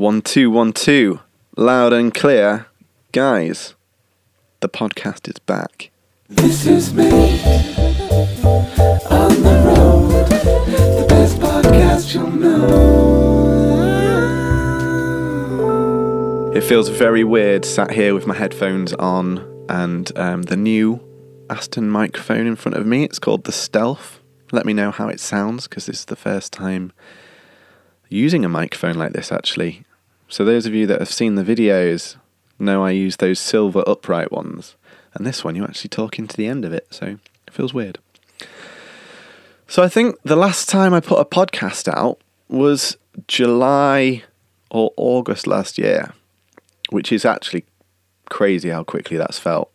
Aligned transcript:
One, 0.00 0.22
two, 0.22 0.50
one, 0.50 0.72
two. 0.72 1.20
Loud 1.58 1.92
and 1.92 2.14
clear. 2.14 2.68
Guys, 3.12 3.74
the 4.60 4.68
podcast 4.70 5.28
is 5.28 5.38
back. 5.40 5.90
This 6.26 6.66
is 6.66 6.94
me 6.94 7.10
on 9.10 9.42
the 9.42 9.62
road, 9.66 10.26
the 10.26 11.04
best 11.06 11.38
podcast 11.38 12.14
you'll 12.14 12.30
know. 12.30 12.50
It 16.54 16.62
feels 16.62 16.88
very 16.88 17.22
weird 17.22 17.66
sat 17.66 17.90
here 17.90 18.14
with 18.14 18.26
my 18.26 18.34
headphones 18.34 18.94
on 18.94 19.66
and 19.68 20.10
um, 20.16 20.44
the 20.44 20.56
new 20.56 20.98
Aston 21.50 21.90
microphone 21.90 22.46
in 22.46 22.56
front 22.56 22.78
of 22.78 22.86
me. 22.86 23.04
It's 23.04 23.18
called 23.18 23.44
the 23.44 23.52
Stealth. 23.52 24.20
Let 24.50 24.64
me 24.64 24.72
know 24.72 24.92
how 24.92 25.08
it 25.08 25.20
sounds 25.20 25.68
because 25.68 25.84
this 25.84 25.98
is 25.98 26.06
the 26.06 26.16
first 26.16 26.54
time 26.54 26.94
using 28.08 28.46
a 28.46 28.48
microphone 28.48 28.94
like 28.94 29.12
this 29.12 29.30
actually. 29.30 29.84
So, 30.30 30.44
those 30.44 30.64
of 30.64 30.74
you 30.74 30.86
that 30.86 31.00
have 31.00 31.12
seen 31.12 31.34
the 31.34 31.42
videos 31.42 32.14
know 32.56 32.84
I 32.84 32.92
use 32.92 33.16
those 33.16 33.40
silver 33.40 33.82
upright 33.84 34.30
ones. 34.30 34.76
And 35.12 35.26
this 35.26 35.42
one, 35.42 35.56
you 35.56 35.64
actually 35.64 35.88
talk 35.88 36.20
into 36.20 36.36
the 36.36 36.46
end 36.46 36.64
of 36.64 36.72
it, 36.72 36.86
so 36.90 37.18
it 37.48 37.52
feels 37.52 37.74
weird. 37.74 37.98
So, 39.66 39.82
I 39.82 39.88
think 39.88 40.16
the 40.22 40.36
last 40.36 40.68
time 40.68 40.94
I 40.94 41.00
put 41.00 41.18
a 41.18 41.24
podcast 41.24 41.92
out 41.92 42.20
was 42.48 42.96
July 43.26 44.22
or 44.70 44.92
August 44.96 45.48
last 45.48 45.78
year, 45.78 46.12
which 46.90 47.10
is 47.10 47.24
actually 47.24 47.64
crazy 48.28 48.68
how 48.68 48.84
quickly 48.84 49.16
that's 49.16 49.40
felt. 49.40 49.72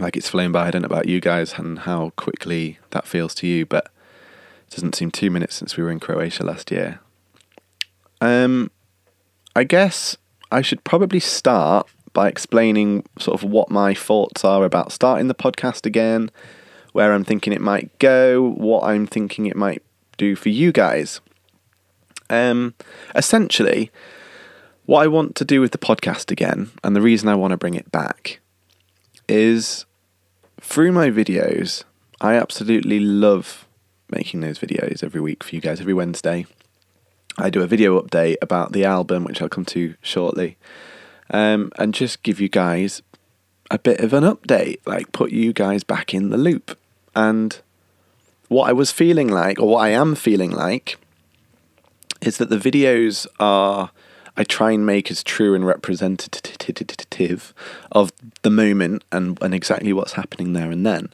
Like 0.00 0.16
it's 0.16 0.28
flown 0.28 0.50
by. 0.50 0.66
I 0.66 0.70
don't 0.72 0.82
know 0.82 0.86
about 0.86 1.08
you 1.08 1.20
guys 1.20 1.54
and 1.56 1.80
how 1.80 2.10
quickly 2.16 2.80
that 2.90 3.06
feels 3.06 3.32
to 3.36 3.46
you, 3.46 3.64
but 3.64 3.90
it 4.66 4.74
doesn't 4.74 4.96
seem 4.96 5.12
two 5.12 5.30
minutes 5.30 5.54
since 5.54 5.76
we 5.76 5.84
were 5.84 5.90
in 5.90 6.00
Croatia 6.00 6.42
last 6.42 6.72
year. 6.72 6.98
Um, 8.20 8.72
I 9.54 9.64
guess 9.64 10.16
I 10.50 10.62
should 10.62 10.84
probably 10.84 11.20
start 11.20 11.88
by 12.12 12.28
explaining 12.28 13.04
sort 13.18 13.42
of 13.42 13.48
what 13.48 13.70
my 13.70 13.94
thoughts 13.94 14.44
are 14.44 14.64
about 14.64 14.92
starting 14.92 15.28
the 15.28 15.34
podcast 15.34 15.86
again, 15.86 16.30
where 16.92 17.12
I'm 17.12 17.24
thinking 17.24 17.52
it 17.52 17.60
might 17.60 17.98
go, 17.98 18.42
what 18.50 18.84
I'm 18.84 19.06
thinking 19.06 19.46
it 19.46 19.56
might 19.56 19.82
do 20.18 20.36
for 20.36 20.50
you 20.50 20.72
guys. 20.72 21.20
Um, 22.28 22.74
essentially, 23.14 23.90
what 24.86 25.02
I 25.02 25.06
want 25.06 25.36
to 25.36 25.44
do 25.44 25.60
with 25.60 25.72
the 25.72 25.78
podcast 25.78 26.30
again, 26.30 26.70
and 26.82 26.94
the 26.94 27.02
reason 27.02 27.28
I 27.28 27.34
want 27.34 27.52
to 27.52 27.56
bring 27.56 27.74
it 27.74 27.90
back, 27.92 28.40
is 29.28 29.86
through 30.60 30.92
my 30.92 31.08
videos, 31.08 31.84
I 32.20 32.34
absolutely 32.34 33.00
love 33.00 33.66
making 34.10 34.40
those 34.40 34.58
videos 34.58 35.02
every 35.02 35.20
week 35.20 35.42
for 35.42 35.54
you 35.54 35.60
guys, 35.60 35.80
every 35.80 35.94
Wednesday. 35.94 36.46
I 37.38 37.50
do 37.50 37.62
a 37.62 37.66
video 37.66 38.00
update 38.00 38.36
about 38.42 38.72
the 38.72 38.84
album, 38.84 39.24
which 39.24 39.40
I'll 39.40 39.48
come 39.48 39.64
to 39.66 39.94
shortly, 40.02 40.56
um, 41.30 41.72
and 41.78 41.94
just 41.94 42.22
give 42.22 42.40
you 42.40 42.48
guys 42.48 43.02
a 43.70 43.78
bit 43.78 44.00
of 44.00 44.12
an 44.12 44.24
update, 44.24 44.80
like 44.84 45.12
put 45.12 45.32
you 45.32 45.52
guys 45.52 45.82
back 45.82 46.12
in 46.12 46.28
the 46.28 46.36
loop. 46.36 46.78
And 47.14 47.58
what 48.48 48.68
I 48.68 48.72
was 48.72 48.90
feeling 48.90 49.28
like, 49.28 49.58
or 49.58 49.68
what 49.68 49.80
I 49.80 49.88
am 49.90 50.14
feeling 50.14 50.50
like, 50.50 50.98
is 52.20 52.36
that 52.38 52.50
the 52.50 52.58
videos 52.58 53.26
are, 53.40 53.90
I 54.36 54.44
try 54.44 54.72
and 54.72 54.84
make 54.84 55.10
as 55.10 55.22
true 55.22 55.54
and 55.54 55.66
representative 55.66 57.54
of 57.90 58.12
the 58.42 58.50
moment 58.50 59.04
and, 59.10 59.38
and 59.42 59.54
exactly 59.54 59.92
what's 59.92 60.12
happening 60.12 60.52
there 60.52 60.70
and 60.70 60.84
then. 60.84 61.12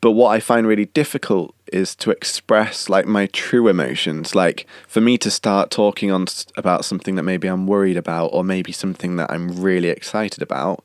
But 0.00 0.12
what 0.12 0.28
I 0.28 0.40
find 0.40 0.66
really 0.66 0.84
difficult 0.84 1.54
is 1.72 1.96
to 1.96 2.10
express 2.10 2.88
like 2.88 3.06
my 3.06 3.26
true 3.26 3.68
emotions. 3.68 4.34
Like 4.34 4.66
for 4.86 5.00
me 5.00 5.18
to 5.18 5.30
start 5.30 5.70
talking 5.70 6.10
on 6.12 6.26
about 6.56 6.84
something 6.84 7.16
that 7.16 7.24
maybe 7.24 7.48
I'm 7.48 7.66
worried 7.66 7.96
about, 7.96 8.28
or 8.28 8.44
maybe 8.44 8.72
something 8.72 9.16
that 9.16 9.30
I'm 9.30 9.60
really 9.60 9.88
excited 9.88 10.42
about. 10.42 10.84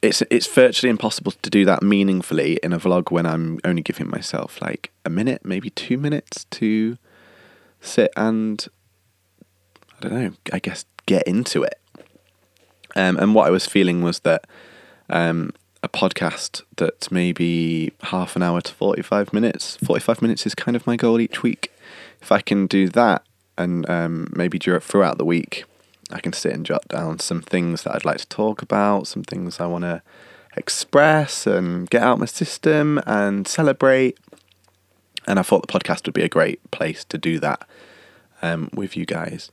It's 0.00 0.22
it's 0.30 0.46
virtually 0.46 0.90
impossible 0.90 1.32
to 1.32 1.50
do 1.50 1.64
that 1.64 1.82
meaningfully 1.82 2.58
in 2.62 2.72
a 2.72 2.78
vlog 2.78 3.10
when 3.10 3.26
I'm 3.26 3.58
only 3.64 3.82
giving 3.82 4.08
myself 4.08 4.62
like 4.62 4.90
a 5.04 5.10
minute, 5.10 5.44
maybe 5.44 5.70
two 5.70 5.98
minutes 5.98 6.46
to 6.52 6.96
sit 7.80 8.12
and 8.16 8.64
I 9.98 10.08
don't 10.08 10.12
know. 10.12 10.32
I 10.52 10.60
guess 10.60 10.84
get 11.06 11.26
into 11.26 11.62
it. 11.62 11.80
Um, 12.96 13.16
and 13.18 13.34
what 13.34 13.46
I 13.46 13.50
was 13.50 13.66
feeling 13.66 14.02
was 14.02 14.20
that 14.20 14.46
um, 15.10 15.52
a 15.82 15.88
podcast 15.88 16.62
that's 16.76 17.10
maybe 17.10 17.92
half 18.04 18.36
an 18.36 18.42
hour 18.42 18.60
to 18.60 18.72
45 18.72 19.32
minutes. 19.32 19.76
45 19.84 20.22
minutes 20.22 20.46
is 20.46 20.54
kind 20.54 20.76
of 20.76 20.86
my 20.86 20.96
goal 20.96 21.20
each 21.20 21.42
week. 21.42 21.72
If 22.20 22.32
I 22.32 22.40
can 22.40 22.66
do 22.66 22.88
that 22.88 23.24
and 23.56 23.88
um, 23.88 24.32
maybe 24.34 24.58
throughout 24.58 25.18
the 25.18 25.24
week, 25.24 25.64
I 26.10 26.20
can 26.20 26.32
sit 26.32 26.52
and 26.52 26.64
jot 26.64 26.88
down 26.88 27.18
some 27.20 27.42
things 27.42 27.82
that 27.82 27.94
I'd 27.94 28.04
like 28.04 28.18
to 28.18 28.28
talk 28.28 28.62
about, 28.62 29.06
some 29.06 29.22
things 29.22 29.60
I 29.60 29.66
want 29.66 29.82
to 29.84 30.02
express 30.56 31.46
and 31.46 31.88
get 31.90 32.02
out 32.02 32.18
my 32.18 32.26
system 32.26 33.00
and 33.06 33.46
celebrate. 33.46 34.18
And 35.26 35.38
I 35.38 35.42
thought 35.42 35.66
the 35.66 35.78
podcast 35.78 36.06
would 36.06 36.14
be 36.14 36.22
a 36.22 36.28
great 36.28 36.70
place 36.70 37.04
to 37.04 37.18
do 37.18 37.38
that 37.40 37.68
um, 38.42 38.70
with 38.72 38.96
you 38.96 39.04
guys. 39.04 39.50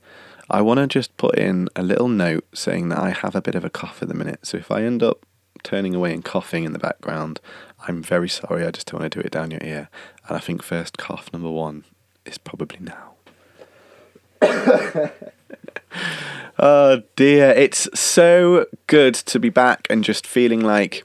I 0.48 0.62
want 0.62 0.78
to 0.78 0.86
just 0.86 1.16
put 1.16 1.38
in 1.38 1.68
a 1.76 1.82
little 1.82 2.08
note 2.08 2.46
saying 2.54 2.88
that 2.88 2.98
I 2.98 3.10
have 3.10 3.34
a 3.34 3.42
bit 3.42 3.54
of 3.54 3.64
a 3.64 3.70
cough 3.70 4.00
at 4.00 4.08
the 4.08 4.14
minute. 4.14 4.46
So 4.46 4.56
if 4.56 4.70
I 4.70 4.82
end 4.82 5.02
up 5.02 5.25
turning 5.62 5.94
away 5.94 6.12
and 6.12 6.24
coughing 6.24 6.64
in 6.64 6.72
the 6.72 6.78
background, 6.78 7.40
I'm 7.86 8.02
very 8.02 8.28
sorry. 8.28 8.64
I 8.64 8.70
just 8.70 8.86
don't 8.86 9.00
want 9.00 9.12
to 9.12 9.20
do 9.20 9.24
it 9.24 9.32
down 9.32 9.50
your 9.50 9.62
ear. 9.62 9.88
And 10.28 10.36
I 10.36 10.40
think 10.40 10.62
first 10.62 10.98
cough 10.98 11.32
number 11.32 11.50
one 11.50 11.84
is 12.24 12.38
probably 12.38 12.78
now. 12.80 13.14
oh 16.58 17.02
dear. 17.16 17.50
It's 17.50 17.88
so 17.98 18.66
good 18.86 19.14
to 19.14 19.38
be 19.38 19.50
back 19.50 19.86
and 19.90 20.04
just 20.04 20.26
feeling 20.26 20.60
like. 20.60 21.04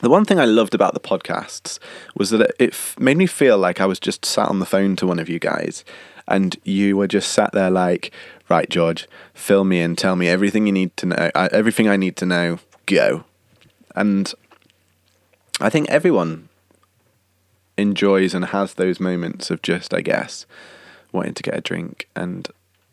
The 0.00 0.10
one 0.10 0.26
thing 0.26 0.38
I 0.38 0.44
loved 0.44 0.74
about 0.74 0.92
the 0.92 1.00
podcasts 1.00 1.78
was 2.14 2.28
that 2.28 2.52
it 2.58 2.74
f- 2.74 2.98
made 2.98 3.16
me 3.16 3.26
feel 3.26 3.56
like 3.56 3.80
I 3.80 3.86
was 3.86 3.98
just 3.98 4.26
sat 4.26 4.46
on 4.46 4.58
the 4.58 4.66
phone 4.66 4.94
to 4.96 5.06
one 5.06 5.18
of 5.18 5.30
you 5.30 5.38
guys 5.38 5.86
and 6.28 6.56
you 6.64 6.96
were 6.96 7.06
just 7.06 7.32
sat 7.32 7.52
there 7.52 7.70
like, 7.70 8.12
right, 8.48 8.68
George, 8.68 9.08
fill 9.34 9.64
me 9.64 9.80
in, 9.80 9.96
tell 9.96 10.16
me 10.16 10.28
everything 10.28 10.66
you 10.66 10.72
need 10.72 10.96
to 10.98 11.06
know, 11.06 11.30
uh, 11.34 11.48
everything 11.52 11.88
I 11.88 11.96
need 11.96 12.16
to 12.16 12.26
know, 12.26 12.58
go. 12.86 13.24
And 13.96 14.32
I 15.60 15.70
think 15.70 15.88
everyone 15.88 16.48
enjoys 17.76 18.34
and 18.34 18.46
has 18.46 18.74
those 18.74 19.00
moments 19.00 19.50
of 19.50 19.62
just, 19.62 19.92
I 19.92 20.02
guess, 20.02 20.46
wanting 21.12 21.34
to 21.34 21.42
get 21.42 21.56
a 21.56 21.60
drink 21.60 22.08
and 22.14 22.48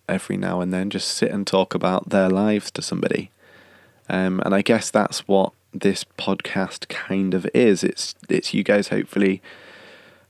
every 0.08 0.38
now 0.38 0.62
and 0.62 0.74
then 0.74 0.90
just 0.90 1.10
sit 1.10 1.32
and 1.32 1.46
talk 1.46 1.74
about 1.74 2.10
their 2.10 2.30
lives 2.30 2.72
to 2.72 2.82
somebody. 2.82 3.32
Um, 4.10 4.42
and 4.46 4.54
I 4.54 4.62
guess 4.62 4.90
that's 4.90 5.28
what 5.28 5.54
this 5.74 6.04
podcast 6.18 6.88
kind 6.90 7.34
of 7.34 7.48
is. 7.54 7.84
It's 7.84 8.16
it's 8.30 8.54
you 8.54 8.64
guys 8.64 8.90
hopefully 8.90 9.42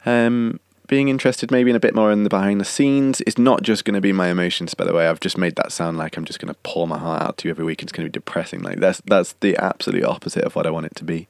um, 0.05 0.59
being 0.87 1.07
interested 1.07 1.49
maybe 1.49 1.69
in 1.69 1.75
a 1.75 1.79
bit 1.79 1.95
more 1.95 2.11
in 2.11 2.23
the 2.23 2.29
behind 2.29 2.59
the 2.59 2.65
scenes. 2.65 3.21
It's 3.21 3.37
not 3.37 3.63
just 3.63 3.85
going 3.85 3.95
to 3.95 4.01
be 4.01 4.11
my 4.11 4.27
emotions, 4.27 4.73
by 4.73 4.83
the 4.83 4.93
way. 4.93 5.07
I've 5.07 5.19
just 5.19 5.37
made 5.37 5.55
that 5.55 5.71
sound 5.71 5.97
like 5.97 6.17
I'm 6.17 6.25
just 6.25 6.39
going 6.39 6.53
to 6.53 6.59
pour 6.63 6.87
my 6.87 6.97
heart 6.97 7.21
out 7.21 7.37
to 7.39 7.47
you 7.47 7.51
every 7.51 7.65
week. 7.65 7.81
It's 7.81 7.91
going 7.91 8.05
to 8.05 8.09
be 8.09 8.13
depressing. 8.13 8.61
Like 8.61 8.79
that's 8.79 9.01
that's 9.05 9.33
the 9.39 9.55
absolute 9.57 10.03
opposite 10.03 10.43
of 10.43 10.55
what 10.55 10.67
I 10.67 10.71
want 10.71 10.87
it 10.87 10.95
to 10.95 11.03
be. 11.03 11.27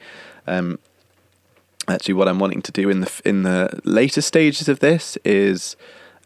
Um, 0.47 0.79
actually, 1.87 2.15
what 2.15 2.27
I'm 2.27 2.39
wanting 2.39 2.61
to 2.63 2.71
do 2.71 2.89
in 2.89 3.01
the 3.01 3.21
in 3.23 3.43
the 3.43 3.79
later 3.83 4.21
stages 4.21 4.67
of 4.67 4.79
this 4.79 5.17
is 5.23 5.75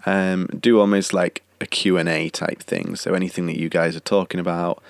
um, 0.06 0.48
do 0.60 0.80
almost 0.80 1.14
like 1.14 1.44
a 1.60 1.66
Q 1.66 1.98
and 1.98 2.08
A 2.08 2.30
type 2.30 2.64
thing. 2.64 2.96
So 2.96 3.14
anything 3.14 3.46
that 3.48 3.60
you 3.60 3.70
guys 3.70 3.96
are 3.96 4.02
talking 4.02 4.40
about. 4.40 4.82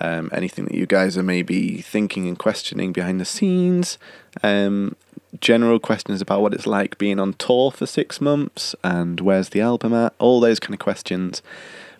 Um, 0.00 0.28
anything 0.32 0.64
that 0.64 0.74
you 0.74 0.86
guys 0.86 1.16
are 1.16 1.22
maybe 1.22 1.80
thinking 1.80 2.26
and 2.26 2.36
questioning 2.36 2.92
behind 2.92 3.20
the 3.20 3.24
scenes, 3.24 3.96
um, 4.42 4.96
general 5.40 5.78
questions 5.78 6.20
about 6.20 6.42
what 6.42 6.54
it's 6.54 6.66
like 6.66 6.98
being 6.98 7.18
on 7.18 7.34
tour 7.34 7.70
for 7.70 7.86
six 7.86 8.20
months 8.20 8.74
and 8.84 9.20
where's 9.20 9.50
the 9.50 9.60
album 9.60 9.92
at, 9.92 10.14
all 10.18 10.40
those 10.40 10.60
kind 10.60 10.74
of 10.74 10.80
questions 10.80 11.42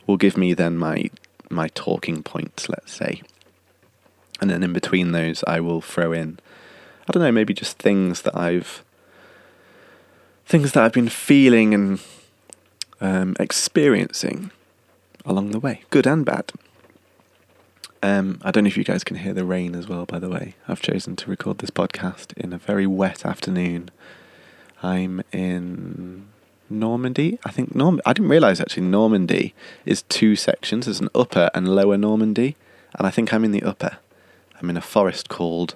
will 0.07 0.17
give 0.17 0.37
me 0.37 0.55
then 0.55 0.77
my 0.77 1.11
my 1.51 1.69
talking 1.69 2.23
points, 2.23 2.69
let's 2.69 2.93
say. 2.93 3.23
And 4.41 4.51
then 4.51 4.63
in 4.63 4.73
between 4.73 5.13
those 5.13 5.45
I 5.47 5.61
will 5.61 5.81
throw 5.81 6.13
in 6.13 6.39
I 7.09 7.13
don't 7.13 7.23
know, 7.23 7.33
maybe 7.33 7.53
just 7.55 7.79
things 7.79 8.23
that 8.23 8.37
I've 8.37 8.83
things 10.47 10.73
that 10.73 10.85
I've 10.85 10.93
been 10.93 11.09
feeling 11.09 11.75
and 11.75 12.01
um, 13.01 13.37
experiencing 13.41 14.51
along 15.25 15.51
the 15.51 15.61
way, 15.61 15.83
good 15.91 16.07
and 16.07 16.25
bad. 16.25 16.53
Um, 18.05 18.39
I 18.43 18.51
don't 18.51 18.65
know 18.65 18.69
if 18.69 18.77
you 18.77 18.85
guys 18.85 19.03
can 19.03 19.17
hear 19.17 19.33
the 19.33 19.47
rain 19.47 19.75
as 19.75 19.89
well, 19.89 20.05
by 20.05 20.19
the 20.19 20.29
way. 20.29 20.57
I've 20.69 20.83
chosen 20.83 21.17
to 21.17 21.31
record 21.31 21.57
this 21.57 21.71
podcast 21.71 22.37
in 22.37 22.53
a 22.53 22.59
very 22.59 22.87
wet 22.87 23.25
afternoon. 23.25 23.91
I'm 24.83 25.23
in 25.33 26.27
Normandy. 26.69 27.39
I 27.47 27.51
think 27.51 27.75
Norm. 27.75 28.03
I 28.05 28.13
didn't 28.13 28.29
realise 28.29 28.61
actually 28.61 28.83
Normandy 28.83 29.55
is 29.87 30.03
two 30.03 30.37
sections. 30.37 30.85
There's 30.85 31.01
an 31.01 31.09
upper 31.15 31.49
and 31.55 31.75
lower 31.75 31.97
Normandy, 31.97 32.57
and 32.99 33.07
I 33.07 33.11
think 33.11 33.33
I'm 33.33 33.43
in 33.43 33.53
the 33.53 33.63
upper. 33.63 33.97
I'm 34.61 34.69
in 34.69 34.77
a 34.77 34.83
forest 34.83 35.31
called. 35.31 35.75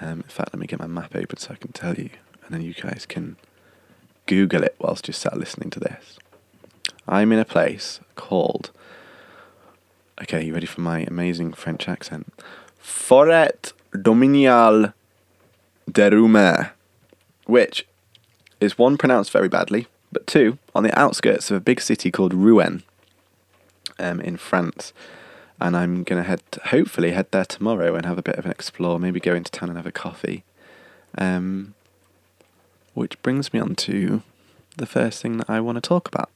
Um, 0.00 0.20
in 0.20 0.22
fact, 0.22 0.54
let 0.54 0.60
me 0.60 0.66
get 0.66 0.78
my 0.78 0.86
map 0.86 1.14
open 1.14 1.36
so 1.36 1.52
I 1.52 1.56
can 1.56 1.72
tell 1.72 1.94
you, 1.94 2.08
and 2.42 2.54
then 2.54 2.62
you 2.62 2.72
guys 2.72 3.04
can 3.06 3.36
Google 4.24 4.62
it 4.62 4.76
whilst 4.78 5.08
you're 5.08 5.12
sat 5.12 5.36
listening 5.36 5.68
to 5.68 5.80
this. 5.80 6.18
I'm 7.06 7.32
in 7.32 7.38
a 7.38 7.44
place 7.44 8.00
called 8.14 8.70
Okay, 10.22 10.44
you 10.44 10.52
ready 10.52 10.66
for 10.66 10.82
my 10.82 11.00
amazing 11.08 11.54
French 11.54 11.88
accent? 11.88 12.30
Forêt 12.78 13.72
domaniale 13.92 14.92
de 15.90 16.10
Roumain, 16.10 16.70
which 17.46 17.86
is 18.60 18.76
one 18.76 18.98
pronounced 18.98 19.30
very 19.30 19.48
badly, 19.48 19.86
but 20.12 20.26
two 20.26 20.58
on 20.74 20.82
the 20.82 20.96
outskirts 20.98 21.50
of 21.50 21.56
a 21.56 21.60
big 21.60 21.80
city 21.80 22.10
called 22.10 22.34
Rouen, 22.34 22.82
um, 23.98 24.20
in 24.20 24.36
France. 24.36 24.92
And 25.58 25.74
I'm 25.74 26.02
gonna 26.02 26.22
head, 26.22 26.42
hopefully, 26.66 27.12
head 27.12 27.28
there 27.30 27.46
tomorrow 27.46 27.94
and 27.94 28.04
have 28.04 28.18
a 28.18 28.22
bit 28.22 28.36
of 28.36 28.44
an 28.44 28.50
explore. 28.50 29.00
Maybe 29.00 29.20
go 29.20 29.34
into 29.34 29.50
town 29.50 29.70
and 29.70 29.78
have 29.78 29.86
a 29.86 29.92
coffee. 29.92 30.44
Um, 31.16 31.74
which 32.92 33.20
brings 33.22 33.54
me 33.54 33.60
on 33.60 33.74
to 33.76 34.22
the 34.76 34.86
first 34.86 35.22
thing 35.22 35.38
that 35.38 35.48
I 35.48 35.60
want 35.60 35.76
to 35.76 35.80
talk 35.80 36.08
about. 36.08 36.28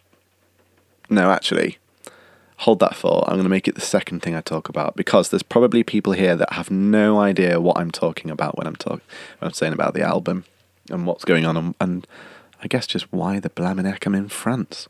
No, 1.10 1.30
actually, 1.30 1.76
hold 2.64 2.81
that 2.81 2.96
thought. 2.96 3.25
I'm 3.26 3.34
going 3.34 3.44
to 3.44 3.50
make 3.50 3.69
it 3.69 3.75
the 3.75 3.82
second 3.82 4.20
thing 4.20 4.34
I 4.34 4.40
talk 4.40 4.70
about 4.70 4.96
because 4.96 5.28
there's 5.28 5.43
probably 5.43 5.82
people 5.82 6.14
here 6.14 6.34
that 6.34 6.55
have 6.55 6.70
no 6.70 7.20
idea 7.20 7.61
what 7.61 7.76
I'm 7.78 7.90
talking 7.90 8.31
about 8.31 8.56
when 8.56 8.66
I'm 8.66 8.76
talking. 8.76 9.02
When 9.38 9.49
I'm 9.49 9.52
saying 9.52 9.75
about 9.75 9.93
the 9.93 10.00
album 10.00 10.44
and 10.90 11.06
what's 11.06 11.26
going 11.26 11.44
on, 11.44 11.58
and, 11.58 11.75
and 11.78 12.06
I 12.62 12.66
guess 12.66 12.87
just 12.87 13.12
why 13.12 13.38
the 13.38 13.50
Blaminek 13.50 14.06
I'm 14.06 14.14
in 14.14 14.31
France. 14.31 14.88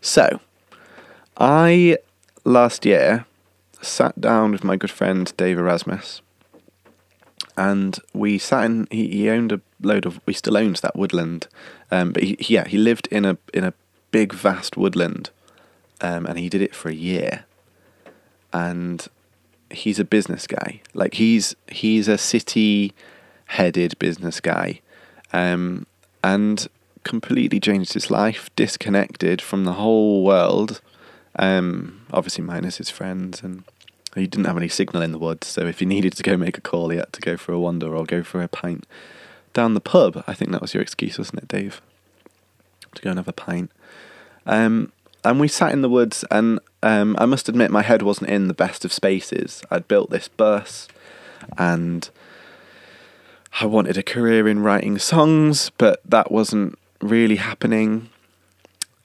So, 0.00 0.40
I 1.38 1.98
last 2.44 2.84
year 2.84 3.26
sat 3.80 4.20
down 4.20 4.50
with 4.50 4.64
my 4.64 4.74
good 4.76 4.90
friend 4.90 5.32
Dave 5.36 5.58
Erasmus, 5.58 6.20
and 7.56 7.96
we 8.12 8.38
sat 8.38 8.64
in. 8.64 8.88
He, 8.90 9.06
he 9.08 9.30
owned 9.30 9.52
a 9.52 9.60
load 9.80 10.04
of. 10.04 10.20
He 10.26 10.32
still 10.32 10.56
owns 10.56 10.80
that 10.80 10.96
woodland, 10.96 11.46
um, 11.92 12.12
but 12.12 12.24
he- 12.24 12.36
yeah, 12.40 12.66
he 12.66 12.76
lived 12.76 13.06
in 13.12 13.24
a 13.24 13.38
in 13.52 13.62
a 13.62 13.72
big 14.10 14.32
vast 14.32 14.76
woodland, 14.76 15.30
um, 16.00 16.26
and 16.26 16.38
he 16.38 16.48
did 16.48 16.62
it 16.62 16.74
for 16.74 16.88
a 16.88 16.94
year. 16.94 17.44
And 18.52 19.06
he's 19.70 19.98
a 19.98 20.04
business 20.04 20.46
guy. 20.46 20.80
Like 20.92 21.14
he's 21.14 21.56
he's 21.68 22.08
a 22.08 22.18
city 22.18 22.92
headed 23.46 23.98
business 23.98 24.40
guy, 24.40 24.80
um, 25.32 25.86
and 26.22 26.66
completely 27.02 27.60
changed 27.60 27.92
his 27.92 28.10
life, 28.10 28.48
disconnected 28.56 29.42
from 29.42 29.64
the 29.64 29.74
whole 29.74 30.24
world. 30.24 30.80
Um, 31.36 32.06
obviously 32.12 32.44
minus 32.44 32.76
his 32.76 32.90
friends 32.90 33.42
and 33.42 33.64
he 34.14 34.28
didn't 34.28 34.44
have 34.44 34.56
any 34.56 34.68
signal 34.68 35.02
in 35.02 35.10
the 35.10 35.18
woods, 35.18 35.48
so 35.48 35.66
if 35.66 35.80
he 35.80 35.86
needed 35.86 36.12
to 36.12 36.22
go 36.22 36.36
make 36.36 36.56
a 36.56 36.60
call, 36.60 36.90
he 36.90 36.98
had 36.98 37.12
to 37.12 37.20
go 37.20 37.36
for 37.36 37.52
a 37.52 37.58
wander 37.58 37.96
or 37.96 38.04
go 38.04 38.22
for 38.22 38.40
a 38.40 38.46
pint 38.46 38.86
down 39.52 39.74
the 39.74 39.80
pub. 39.80 40.22
I 40.26 40.34
think 40.34 40.52
that 40.52 40.60
was 40.60 40.72
your 40.72 40.82
excuse, 40.82 41.18
wasn't 41.18 41.42
it, 41.42 41.48
Dave? 41.48 41.80
To 42.94 43.02
go 43.02 43.10
and 43.10 43.18
have 43.18 43.26
a 43.26 43.32
pint. 43.32 43.72
Um, 44.46 44.92
and 45.24 45.40
we 45.40 45.48
sat 45.48 45.72
in 45.72 45.82
the 45.82 45.88
woods, 45.88 46.24
and 46.30 46.60
um, 46.82 47.16
I 47.18 47.26
must 47.26 47.48
admit, 47.48 47.70
my 47.70 47.82
head 47.82 48.02
wasn't 48.02 48.30
in 48.30 48.48
the 48.48 48.54
best 48.54 48.84
of 48.84 48.92
spaces. 48.92 49.62
I'd 49.70 49.88
built 49.88 50.10
this 50.10 50.28
bus, 50.28 50.88
and 51.56 52.08
I 53.60 53.66
wanted 53.66 53.96
a 53.96 54.02
career 54.02 54.48
in 54.48 54.60
writing 54.60 54.98
songs, 54.98 55.70
but 55.78 56.00
that 56.04 56.30
wasn't 56.30 56.78
really 57.00 57.36
happening. 57.36 58.10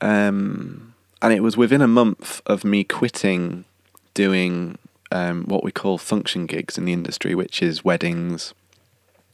Um, 0.01 0.93
and 1.21 1.33
it 1.33 1.41
was 1.41 1.57
within 1.57 1.81
a 1.81 1.87
month 1.87 2.41
of 2.45 2.63
me 2.63 2.83
quitting 2.83 3.65
doing 4.13 4.77
um, 5.11 5.45
what 5.45 5.63
we 5.63 5.71
call 5.71 5.97
function 5.97 6.45
gigs 6.45 6.77
in 6.77 6.85
the 6.85 6.93
industry, 6.93 7.35
which 7.35 7.61
is 7.61 7.85
weddings, 7.85 8.53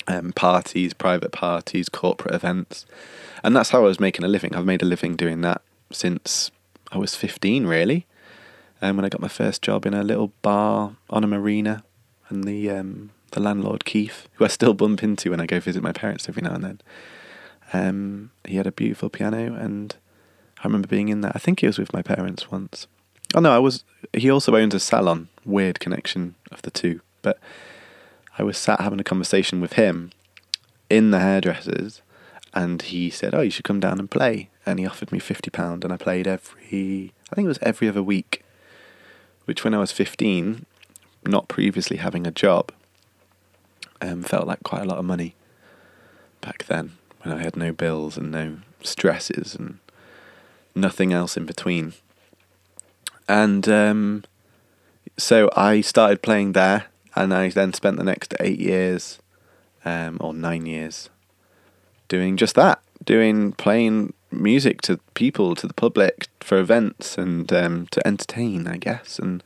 um, 0.07 0.31
parties, 0.33 0.93
private 0.93 1.31
parties, 1.31 1.89
corporate 1.89 2.33
events. 2.33 2.85
And 3.43 3.55
that's 3.55 3.69
how 3.69 3.79
I 3.79 3.87
was 3.87 3.99
making 3.99 4.25
a 4.25 4.27
living. 4.27 4.55
I've 4.55 4.65
made 4.65 4.81
a 4.81 4.85
living 4.85 5.15
doing 5.15 5.41
that 5.41 5.61
since 5.91 6.51
I 6.91 6.97
was 6.97 7.15
15, 7.15 7.65
really. 7.65 8.05
Um, 8.81 8.97
when 8.97 9.05
I 9.05 9.09
got 9.09 9.21
my 9.21 9.27
first 9.27 9.61
job 9.61 9.85
in 9.85 9.93
a 9.93 10.03
little 10.03 10.33
bar 10.41 10.95
on 11.09 11.23
a 11.23 11.27
marina, 11.27 11.83
and 12.29 12.43
the 12.43 12.69
um, 12.69 13.11
the 13.31 13.39
landlord 13.39 13.85
Keith, 13.85 14.27
who 14.33 14.45
I 14.45 14.47
still 14.47 14.73
bump 14.73 15.03
into 15.03 15.31
when 15.31 15.39
I 15.39 15.45
go 15.45 15.59
visit 15.59 15.81
my 15.83 15.91
parents 15.91 16.27
every 16.27 16.41
now 16.41 16.53
and 16.53 16.63
then. 16.63 16.81
Um, 17.73 18.31
he 18.45 18.57
had 18.57 18.67
a 18.67 18.71
beautiful 18.71 19.09
piano, 19.09 19.53
and 19.53 19.95
I 20.59 20.63
remember 20.65 20.87
being 20.87 21.09
in 21.09 21.21
there. 21.21 21.31
I 21.33 21.39
think 21.39 21.61
he 21.61 21.67
was 21.67 21.77
with 21.77 21.93
my 21.93 22.01
parents 22.01 22.51
once. 22.51 22.87
Oh 23.33 23.39
no, 23.39 23.51
I 23.51 23.59
was. 23.59 23.83
He 24.13 24.29
also 24.29 24.55
owns 24.55 24.73
a 24.73 24.79
salon. 24.79 25.29
Weird 25.45 25.79
connection 25.79 26.35
of 26.51 26.61
the 26.63 26.71
two, 26.71 27.01
but 27.21 27.39
I 28.37 28.43
was 28.43 28.57
sat 28.57 28.81
having 28.81 28.99
a 28.99 29.03
conversation 29.03 29.61
with 29.61 29.73
him 29.73 30.11
in 30.89 31.11
the 31.11 31.19
hairdressers, 31.19 32.01
and 32.55 32.81
he 32.81 33.09
said, 33.09 33.35
"Oh, 33.35 33.41
you 33.41 33.51
should 33.51 33.65
come 33.65 33.81
down 33.81 33.99
and 33.99 34.09
play." 34.09 34.49
And 34.65 34.79
he 34.79 34.87
offered 34.87 35.11
me 35.11 35.19
fifty 35.19 35.51
pound, 35.51 35.83
and 35.83 35.93
I 35.93 35.97
played 35.97 36.25
every. 36.25 37.13
I 37.31 37.35
think 37.35 37.45
it 37.45 37.49
was 37.49 37.59
every 37.61 37.89
other 37.89 38.01
week, 38.01 38.43
which 39.43 39.63
when 39.63 39.73
I 39.73 39.79
was 39.79 39.91
fifteen, 39.91 40.65
not 41.25 41.49
previously 41.49 41.97
having 41.97 42.25
a 42.25 42.31
job, 42.31 42.71
um, 44.01 44.23
felt 44.23 44.47
like 44.47 44.63
quite 44.63 44.81
a 44.81 44.85
lot 44.85 44.97
of 44.97 45.05
money 45.05 45.35
back 46.41 46.65
then 46.65 46.93
when 47.21 47.35
I 47.35 47.43
had 47.43 47.55
no 47.55 47.73
bills 47.73 48.17
and 48.17 48.31
no 48.31 48.57
stresses 48.81 49.55
and 49.55 49.79
nothing 50.73 51.11
else 51.11 51.35
in 51.35 51.45
between. 51.45 51.93
And 53.27 53.67
um, 53.67 54.23
so 55.17 55.49
I 55.55 55.81
started 55.81 56.21
playing 56.21 56.53
there, 56.53 56.85
and 57.15 57.33
I 57.33 57.49
then 57.49 57.73
spent 57.73 57.97
the 57.97 58.03
next 58.03 58.33
eight 58.39 58.59
years, 58.59 59.19
um, 59.83 60.17
or 60.21 60.33
nine 60.33 60.65
years, 60.65 61.09
doing 62.07 62.37
just 62.37 62.55
that, 62.55 62.81
doing 63.03 63.53
playing 63.53 64.13
music 64.31 64.81
to 64.83 64.99
people, 65.13 65.55
to 65.55 65.67
the 65.67 65.73
public, 65.73 66.27
for 66.39 66.59
events 66.59 67.17
and 67.17 67.51
um, 67.53 67.87
to 67.87 68.05
entertain, 68.05 68.67
I 68.67 68.77
guess. 68.77 69.19
And 69.19 69.43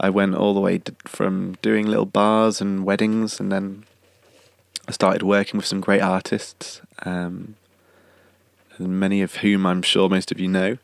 I 0.00 0.10
went 0.10 0.34
all 0.34 0.54
the 0.54 0.60
way 0.60 0.78
to, 0.78 0.94
from 1.04 1.56
doing 1.62 1.86
little 1.86 2.06
bars 2.06 2.60
and 2.60 2.84
weddings, 2.84 3.40
and 3.40 3.50
then 3.50 3.84
I 4.86 4.92
started 4.92 5.22
working 5.22 5.58
with 5.58 5.66
some 5.66 5.80
great 5.80 6.02
artists, 6.02 6.80
um, 7.04 7.56
many 8.78 9.22
of 9.22 9.36
whom 9.36 9.66
I'm 9.66 9.82
sure 9.82 10.08
most 10.08 10.30
of 10.30 10.38
you 10.38 10.48
know, 10.48 10.78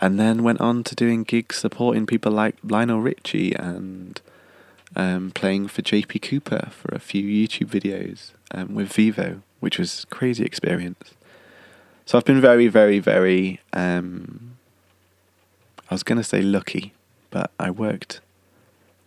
and 0.00 0.18
then 0.18 0.42
went 0.42 0.60
on 0.60 0.84
to 0.84 0.94
doing 0.94 1.24
gigs 1.24 1.56
supporting 1.56 2.06
people 2.06 2.32
like 2.32 2.56
Lionel 2.62 3.00
Richie 3.00 3.54
and 3.54 4.20
um, 4.94 5.32
playing 5.32 5.68
for 5.68 5.82
JP 5.82 6.22
Cooper 6.22 6.68
for 6.70 6.94
a 6.94 7.00
few 7.00 7.24
YouTube 7.24 7.68
videos 7.68 8.30
um, 8.52 8.74
with 8.74 8.92
Vevo, 8.92 9.42
which 9.60 9.78
was 9.78 10.06
crazy 10.10 10.44
experience. 10.44 11.14
So 12.06 12.16
I've 12.16 12.24
been 12.24 12.40
very, 12.40 12.68
very, 12.68 12.98
very. 12.98 13.60
Um, 13.72 14.56
I 15.90 15.94
was 15.94 16.02
going 16.02 16.18
to 16.18 16.24
say 16.24 16.40
lucky, 16.40 16.94
but 17.30 17.50
I 17.58 17.70
worked 17.70 18.20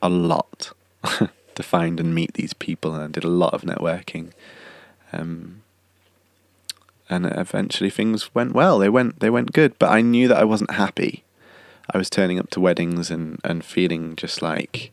a 0.02 0.10
lot 0.10 0.74
to 1.04 1.64
find 1.64 2.00
and 2.00 2.14
meet 2.14 2.34
these 2.34 2.54
people, 2.54 2.94
and 2.94 3.04
I 3.04 3.08
did 3.08 3.24
a 3.24 3.30
lot 3.30 3.54
of 3.54 3.62
networking. 3.62 4.32
Um, 5.14 5.62
and 7.10 7.26
eventually 7.26 7.90
things 7.90 8.34
went 8.34 8.54
well. 8.54 8.80
They 8.80 8.90
went 8.90 9.20
they 9.20 9.30
went 9.30 9.52
good, 9.52 9.78
but 9.78 9.90
I 9.92 10.02
knew 10.02 10.28
that 10.30 10.38
I 10.38 10.46
wasn't 10.46 10.72
happy. 10.72 11.24
I 11.94 11.98
was 11.98 12.10
turning 12.10 12.40
up 12.40 12.50
to 12.52 12.62
weddings 12.62 13.12
and 13.12 13.40
and 13.44 13.66
feeling 13.66 14.16
just 14.16 14.42
like 14.42 14.92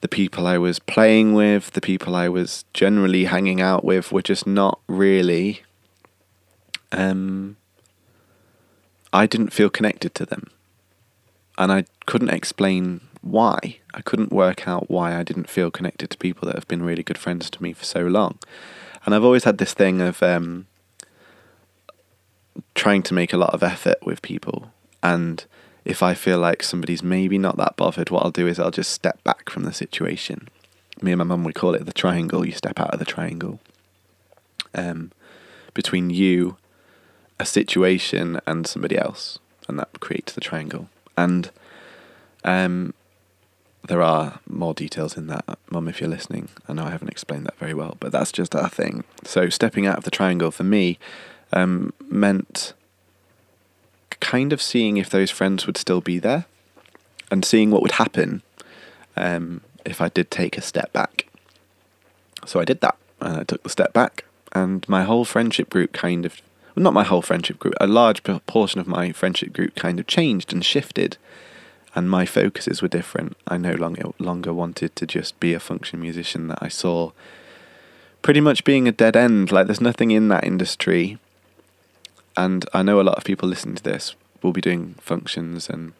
the 0.00 0.08
people 0.08 0.46
I 0.46 0.58
was 0.58 0.78
playing 0.78 1.34
with, 1.34 1.72
the 1.72 1.80
people 1.80 2.14
I 2.14 2.28
was 2.28 2.64
generally 2.72 3.24
hanging 3.24 3.60
out 3.60 3.84
with 3.84 4.12
were 4.12 4.22
just 4.22 4.46
not 4.46 4.80
really 4.86 5.62
um 6.92 7.56
I 9.12 9.26
didn't 9.26 9.52
feel 9.52 9.70
connected 9.70 10.14
to 10.16 10.26
them. 10.26 10.50
And 11.56 11.72
I 11.72 11.84
couldn't 12.06 12.30
explain 12.30 13.00
why. 13.22 13.78
I 13.94 14.00
couldn't 14.00 14.32
work 14.32 14.68
out 14.68 14.90
why 14.90 15.16
I 15.16 15.22
didn't 15.22 15.48
feel 15.48 15.70
connected 15.70 16.10
to 16.10 16.18
people 16.18 16.46
that 16.46 16.54
have 16.54 16.68
been 16.68 16.82
really 16.82 17.02
good 17.02 17.18
friends 17.18 17.50
to 17.50 17.62
me 17.62 17.72
for 17.72 17.84
so 17.84 18.02
long. 18.06 18.38
And 19.04 19.14
I've 19.14 19.24
always 19.24 19.44
had 19.44 19.58
this 19.58 19.74
thing 19.74 20.00
of 20.00 20.22
um, 20.22 20.66
trying 22.74 23.02
to 23.04 23.14
make 23.14 23.32
a 23.32 23.38
lot 23.38 23.54
of 23.54 23.62
effort 23.62 23.98
with 24.04 24.22
people. 24.22 24.70
And 25.02 25.44
if 25.88 26.02
I 26.02 26.12
feel 26.12 26.38
like 26.38 26.62
somebody's 26.62 27.02
maybe 27.02 27.38
not 27.38 27.56
that 27.56 27.76
bothered, 27.76 28.10
what 28.10 28.22
I'll 28.22 28.30
do 28.30 28.46
is 28.46 28.60
I'll 28.60 28.70
just 28.70 28.92
step 28.92 29.24
back 29.24 29.48
from 29.48 29.64
the 29.64 29.72
situation. 29.72 30.48
Me 31.00 31.12
and 31.12 31.18
my 31.18 31.24
mum, 31.24 31.44
we 31.44 31.54
call 31.54 31.74
it 31.74 31.86
the 31.86 31.94
triangle. 31.94 32.44
You 32.44 32.52
step 32.52 32.78
out 32.78 32.92
of 32.92 32.98
the 32.98 33.06
triangle 33.06 33.58
um, 34.74 35.12
between 35.72 36.10
you, 36.10 36.58
a 37.40 37.46
situation, 37.46 38.38
and 38.46 38.66
somebody 38.66 38.98
else. 38.98 39.38
And 39.66 39.78
that 39.78 39.98
creates 39.98 40.32
the 40.34 40.42
triangle. 40.42 40.90
And 41.16 41.50
um, 42.44 42.92
there 43.88 44.02
are 44.02 44.40
more 44.46 44.74
details 44.74 45.16
in 45.16 45.28
that, 45.28 45.58
Mum, 45.70 45.88
if 45.88 46.02
you're 46.02 46.10
listening. 46.10 46.50
I 46.68 46.74
know 46.74 46.84
I 46.84 46.90
haven't 46.90 47.08
explained 47.10 47.46
that 47.46 47.58
very 47.58 47.74
well, 47.74 47.96
but 47.98 48.12
that's 48.12 48.30
just 48.32 48.54
our 48.54 48.68
thing. 48.68 49.04
So, 49.24 49.48
stepping 49.48 49.86
out 49.86 49.96
of 49.96 50.04
the 50.04 50.10
triangle 50.10 50.50
for 50.50 50.64
me 50.64 50.98
um, 51.50 51.94
meant 52.10 52.74
kind 54.20 54.52
of 54.52 54.60
seeing 54.62 54.96
if 54.96 55.10
those 55.10 55.30
friends 55.30 55.66
would 55.66 55.76
still 55.76 56.00
be 56.00 56.18
there 56.18 56.46
and 57.30 57.44
seeing 57.44 57.70
what 57.70 57.82
would 57.82 57.92
happen 57.92 58.42
um, 59.16 59.60
if 59.84 60.00
I 60.00 60.08
did 60.08 60.30
take 60.30 60.56
a 60.56 60.62
step 60.62 60.92
back. 60.92 61.26
So, 62.46 62.60
I 62.60 62.64
did 62.64 62.80
that. 62.80 62.96
And 63.20 63.36
I 63.38 63.42
took 63.42 63.64
the 63.64 63.68
step 63.68 63.92
back, 63.92 64.24
and 64.52 64.88
my 64.88 65.02
whole 65.02 65.24
friendship 65.24 65.70
group 65.70 65.92
kind 65.92 66.24
of 66.24 66.40
well, 66.76 66.84
not 66.84 66.94
my 66.94 67.02
whole 67.02 67.22
friendship 67.22 67.58
group, 67.58 67.74
a 67.80 67.88
large 67.88 68.22
p- 68.22 68.38
portion 68.46 68.80
of 68.80 68.86
my 68.86 69.10
friendship 69.10 69.52
group 69.52 69.74
kind 69.74 69.98
of 69.98 70.06
changed 70.06 70.52
and 70.52 70.64
shifted. 70.64 71.16
and 71.96 72.08
my 72.08 72.24
focuses 72.24 72.80
were 72.80 72.86
different. 72.88 73.36
I 73.48 73.56
no 73.56 73.72
longer 73.74 74.10
longer 74.18 74.54
wanted 74.54 74.94
to 74.96 75.06
just 75.06 75.38
be 75.40 75.52
a 75.52 75.58
function 75.60 76.00
musician 76.00 76.46
that 76.48 76.60
I 76.62 76.68
saw 76.68 77.10
pretty 78.22 78.40
much 78.40 78.62
being 78.64 78.86
a 78.86 78.92
dead 78.92 79.16
end. 79.16 79.50
Like 79.50 79.66
there's 79.66 79.80
nothing 79.80 80.12
in 80.12 80.28
that 80.28 80.44
industry, 80.44 81.18
and 82.38 82.64
I 82.72 82.82
know 82.82 83.00
a 83.00 83.02
lot 83.02 83.18
of 83.18 83.24
people 83.24 83.48
listening 83.48 83.74
to 83.74 83.82
this 83.82 84.14
will 84.42 84.52
be 84.52 84.60
doing 84.60 84.94
functions 85.00 85.68
and 85.68 85.92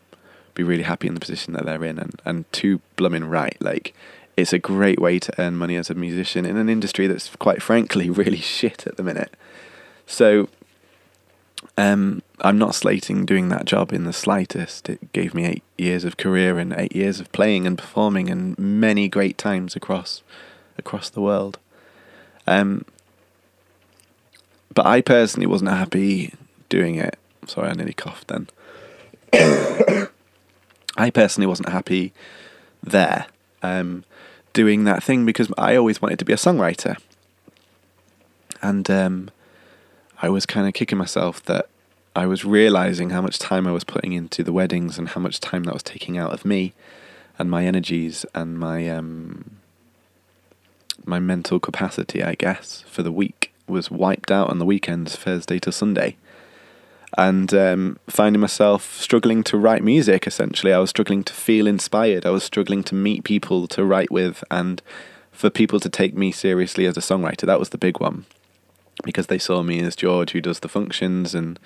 be 0.54 0.62
really 0.62 0.84
happy 0.84 1.08
in 1.08 1.14
the 1.14 1.20
position 1.20 1.52
that 1.54 1.64
they're 1.64 1.84
in, 1.84 1.98
and 1.98 2.22
and 2.24 2.50
too 2.52 2.80
blooming 2.96 3.24
right. 3.24 3.56
Like 3.60 3.92
it's 4.36 4.52
a 4.52 4.58
great 4.58 5.00
way 5.00 5.18
to 5.18 5.40
earn 5.40 5.56
money 5.56 5.74
as 5.74 5.90
a 5.90 5.94
musician 5.94 6.46
in 6.46 6.56
an 6.56 6.68
industry 6.68 7.08
that's 7.08 7.34
quite 7.36 7.60
frankly 7.60 8.08
really 8.22 8.38
shit 8.38 8.86
at 8.86 8.96
the 8.96 9.02
minute. 9.02 9.34
So 10.06 10.48
um, 11.76 12.22
I'm 12.40 12.56
not 12.56 12.76
slating 12.76 13.26
doing 13.26 13.48
that 13.48 13.64
job 13.64 13.92
in 13.92 14.04
the 14.04 14.12
slightest. 14.12 14.88
It 14.88 15.12
gave 15.12 15.34
me 15.34 15.44
eight 15.44 15.64
years 15.76 16.04
of 16.04 16.16
career 16.16 16.58
and 16.58 16.72
eight 16.72 16.94
years 16.94 17.18
of 17.18 17.32
playing 17.32 17.66
and 17.66 17.76
performing 17.76 18.30
and 18.30 18.56
many 18.58 19.08
great 19.08 19.38
times 19.38 19.74
across 19.74 20.22
across 20.78 21.10
the 21.10 21.20
world. 21.20 21.58
Um, 22.46 22.84
but 24.74 24.86
I 24.86 25.00
personally 25.00 25.46
wasn't 25.46 25.70
happy 25.70 26.34
doing 26.68 26.96
it. 26.96 27.18
Sorry, 27.46 27.68
I 27.68 27.72
nearly 27.74 27.94
coughed 27.94 28.28
then. 28.28 28.48
I 30.96 31.10
personally 31.10 31.46
wasn't 31.46 31.68
happy 31.68 32.12
there 32.82 33.26
um, 33.62 34.04
doing 34.52 34.84
that 34.84 35.02
thing 35.02 35.24
because 35.24 35.50
I 35.56 35.76
always 35.76 36.02
wanted 36.02 36.18
to 36.18 36.24
be 36.24 36.32
a 36.32 36.36
songwriter. 36.36 36.96
And 38.60 38.90
um, 38.90 39.30
I 40.20 40.28
was 40.28 40.46
kind 40.46 40.66
of 40.66 40.74
kicking 40.74 40.98
myself 40.98 41.42
that 41.44 41.68
I 42.16 42.26
was 42.26 42.44
realizing 42.44 43.10
how 43.10 43.22
much 43.22 43.38
time 43.38 43.66
I 43.66 43.72
was 43.72 43.84
putting 43.84 44.12
into 44.12 44.42
the 44.42 44.52
weddings 44.52 44.98
and 44.98 45.10
how 45.10 45.20
much 45.20 45.40
time 45.40 45.64
that 45.64 45.74
was 45.74 45.82
taking 45.82 46.18
out 46.18 46.32
of 46.32 46.44
me 46.44 46.74
and 47.38 47.50
my 47.50 47.64
energies 47.64 48.26
and 48.34 48.58
my 48.58 48.88
um, 48.88 49.58
my 51.04 51.20
mental 51.20 51.60
capacity, 51.60 52.22
I 52.22 52.34
guess, 52.34 52.82
for 52.88 53.04
the 53.04 53.12
week 53.12 53.52
was 53.68 53.90
wiped 53.90 54.30
out 54.30 54.50
on 54.50 54.58
the 54.58 54.64
weekends, 54.64 55.16
Thursday 55.16 55.58
to 55.60 55.72
Sunday. 55.72 56.16
And 57.16 57.52
um, 57.54 57.98
finding 58.08 58.40
myself 58.40 58.94
struggling 58.94 59.42
to 59.44 59.56
write 59.56 59.82
music, 59.82 60.26
essentially. 60.26 60.72
I 60.72 60.78
was 60.78 60.90
struggling 60.90 61.24
to 61.24 61.32
feel 61.32 61.66
inspired. 61.66 62.26
I 62.26 62.30
was 62.30 62.44
struggling 62.44 62.82
to 62.84 62.94
meet 62.94 63.24
people 63.24 63.66
to 63.68 63.84
write 63.84 64.10
with 64.10 64.44
and 64.50 64.82
for 65.32 65.50
people 65.50 65.80
to 65.80 65.88
take 65.88 66.14
me 66.14 66.32
seriously 66.32 66.84
as 66.84 66.96
a 66.96 67.00
songwriter. 67.00 67.46
That 67.46 67.58
was 67.58 67.70
the 67.70 67.78
big 67.78 68.00
one 68.00 68.26
because 69.04 69.28
they 69.28 69.38
saw 69.38 69.62
me 69.62 69.80
as 69.80 69.96
George 69.96 70.32
who 70.32 70.40
does 70.40 70.60
the 70.60 70.68
functions 70.68 71.34
and 71.34 71.58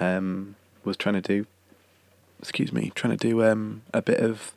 um, 0.00 0.56
was 0.84 0.96
trying 0.96 1.14
to 1.14 1.20
do, 1.20 1.46
excuse 2.38 2.72
me, 2.72 2.92
trying 2.94 3.16
to 3.16 3.28
do 3.28 3.44
um, 3.44 3.82
a 3.92 4.00
bit 4.00 4.20
of 4.20 4.52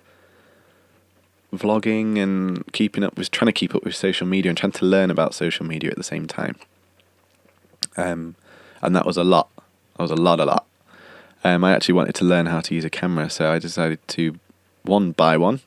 vlogging 1.58 2.18
and 2.18 2.72
keeping 2.74 3.04
up, 3.04 3.18
was 3.18 3.30
trying 3.30 3.48
to 3.48 3.54
keep 3.54 3.76
up 3.76 3.84
with 3.84 3.96
social 3.96 4.28
media 4.28 4.50
and 4.50 4.58
trying 4.58 4.72
to 4.74 4.86
learn 4.86 5.12
about 5.12 5.34
social 5.34 5.66
media 5.66 5.92
at 5.92 5.98
the 5.98 6.04
same 6.04 6.28
time. 6.28 6.56
Um, 7.98 8.36
and 8.82 8.96
that 8.96 9.06
was 9.06 9.18
a 9.18 9.24
lot. 9.24 9.50
That 9.98 10.04
was 10.04 10.12
a 10.12 10.16
lot, 10.16 10.40
a 10.40 10.46
lot. 10.46 10.66
Um, 11.44 11.64
I 11.64 11.74
actually 11.74 11.94
wanted 11.94 12.16
to 12.16 12.26
learn 12.26 12.48
how 12.48 12.62
to 12.62 12.76
use 12.76 12.86
a 12.86 12.90
camera, 12.90 13.30
so 13.30 13.52
I 13.52 13.60
decided 13.60 14.00
to 14.10 14.40
one 14.84 15.12
buy 15.12 15.38
one, 15.38 15.62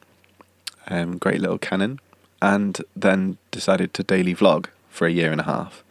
um, 0.88 1.18
great 1.18 1.40
little 1.40 1.58
Canon, 1.58 2.00
and 2.42 2.80
then 2.94 3.38
decided 3.50 3.94
to 3.94 4.02
daily 4.02 4.34
vlog 4.34 4.66
for 4.90 5.06
a 5.06 5.12
year 5.12 5.30
and 5.30 5.40
a 5.40 5.44
half, 5.44 5.84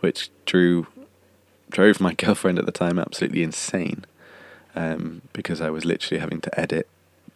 which 0.00 0.30
drew 0.44 0.86
drove 1.70 2.00
my 2.00 2.14
girlfriend 2.24 2.58
at 2.58 2.66
the 2.66 2.72
time 2.72 2.98
absolutely 2.98 3.42
insane 3.42 4.04
um, 4.74 5.22
because 5.32 5.60
I 5.60 5.70
was 5.70 5.84
literally 5.84 6.20
having 6.20 6.40
to 6.42 6.60
edit 6.60 6.88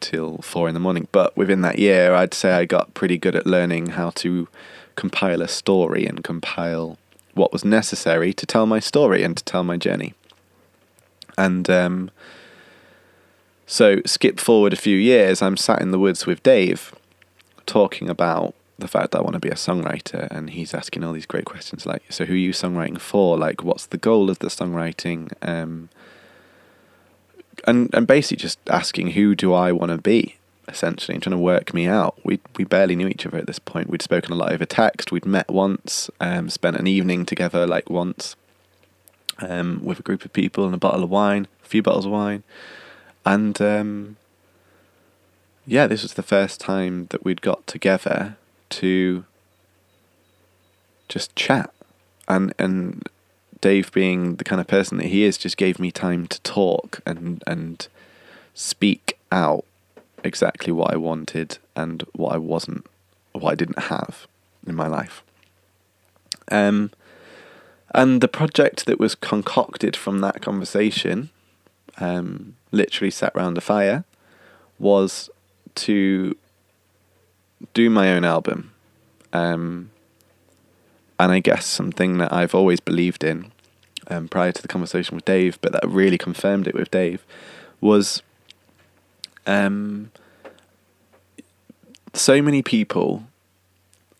till 0.02 0.38
four 0.38 0.68
in 0.68 0.74
the 0.74 0.80
morning. 0.80 1.08
But 1.12 1.34
within 1.36 1.62
that 1.62 1.78
year, 1.78 2.14
I'd 2.14 2.34
say 2.34 2.52
I 2.52 2.64
got 2.66 2.92
pretty 2.92 3.16
good 3.16 3.34
at 3.34 3.46
learning 3.46 3.90
how 3.90 4.10
to 4.10 4.48
compile 4.96 5.40
a 5.40 5.48
story 5.48 6.04
and 6.04 6.22
compile 6.22 6.98
what 7.34 7.52
was 7.52 7.64
necessary 7.64 8.34
to 8.34 8.44
tell 8.44 8.66
my 8.66 8.80
story 8.80 9.22
and 9.22 9.36
to 9.36 9.44
tell 9.44 9.64
my 9.64 9.78
journey. 9.78 10.12
And 11.38 11.70
um, 11.70 12.10
so, 13.66 14.02
skip 14.04 14.38
forward 14.38 14.74
a 14.74 14.76
few 14.76 14.96
years, 14.96 15.40
I'm 15.40 15.56
sat 15.56 15.80
in 15.80 15.92
the 15.92 15.98
woods 15.98 16.26
with 16.26 16.42
Dave 16.42 16.94
talking 17.64 18.10
about 18.10 18.54
the 18.78 18.88
fact 18.88 19.12
that 19.12 19.18
I 19.18 19.22
want 19.22 19.34
to 19.34 19.40
be 19.40 19.48
a 19.48 19.54
songwriter, 19.54 20.28
and 20.30 20.50
he's 20.50 20.74
asking 20.74 21.04
all 21.04 21.12
these 21.12 21.26
great 21.26 21.46
questions 21.46 21.86
like, 21.86 22.02
"So, 22.10 22.26
who 22.26 22.34
are 22.34 22.36
you 22.36 22.52
songwriting 22.52 23.00
for? 23.00 23.38
Like, 23.38 23.64
what's 23.64 23.86
the 23.86 23.96
goal 23.96 24.28
of 24.28 24.40
the 24.40 24.48
songwriting?" 24.48 25.32
Um, 25.40 25.88
and 27.66 27.90
and 27.92 28.06
basically 28.06 28.42
just 28.42 28.58
asking, 28.68 29.12
"Who 29.12 29.34
do 29.34 29.52
I 29.52 29.72
want 29.72 29.90
to 29.92 29.98
be?" 29.98 30.36
Essentially, 30.68 31.14
and 31.14 31.22
trying 31.22 31.32
to 31.32 31.38
work 31.38 31.74
me 31.74 31.86
out. 31.86 32.18
We 32.24 32.40
we 32.56 32.64
barely 32.64 32.96
knew 32.96 33.08
each 33.08 33.26
other 33.26 33.38
at 33.38 33.46
this 33.46 33.58
point. 33.58 33.90
We'd 33.90 34.02
spoken 34.02 34.32
a 34.32 34.36
lot 34.36 34.52
over 34.52 34.64
text. 34.64 35.12
We'd 35.12 35.26
met 35.26 35.50
once, 35.50 36.10
um, 36.20 36.48
spent 36.50 36.76
an 36.76 36.86
evening 36.86 37.26
together, 37.26 37.66
like 37.66 37.90
once, 37.90 38.36
um, 39.40 39.80
with 39.82 39.98
a 39.98 40.02
group 40.02 40.24
of 40.24 40.32
people 40.32 40.64
and 40.64 40.74
a 40.74 40.78
bottle 40.78 41.02
of 41.02 41.10
wine, 41.10 41.48
a 41.64 41.68
few 41.68 41.82
bottles 41.82 42.06
of 42.06 42.12
wine, 42.12 42.42
and 43.26 43.60
um, 43.60 44.16
yeah, 45.66 45.86
this 45.86 46.02
was 46.02 46.14
the 46.14 46.22
first 46.22 46.60
time 46.60 47.06
that 47.10 47.24
we'd 47.24 47.42
got 47.42 47.66
together 47.66 48.36
to 48.70 49.24
just 51.08 51.34
chat 51.36 51.72
and 52.28 52.54
and 52.58 53.08
Dave 53.62 53.90
being 53.92 54.36
the 54.36 54.44
kind 54.44 54.60
of 54.60 54.66
person 54.66 54.98
that 54.98 55.06
he 55.06 55.24
is 55.24 55.38
just 55.38 55.56
gave 55.56 55.78
me 55.78 55.90
time 55.90 56.26
to 56.26 56.40
talk 56.42 57.00
and 57.06 57.42
and 57.46 57.88
speak 58.52 59.18
out 59.30 59.64
exactly 60.22 60.72
what 60.72 60.92
I 60.92 60.96
wanted 60.96 61.56
and 61.74 62.04
what 62.12 62.34
I 62.34 62.38
wasn't 62.38 62.84
what 63.32 63.52
I 63.52 63.54
didn't 63.54 63.84
have 63.84 64.26
in 64.66 64.74
my 64.74 64.88
life. 64.88 65.22
Um 66.50 66.90
and 67.94 68.20
the 68.20 68.28
project 68.28 68.86
that 68.86 68.98
was 68.98 69.14
concocted 69.14 69.96
from 69.96 70.20
that 70.20 70.40
conversation, 70.40 71.28
um, 71.98 72.56
literally 72.70 73.10
sat 73.10 73.34
round 73.34 73.58
a 73.58 73.60
fire, 73.60 74.04
was 74.78 75.28
to 75.74 76.36
do 77.74 77.90
my 77.90 78.12
own 78.12 78.24
album. 78.24 78.72
Um, 79.32 79.90
and 81.18 81.32
I 81.32 81.40
guess 81.40 81.66
something 81.66 82.18
that 82.18 82.32
I've 82.32 82.54
always 82.54 82.80
believed 82.80 83.22
in 83.22 83.51
um, 84.08 84.28
prior 84.28 84.52
to 84.52 84.62
the 84.62 84.68
conversation 84.68 85.14
with 85.14 85.24
Dave, 85.24 85.58
but 85.60 85.72
that 85.72 85.86
really 85.86 86.18
confirmed 86.18 86.66
it 86.66 86.74
with 86.74 86.90
Dave, 86.90 87.24
was 87.80 88.22
um, 89.46 90.10
so 92.14 92.42
many 92.42 92.62
people 92.62 93.24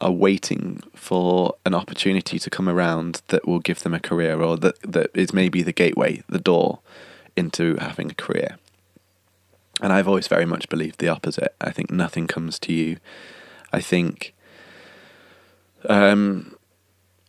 are 0.01 0.11
waiting 0.11 0.83
for 0.95 1.55
an 1.65 1.75
opportunity 1.75 2.39
to 2.39 2.51
come 2.51 2.69
around 2.69 3.23
that 3.29 3.47
will 3.47 3.61
give 3.61 3.83
them 3.85 3.95
a 3.95 4.01
career 4.01 4.43
or 4.43 4.57
that, 4.57 4.81
that 4.83 5.11
is 5.15 5.33
maybe 5.33 5.62
the 5.62 5.73
gateway, 5.73 6.23
the 6.29 6.41
door 6.41 6.81
into 7.37 7.77
having 7.77 8.11
a 8.11 8.15
career. 8.15 8.59
And 9.81 9.93
I've 9.93 10.09
always 10.09 10.29
very 10.29 10.45
much 10.45 10.69
believed 10.69 10.99
the 10.99 11.09
opposite. 11.09 11.55
I 11.61 11.71
think 11.71 11.91
nothing 11.91 12.27
comes 12.27 12.59
to 12.61 12.73
you. 12.73 12.99
I 13.73 13.81
think 13.81 14.35
um, 15.89 16.51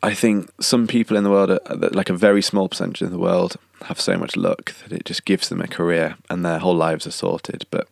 I 0.03 0.13
think 0.13 0.51
some 0.61 0.85
people 0.85 1.15
in 1.15 1.23
the 1.23 1.29
world, 1.29 1.49
are, 1.49 1.59
like 1.77 2.09
a 2.09 2.13
very 2.13 2.41
small 2.41 2.67
percentage 2.67 3.01
in 3.01 3.11
the 3.11 3.17
world, 3.17 3.55
have 3.83 4.01
so 4.01 4.17
much 4.17 4.35
luck 4.35 4.73
that 4.83 4.91
it 4.91 5.05
just 5.05 5.23
gives 5.23 5.47
them 5.47 5.61
a 5.61 5.67
career 5.67 6.17
and 6.29 6.43
their 6.43 6.59
whole 6.59 6.75
lives 6.75 7.07
are 7.07 7.11
sorted. 7.11 7.65
But 7.71 7.87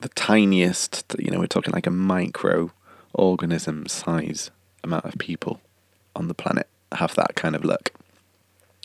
the 0.00 0.10
tiniest, 0.10 1.04
you 1.18 1.32
know, 1.32 1.40
we're 1.40 1.48
talking 1.48 1.72
like 1.72 1.88
a 1.88 1.90
micro 1.90 2.70
organism 3.14 3.88
size 3.88 4.52
amount 4.84 5.04
of 5.04 5.18
people 5.18 5.60
on 6.14 6.28
the 6.28 6.34
planet 6.34 6.68
have 6.92 7.16
that 7.16 7.34
kind 7.34 7.56
of 7.56 7.64
luck. 7.64 7.90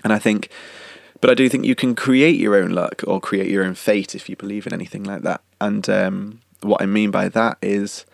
And 0.03 0.11
I 0.11 0.17
think, 0.17 0.49
but 1.21 1.29
I 1.29 1.35
do 1.35 1.47
think 1.47 1.65
you 1.65 1.75
can 1.75 1.93
create 1.93 2.39
your 2.39 2.55
own 2.55 2.71
luck 2.71 3.03
or 3.05 3.21
create 3.21 3.49
your 3.49 3.63
own 3.63 3.75
fate 3.75 4.15
if 4.15 4.27
you 4.27 4.35
believe 4.35 4.65
in 4.65 4.73
anything 4.73 5.03
like 5.03 5.21
that. 5.21 5.41
And 5.61 5.87
um, 5.87 6.41
what 6.61 6.81
I 6.81 6.87
mean 6.87 7.11
by 7.11 7.29
that 7.29 7.59
is 7.61 8.05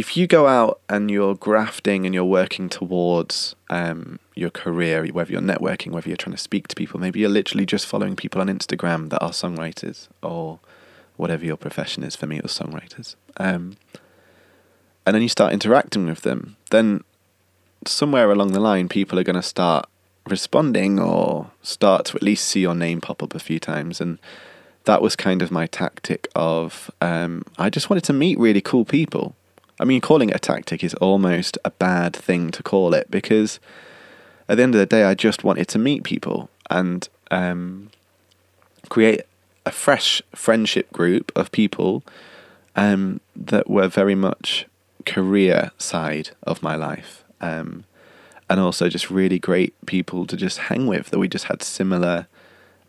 if 0.00 0.16
you 0.16 0.26
go 0.26 0.46
out 0.46 0.80
and 0.88 1.10
you're 1.10 1.34
grafting 1.34 2.06
and 2.06 2.14
you're 2.14 2.24
working 2.24 2.70
towards 2.70 3.54
um, 3.68 4.18
your 4.34 4.48
career, 4.48 5.06
whether 5.08 5.30
you're 5.30 5.42
networking, 5.42 5.92
whether 5.92 6.08
you're 6.08 6.16
trying 6.16 6.34
to 6.34 6.40
speak 6.40 6.68
to 6.68 6.74
people, 6.74 6.98
maybe 6.98 7.20
you're 7.20 7.28
literally 7.28 7.66
just 7.66 7.84
following 7.84 8.16
people 8.16 8.40
on 8.40 8.46
Instagram 8.46 9.10
that 9.10 9.22
are 9.22 9.28
songwriters 9.28 10.08
or 10.22 10.58
whatever 11.18 11.44
your 11.44 11.58
profession 11.58 12.02
is. 12.02 12.16
For 12.16 12.26
me, 12.26 12.38
it 12.38 12.42
was 12.42 12.58
songwriters. 12.58 13.14
Um, 13.36 13.76
and 15.04 15.14
then 15.14 15.20
you 15.20 15.28
start 15.28 15.52
interacting 15.52 16.06
with 16.06 16.22
them, 16.22 16.56
then 16.70 17.04
somewhere 17.86 18.30
along 18.30 18.52
the 18.52 18.60
line, 18.60 18.88
people 18.88 19.18
are 19.18 19.24
going 19.24 19.36
to 19.36 19.42
start 19.42 19.86
responding 20.26 20.98
or 20.98 21.50
start 21.60 22.06
to 22.06 22.16
at 22.16 22.22
least 22.22 22.46
see 22.46 22.60
your 22.60 22.74
name 22.74 23.02
pop 23.02 23.22
up 23.22 23.34
a 23.34 23.38
few 23.38 23.60
times. 23.60 24.00
And 24.00 24.18
that 24.84 25.02
was 25.02 25.14
kind 25.14 25.42
of 25.42 25.50
my 25.50 25.66
tactic 25.66 26.26
of 26.34 26.90
um, 27.02 27.42
I 27.58 27.68
just 27.68 27.90
wanted 27.90 28.04
to 28.04 28.14
meet 28.14 28.38
really 28.38 28.62
cool 28.62 28.86
people 28.86 29.36
I 29.80 29.84
mean, 29.84 30.00
calling 30.00 30.28
it 30.28 30.36
a 30.36 30.38
tactic 30.38 30.84
is 30.84 30.94
almost 30.94 31.56
a 31.64 31.70
bad 31.70 32.14
thing 32.14 32.50
to 32.52 32.62
call 32.62 32.92
it 32.94 33.10
because 33.10 33.58
at 34.48 34.56
the 34.56 34.62
end 34.62 34.74
of 34.74 34.78
the 34.78 34.86
day, 34.86 35.04
I 35.04 35.14
just 35.14 35.42
wanted 35.42 35.68
to 35.68 35.78
meet 35.78 36.04
people 36.04 36.50
and 36.68 37.08
um, 37.30 37.90
create 38.88 39.22
a 39.64 39.72
fresh 39.72 40.20
friendship 40.34 40.92
group 40.92 41.32
of 41.34 41.50
people 41.50 42.02
um, 42.76 43.20
that 43.34 43.70
were 43.70 43.88
very 43.88 44.14
much 44.14 44.66
career 45.06 45.70
side 45.78 46.30
of 46.42 46.62
my 46.62 46.76
life. 46.76 47.24
Um, 47.40 47.84
and 48.50 48.60
also 48.60 48.88
just 48.88 49.10
really 49.10 49.38
great 49.38 49.74
people 49.86 50.26
to 50.26 50.36
just 50.36 50.58
hang 50.58 50.86
with 50.86 51.10
that 51.10 51.18
we 51.18 51.28
just 51.28 51.46
had 51.46 51.62
similar 51.62 52.26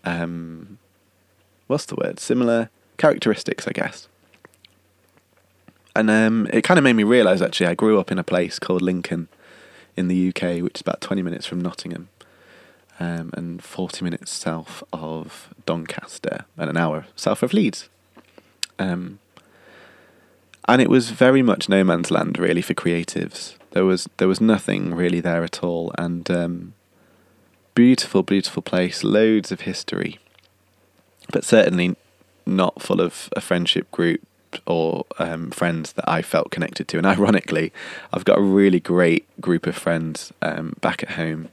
um, 0.03 0.79
what's 1.67 1.85
the 1.85 1.95
word? 1.95 2.19
Similar 2.19 2.69
characteristics, 2.97 3.67
I 3.67 3.71
guess. 3.71 4.07
And 5.95 6.09
um, 6.09 6.47
it 6.53 6.63
kind 6.63 6.77
of 6.77 6.83
made 6.83 6.93
me 6.93 7.03
realise 7.03 7.41
actually 7.41 7.67
I 7.67 7.75
grew 7.75 7.99
up 7.99 8.11
in 8.11 8.17
a 8.17 8.23
place 8.23 8.59
called 8.59 8.81
Lincoln 8.81 9.27
in 9.97 10.07
the 10.07 10.29
UK, 10.29 10.63
which 10.63 10.75
is 10.75 10.81
about 10.81 11.01
20 11.01 11.21
minutes 11.21 11.45
from 11.45 11.59
Nottingham 11.59 12.09
um, 12.99 13.31
and 13.33 13.63
40 13.63 14.03
minutes 14.03 14.31
south 14.31 14.83
of 14.93 15.53
Doncaster 15.65 16.45
and 16.55 16.69
an 16.69 16.77
hour 16.77 17.07
south 17.15 17.41
of 17.41 17.51
Leeds. 17.51 17.89
Um, 18.77 19.19
and 20.67 20.81
it 20.81 20.89
was 20.89 21.09
very 21.09 21.41
much 21.41 21.67
no 21.67 21.83
man's 21.83 22.11
land 22.11 22.37
really 22.37 22.61
for 22.61 22.75
creatives. 22.75 23.55
There 23.71 23.85
was 23.85 24.07
there 24.17 24.27
was 24.27 24.39
nothing 24.39 24.93
really 24.93 25.19
there 25.19 25.43
at 25.43 25.63
all, 25.63 25.91
and 25.97 26.29
um, 26.29 26.73
beautiful, 27.73 28.21
beautiful 28.21 28.61
place, 28.61 29.03
loads 29.03 29.51
of 29.51 29.61
history, 29.61 30.19
but 31.31 31.43
certainly 31.43 31.95
not 32.45 32.81
full 32.81 33.01
of 33.01 33.29
a 33.35 33.41
friendship 33.41 33.89
group 33.91 34.21
or 34.65 35.05
um, 35.19 35.51
friends 35.51 35.93
that 35.93 36.07
I 36.07 36.21
felt 36.21 36.51
connected 36.51 36.87
to. 36.89 36.97
And 36.97 37.05
ironically, 37.07 37.71
I've 38.13 38.25
got 38.25 38.37
a 38.37 38.41
really 38.41 38.79
great 38.79 39.25
group 39.39 39.67
of 39.67 39.75
friends 39.75 40.31
um, 40.41 40.75
back 40.81 41.03
at 41.03 41.11
home. 41.11 41.49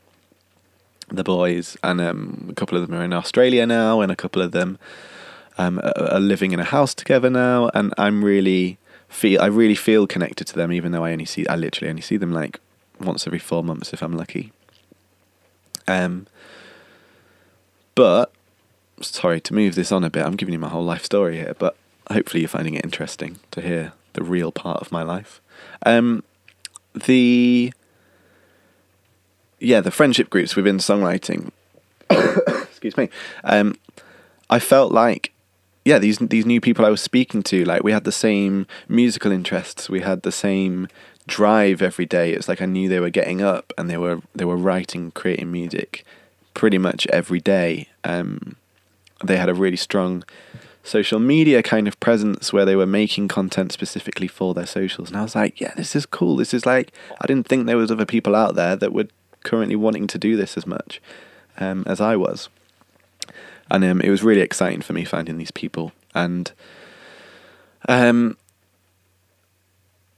The 1.11 1.25
boys, 1.25 1.77
and 1.83 2.01
um, 2.03 2.49
a 2.51 2.55
couple 2.55 2.77
of 2.77 2.87
them 2.87 2.99
are 2.99 3.03
in 3.03 3.15
Australia 3.15 3.67
now, 3.67 4.03
and 4.03 4.13
a 4.13 4.17
couple 4.17 4.43
of 4.43 4.53
them 4.53 4.79
um, 5.57 5.81
are, 5.83 6.21
living 6.21 6.53
in 6.53 6.61
a 6.61 6.65
house 6.65 6.95
together 6.95 7.31
now. 7.31 7.71
And 7.73 7.95
I'm 7.97 8.23
really 8.23 8.77
feel 9.09 9.41
I 9.41 9.47
really 9.47 9.75
feel 9.75 10.07
connected 10.07 10.47
to 10.49 10.55
them, 10.55 10.71
even 10.71 10.93
though 10.93 11.05
I 11.05 11.13
only 11.13 11.25
see 11.25 11.47
I 11.47 11.57
literally 11.57 11.89
only 11.89 12.03
see 12.03 12.19
them 12.19 12.33
like 12.33 12.61
once 13.01 13.27
every 13.27 13.39
four 13.39 13.65
months 13.65 13.95
if 13.95 14.03
I'm 14.03 14.17
lucky. 14.17 14.53
Um, 15.87 16.27
but 17.95 18.31
sorry 19.01 19.41
to 19.41 19.55
move 19.55 19.75
this 19.75 19.91
on 19.91 20.05
a 20.05 20.11
bit. 20.11 20.25
I'm 20.25 20.37
giving 20.37 20.53
you 20.53 20.59
my 20.59 20.69
whole 20.69 20.85
life 20.85 21.05
story 21.05 21.37
here, 21.37 21.55
but 21.59 21.77
hopefully 22.11 22.41
you're 22.41 22.49
finding 22.49 22.75
it 22.75 22.85
interesting 22.85 23.39
to 23.51 23.61
hear 23.61 23.93
the 24.15 24.23
real 24.23 24.53
part 24.53 24.81
of 24.81 24.93
my 24.93 25.03
life. 25.03 25.41
Um, 25.85 26.25
the 27.07 27.73
yeah, 29.61 29.81
the 29.81 29.91
friendship 29.91 30.31
groups 30.31 30.57
within 30.57 30.79
songwriting. 30.79 31.51
excuse 32.11 32.97
me. 32.97 33.09
Um, 33.45 33.75
I 34.51 34.59
felt 34.59 34.93
like 34.93 35.33
yeah, 35.85 35.99
these 35.99 36.19
these 36.19 36.47
new 36.47 36.61
people 36.61 36.85
I 36.85 36.91
was 36.91 37.01
speaking 37.01 37.43
to, 37.45 37.65
like 37.65 37.83
we 37.83 37.93
had 37.93 38.05
the 38.05 38.13
same 38.13 38.67
musical 38.89 39.33
interests, 39.33 39.89
we 39.89 40.01
had 40.01 40.23
the 40.23 40.33
same 40.33 40.89
drive 41.27 41.83
every 41.83 42.07
day. 42.07 42.33
It's 42.33 42.49
like 42.49 42.63
I 42.63 42.67
knew 42.67 42.89
they 42.89 43.01
were 43.01 43.11
getting 43.11 43.43
up 43.43 43.73
and 43.79 43.89
they 43.89 43.97
were 43.97 44.21
they 44.35 44.45
were 44.45 44.57
writing, 44.57 45.11
creating 45.13 45.51
music 45.51 46.05
pretty 46.55 46.79
much 46.79 47.07
every 47.09 47.41
day. 47.41 47.89
Um, 48.05 48.57
they 49.25 49.37
had 49.37 49.49
a 49.49 49.55
really 49.55 49.77
strong 49.77 50.25
social 50.89 51.19
media 51.19 51.63
kind 51.63 51.87
of 51.87 51.99
presence 52.01 52.53
where 52.53 52.65
they 52.65 52.77
were 52.77 52.87
making 52.87 53.29
content 53.29 53.73
specifically 53.73 54.29
for 54.29 54.55
their 54.55 54.67
socials, 54.67 55.09
and 55.09 55.19
I 55.19 55.23
was 55.23 55.35
like, 55.35 55.61
yeah, 55.61 55.75
this 55.77 55.95
is 55.95 56.07
cool. 56.07 56.37
This 56.37 56.55
is 56.55 56.67
like 56.67 56.93
I 57.21 57.27
didn't 57.27 57.47
think 57.47 57.67
there 57.67 57.77
was 57.77 57.91
other 57.91 58.07
people 58.07 58.35
out 58.35 58.55
there 58.55 58.77
that 58.77 58.93
were 58.93 59.09
currently 59.45 59.77
wanting 59.77 60.07
to 60.09 60.19
do 60.19 60.37
this 60.37 60.57
as 60.57 60.67
much 60.67 61.01
um, 61.59 61.85
as 61.87 62.01
I 62.01 62.17
was. 62.17 62.49
And 63.71 63.85
um, 63.85 64.01
it 64.01 64.11
was 64.11 64.23
really 64.23 64.41
exciting 64.41 64.81
for 64.81 64.95
me 64.95 65.05
finding 65.05 65.37
these 65.37 65.51
people. 65.51 65.93
And 66.15 66.51
um 67.89 68.37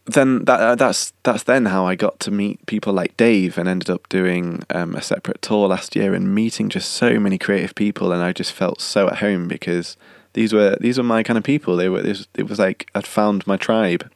then 0.06 0.44
that 0.44 0.60
uh, 0.60 0.74
that's 0.74 1.12
that's 1.22 1.44
then 1.44 1.66
how 1.66 1.86
I 1.86 1.94
got 1.94 2.20
to 2.20 2.30
meet 2.30 2.64
people 2.66 2.92
like 2.92 3.16
Dave 3.16 3.58
and 3.58 3.68
ended 3.68 3.90
up 3.90 4.08
doing 4.08 4.62
um, 4.70 4.94
a 4.94 5.02
separate 5.02 5.42
tour 5.42 5.68
last 5.68 5.94
year 5.94 6.14
and 6.14 6.34
meeting 6.34 6.68
just 6.68 6.90
so 6.92 7.18
many 7.18 7.38
creative 7.38 7.74
people. 7.74 8.12
And 8.12 8.22
I 8.22 8.32
just 8.32 8.52
felt 8.52 8.80
so 8.80 9.08
at 9.08 9.18
home 9.18 9.48
because 9.48 9.96
these 10.32 10.52
were 10.52 10.76
these 10.80 10.98
were 10.98 11.04
my 11.04 11.22
kind 11.22 11.38
of 11.38 11.44
people 11.44 11.76
they 11.76 11.88
were 11.88 12.00
it 12.00 12.06
was, 12.06 12.28
it 12.34 12.48
was 12.48 12.58
like 12.58 12.90
I'd 12.94 13.06
found 13.06 13.46
my 13.46 13.56
tribe 13.56 14.10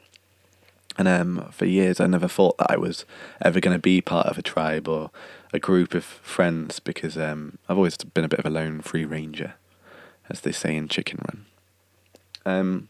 and 0.96 1.08
um, 1.08 1.48
for 1.50 1.64
years 1.64 2.00
I 2.00 2.06
never 2.06 2.28
thought 2.28 2.58
that 2.58 2.70
I 2.70 2.76
was 2.76 3.04
ever 3.42 3.60
going 3.60 3.76
to 3.76 3.80
be 3.80 4.00
part 4.00 4.26
of 4.26 4.38
a 4.38 4.42
tribe 4.42 4.88
or 4.88 5.10
a 5.54 5.58
group 5.60 5.94
of 5.94 6.04
friends 6.04 6.80
because 6.80 7.16
um, 7.16 7.58
I've 7.68 7.76
always 7.76 7.96
been 7.96 8.24
a 8.24 8.28
bit 8.28 8.40
of 8.40 8.46
a 8.46 8.50
lone 8.50 8.80
free 8.80 9.04
ranger, 9.04 9.54
as 10.28 10.40
they 10.40 10.50
say 10.50 10.76
in 10.76 10.88
Chicken 10.88 11.20
Run. 11.28 11.46
Um, 12.44 12.88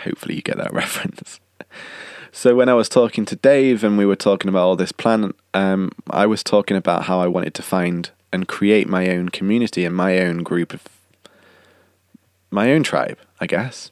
hopefully 0.00 0.36
you 0.36 0.42
get 0.42 0.56
that 0.56 0.72
reference. 0.72 1.40
so 2.32 2.56
when 2.56 2.70
I 2.70 2.74
was 2.74 2.88
talking 2.88 3.26
to 3.26 3.36
Dave 3.36 3.84
and 3.84 3.98
we 3.98 4.06
were 4.06 4.16
talking 4.16 4.48
about 4.48 4.66
all 4.66 4.76
this 4.76 4.92
plan, 4.92 5.34
um, 5.52 5.92
I 6.08 6.24
was 6.24 6.42
talking 6.42 6.76
about 6.76 7.04
how 7.04 7.20
I 7.20 7.26
wanted 7.26 7.52
to 7.54 7.62
find 7.62 8.10
and 8.32 8.48
create 8.48 8.88
my 8.88 9.10
own 9.10 9.28
community 9.28 9.84
and 9.84 9.94
my 9.94 10.18
own 10.18 10.42
group 10.42 10.72
of 10.72 10.82
my 12.50 12.72
own 12.72 12.82
tribe, 12.82 13.18
I 13.40 13.46
guess. 13.46 13.90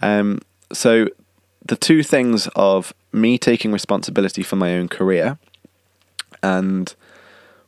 Um, 0.00 0.40
so 0.72 1.08
the 1.64 1.76
two 1.76 2.02
things 2.02 2.48
of 2.56 2.92
me 3.12 3.38
taking 3.38 3.72
responsibility 3.72 4.42
for 4.42 4.56
my 4.56 4.74
own 4.74 4.88
career 4.88 5.38
and 6.42 6.94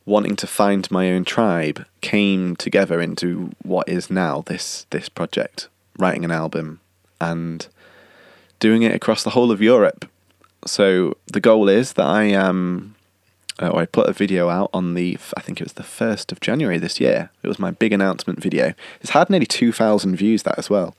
wanting 0.07 0.37
to 0.37 0.47
find 0.47 0.91
my 0.91 1.11
own 1.11 1.25
tribe 1.25 1.87
came 2.01 2.57
together 2.57 3.01
into 3.01 3.51
what 3.63 3.89
is 3.89 4.11
now 4.11 4.43
this 4.47 4.87
this 4.91 5.09
project, 5.09 5.69
writing 5.99 6.25
an 6.25 6.31
album 6.31 6.81
and 7.21 7.69
doing 8.59 8.83
it 8.83 8.95
across 8.95 9.23
the 9.23 9.31
whole 9.31 9.51
of 9.51 9.63
Europe. 9.63 10.07
So 10.67 11.17
the 11.27 11.41
goal 11.41 11.69
is 11.69 11.95
that 11.95 12.07
I 12.07 12.25
am. 12.25 12.95
Uh, 13.61 13.77
I 13.77 13.87
put 13.87 14.09
a 14.09 14.13
video 14.13 14.49
out 14.49 14.71
on 14.73 14.95
the, 14.95 15.17
I 15.37 15.41
think 15.41 15.61
it 15.61 15.65
was 15.65 15.75
the 15.75 15.85
1st 15.85 16.33
of 16.33 16.41
January 16.41 16.79
this 16.79 17.01
year. 17.01 17.31
It 17.43 17.49
was 17.49 17.59
my 17.59 17.71
big 17.71 17.93
announcement 17.93 18.43
video. 18.43 18.75
It's 19.01 19.11
had 19.11 19.31
nearly 19.31 19.47
2,000 19.47 20.17
views, 20.17 20.43
that 20.43 20.59
as 20.59 20.69
well. 20.69 20.97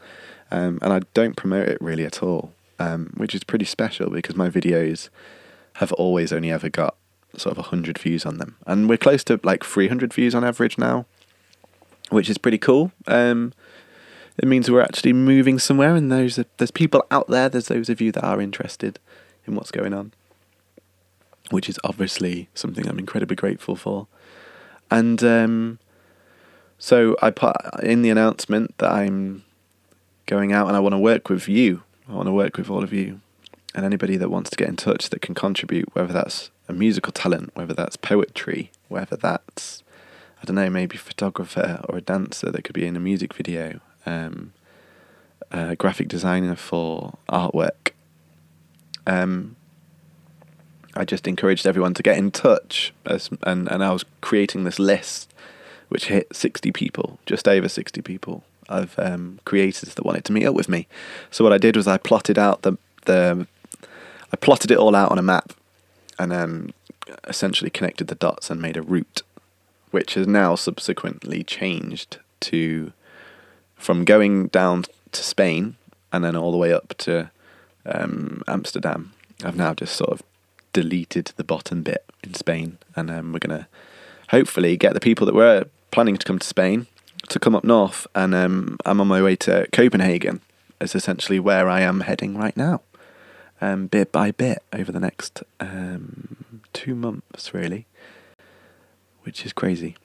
Um, 0.52 0.80
and 0.82 0.94
I 0.94 1.02
don't 1.14 1.36
promote 1.36 1.68
it 1.68 1.82
really 1.82 2.06
at 2.06 2.24
all, 2.24 2.54
um, 2.80 3.12
which 3.18 3.36
is 3.36 3.44
pretty 3.44 3.66
special 3.66 4.10
because 4.10 4.36
my 4.36 4.50
videos 4.50 5.10
have 5.76 5.92
always 5.94 6.32
only 6.32 6.52
ever 6.52 6.70
got 6.70 6.96
sort 7.36 7.52
of 7.52 7.58
100 7.58 7.98
views 7.98 8.26
on 8.26 8.38
them. 8.38 8.56
And 8.66 8.88
we're 8.88 8.98
close 8.98 9.24
to 9.26 9.40
like 9.44 9.66
300 9.66 10.14
views 10.14 10.34
on 10.34 10.46
average 10.46 10.78
now, 10.78 11.06
which 12.10 12.30
is 12.30 12.38
pretty 12.38 12.58
cool. 12.58 12.94
Um, 13.08 13.52
it 14.38 14.48
means 14.48 14.70
we're 14.70 14.82
actually 14.82 15.14
moving 15.14 15.60
somewhere, 15.60 15.96
and 15.96 16.12
there's, 16.12 16.40
there's 16.58 16.72
people 16.72 17.06
out 17.10 17.28
there, 17.28 17.50
there's 17.50 17.68
those 17.68 17.90
of 17.90 18.02
you 18.02 18.12
that 18.14 18.24
are 18.24 18.42
interested 18.42 19.00
in 19.46 19.56
what's 19.56 19.72
going 19.72 19.94
on, 19.94 20.14
which 21.52 21.70
is 21.70 21.80
obviously 21.84 22.50
something 22.54 22.88
I'm 22.88 23.00
incredibly 23.00 23.36
grateful 23.36 23.76
for. 23.76 24.08
And 24.92 25.24
um, 25.24 25.80
so 26.78 27.16
I 27.22 27.32
put 27.32 27.56
in 27.82 28.02
the 28.02 28.10
announcement 28.10 28.78
that 28.78 28.92
I'm 28.92 29.44
going 30.26 30.54
out 30.54 30.68
and 30.68 30.76
I 30.76 30.80
want 30.80 30.94
to 30.94 31.00
work 31.00 31.30
with 31.30 31.48
you. 31.48 31.84
I 32.10 32.14
want 32.14 32.28
to 32.28 32.32
work 32.32 32.58
with 32.58 32.70
all 32.70 32.84
of 32.84 32.94
you 32.94 33.22
and 33.74 33.86
anybody 33.86 34.16
that 34.18 34.30
wants 34.30 34.50
to 34.52 34.56
get 34.56 34.70
in 34.70 34.76
touch 34.76 35.10
that 35.10 35.22
can 35.22 35.36
contribute, 35.36 35.94
whether 35.94 36.14
that's 36.14 36.50
a 36.68 36.74
musical 36.74 37.12
talent, 37.12 37.52
whether 37.56 37.74
that's 37.74 37.98
poetry, 37.98 38.72
whether 38.88 39.16
that's 39.16 39.84
I 40.42 40.46
don't 40.46 40.56
know, 40.56 40.70
maybe 40.70 40.98
a 40.98 41.00
photographer 41.00 41.82
or 41.90 41.98
a 41.98 42.02
dancer 42.02 42.52
that 42.52 42.64
could 42.64 42.76
be 42.76 42.86
in 42.86 42.96
a 42.96 43.00
music 43.00 43.34
video, 43.34 43.80
um, 44.06 44.54
a 45.52 45.76
graphic 45.76 46.08
designer 46.08 46.56
for 46.56 47.18
artwork. 47.30 47.92
Um, 49.08 49.56
I 50.96 51.06
just 51.06 51.28
encouraged 51.28 51.68
everyone 51.68 51.94
to 51.96 52.04
get 52.04 52.18
in 52.18 52.32
touch, 52.32 52.94
as, 53.06 53.30
and 53.44 53.70
and 53.72 53.84
I 53.84 53.92
was 53.92 54.06
creating 54.22 54.64
this 54.64 54.80
list, 54.80 55.34
which 55.90 56.08
hit 56.08 56.34
sixty 56.36 56.72
people, 56.72 57.20
just 57.26 57.48
over 57.48 57.70
sixty 57.70 58.02
people 58.02 58.44
of 58.70 58.98
um, 58.98 59.40
creators 59.46 59.94
that 59.94 60.06
wanted 60.06 60.26
to 60.26 60.34
meet 60.34 60.46
up 60.46 60.56
with 60.56 60.70
me. 60.70 60.88
So 61.32 61.44
what 61.44 61.54
I 61.54 61.58
did 61.58 61.76
was 61.76 61.88
I 61.88 61.98
plotted 61.98 62.38
out 62.38 62.62
the 62.62 62.78
the 63.06 63.48
I 64.34 64.36
plotted 64.38 64.72
it 64.72 64.78
all 64.78 64.96
out 64.96 65.12
on 65.12 65.20
a 65.20 65.22
map 65.22 65.54
and 66.18 66.34
um, 66.34 66.74
essentially 67.26 67.70
connected 67.70 68.08
the 68.08 68.16
dots 68.16 68.50
and 68.50 68.62
made 68.62 68.78
a 68.78 68.82
route, 68.82 69.22
which 69.92 70.16
has 70.16 70.28
now 70.28 70.56
subsequently 70.56 71.44
changed 71.44 72.18
to 72.40 72.92
from 73.76 74.06
going 74.06 74.48
down 74.48 74.86
to 75.12 75.24
Spain 75.24 75.76
and 76.12 76.24
then 76.24 76.36
all 76.36 76.52
the 76.52 76.58
way 76.58 76.74
up 76.74 76.96
to 76.98 77.30
um, 77.86 78.42
Amsterdam. 78.48 79.12
I've 79.44 79.58
now 79.58 79.74
just 79.74 79.96
sort 79.96 80.10
of 80.10 80.24
deleted 80.82 81.32
the 81.38 81.44
bottom 81.44 81.82
bit 81.82 82.04
in 82.22 82.34
Spain, 82.34 82.78
and 82.96 83.10
um, 83.10 83.32
we're 83.32 83.40
gonna 83.40 83.68
hopefully 84.30 84.76
get 84.76 84.94
the 84.94 85.00
people 85.00 85.26
that 85.26 85.36
were 85.36 85.66
planning 85.92 86.18
to 86.18 86.26
come 86.26 86.40
to 86.40 86.48
Spain 86.48 86.88
to 87.30 87.40
come 87.40 87.56
up 87.56 87.64
north, 87.64 88.06
and 88.14 88.36
um, 88.36 88.78
I'm 88.86 89.00
on 89.00 89.08
my 89.08 89.22
way 89.22 89.36
to 89.38 89.68
Copenhagen. 89.72 90.42
Is 90.82 90.94
essentially 90.94 91.40
where 91.40 91.70
I 91.70 91.80
am 91.80 92.02
heading 92.02 92.38
right 92.38 92.56
now 92.58 92.82
um, 93.62 93.88
bit 93.88 94.12
by 94.12 94.32
bit 94.32 94.62
over 94.74 94.92
the 94.92 95.00
next 95.00 95.44
um, 95.60 96.62
two 96.74 96.96
months, 96.96 97.54
really, 97.54 97.86
which 99.24 99.46
is 99.46 99.54
crazy. 99.54 99.96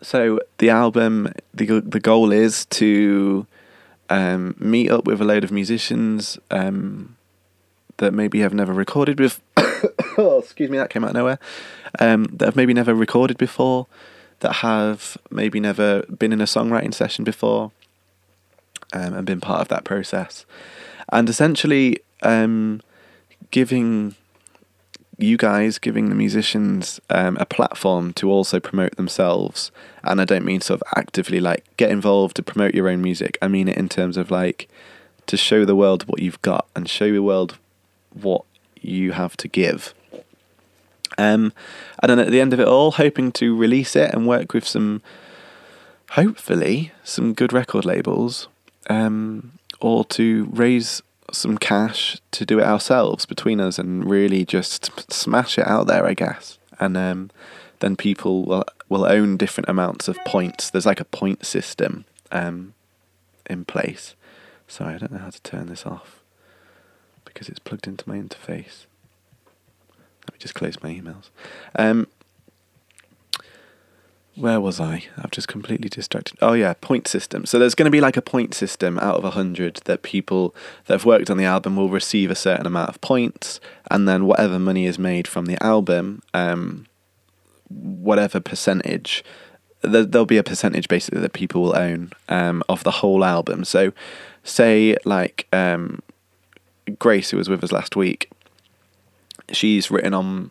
So 0.00 0.40
the 0.58 0.70
album, 0.70 1.32
the 1.52 1.80
the 1.80 2.00
goal 2.00 2.32
is 2.32 2.64
to 2.66 3.46
um, 4.08 4.54
meet 4.58 4.90
up 4.90 5.04
with 5.04 5.20
a 5.20 5.24
load 5.24 5.44
of 5.44 5.50
musicians 5.50 6.38
um, 6.50 7.16
that 7.98 8.12
maybe 8.12 8.40
have 8.40 8.54
never 8.54 8.72
recorded 8.72 9.20
with. 9.20 9.40
oh, 10.18 10.40
excuse 10.42 10.70
me, 10.70 10.78
that 10.78 10.90
came 10.90 11.04
out 11.04 11.10
of 11.10 11.16
nowhere. 11.16 11.38
Um, 11.98 12.24
that 12.32 12.46
have 12.46 12.56
maybe 12.56 12.74
never 12.74 12.94
recorded 12.94 13.38
before, 13.38 13.86
that 14.40 14.54
have 14.54 15.16
maybe 15.30 15.60
never 15.60 16.02
been 16.02 16.32
in 16.32 16.40
a 16.40 16.44
songwriting 16.44 16.94
session 16.94 17.24
before, 17.24 17.70
um, 18.92 19.14
and 19.14 19.26
been 19.26 19.40
part 19.40 19.60
of 19.60 19.68
that 19.68 19.84
process, 19.84 20.46
and 21.10 21.28
essentially 21.28 21.98
um, 22.22 22.80
giving 23.50 24.14
you 25.20 25.36
guys 25.36 25.78
giving 25.78 26.08
the 26.08 26.14
musicians 26.14 27.00
um, 27.10 27.36
a 27.40 27.44
platform 27.44 28.12
to 28.12 28.30
also 28.30 28.60
promote 28.60 28.96
themselves. 28.96 29.72
And 30.04 30.20
I 30.20 30.24
don't 30.24 30.44
mean 30.44 30.60
sort 30.60 30.80
of 30.80 30.88
actively 30.96 31.40
like 31.40 31.64
get 31.76 31.90
involved 31.90 32.36
to 32.36 32.42
promote 32.42 32.72
your 32.72 32.88
own 32.88 33.02
music. 33.02 33.36
I 33.42 33.48
mean 33.48 33.68
it 33.68 33.76
in 33.76 33.88
terms 33.88 34.16
of 34.16 34.30
like 34.30 34.68
to 35.26 35.36
show 35.36 35.64
the 35.64 35.74
world 35.74 36.04
what 36.04 36.22
you've 36.22 36.40
got 36.42 36.68
and 36.76 36.88
show 36.88 37.12
the 37.12 37.22
world 37.22 37.58
what 38.22 38.44
you 38.80 39.12
have 39.12 39.36
to 39.38 39.48
give. 39.48 39.94
Um, 41.16 41.52
and 42.00 42.10
then 42.10 42.18
at 42.20 42.30
the 42.30 42.40
end 42.40 42.52
of 42.52 42.60
it 42.60 42.68
all, 42.68 42.92
hoping 42.92 43.32
to 43.32 43.56
release 43.56 43.96
it 43.96 44.14
and 44.14 44.26
work 44.26 44.54
with 44.54 44.66
some, 44.66 45.02
hopefully, 46.10 46.92
some 47.02 47.34
good 47.34 47.52
record 47.52 47.84
labels, 47.84 48.48
um, 48.88 49.52
or 49.80 50.04
to 50.04 50.48
raise 50.52 51.02
some 51.32 51.58
cash 51.58 52.20
to 52.30 52.46
do 52.46 52.60
it 52.60 52.64
ourselves 52.64 53.26
between 53.26 53.60
us 53.60 53.78
and 53.78 54.08
really 54.08 54.44
just 54.44 55.12
smash 55.12 55.58
it 55.58 55.66
out 55.66 55.88
there, 55.88 56.06
I 56.06 56.14
guess. 56.14 56.58
And 56.78 56.96
um, 56.96 57.30
then 57.80 57.96
people 57.96 58.44
will 58.44 58.64
will 58.88 59.04
own 59.04 59.36
different 59.36 59.68
amounts 59.68 60.08
of 60.08 60.16
points. 60.24 60.70
There's 60.70 60.86
like 60.86 61.00
a 61.00 61.04
point 61.04 61.44
system 61.44 62.06
um, 62.32 62.72
in 63.50 63.66
place. 63.66 64.14
Sorry, 64.66 64.94
I 64.94 64.98
don't 64.98 65.12
know 65.12 65.18
how 65.18 65.30
to 65.30 65.42
turn 65.42 65.66
this 65.66 65.84
off 65.84 66.17
because 67.28 67.48
it's 67.48 67.58
plugged 67.58 67.86
into 67.86 68.08
my 68.08 68.16
interface. 68.16 68.86
Let 70.26 70.34
me 70.34 70.38
just 70.38 70.54
close 70.54 70.82
my 70.82 70.90
emails. 70.90 71.30
Um, 71.76 72.06
where 74.38 74.60
was 74.60 74.80
I? 74.80 75.04
I've 75.16 75.30
just 75.30 75.48
completely 75.48 75.88
distracted. 75.88 76.38
Oh 76.40 76.52
yeah, 76.52 76.74
point 76.80 77.08
system. 77.08 77.44
So 77.44 77.58
there's 77.58 77.74
going 77.74 77.86
to 77.86 77.90
be 77.90 78.00
like 78.00 78.16
a 78.16 78.22
point 78.22 78.54
system 78.54 78.98
out 79.00 79.16
of 79.16 79.24
a 79.24 79.30
hundred 79.30 79.80
that 79.84 80.02
people 80.02 80.54
that 80.86 80.94
have 80.94 81.04
worked 81.04 81.28
on 81.28 81.38
the 81.38 81.44
album 81.44 81.76
will 81.76 81.88
receive 81.88 82.30
a 82.30 82.36
certain 82.36 82.66
amount 82.66 82.88
of 82.88 83.00
points, 83.00 83.60
and 83.90 84.08
then 84.08 84.26
whatever 84.26 84.58
money 84.58 84.86
is 84.86 84.98
made 84.98 85.26
from 85.26 85.46
the 85.46 85.60
album, 85.62 86.22
um, 86.34 86.86
whatever 87.68 88.38
percentage, 88.38 89.24
there, 89.82 90.04
there'll 90.04 90.26
be 90.26 90.38
a 90.38 90.44
percentage 90.44 90.88
basically 90.88 91.20
that 91.20 91.32
people 91.32 91.62
will 91.62 91.76
own 91.76 92.12
um, 92.28 92.62
of 92.68 92.84
the 92.84 92.92
whole 92.92 93.24
album. 93.24 93.64
So, 93.64 93.92
say 94.44 94.96
like 95.04 95.48
um, 95.52 96.00
Grace, 96.90 97.30
who 97.30 97.36
was 97.36 97.48
with 97.48 97.62
us 97.64 97.72
last 97.72 97.96
week, 97.96 98.30
she's 99.52 99.90
written 99.90 100.14
on 100.14 100.50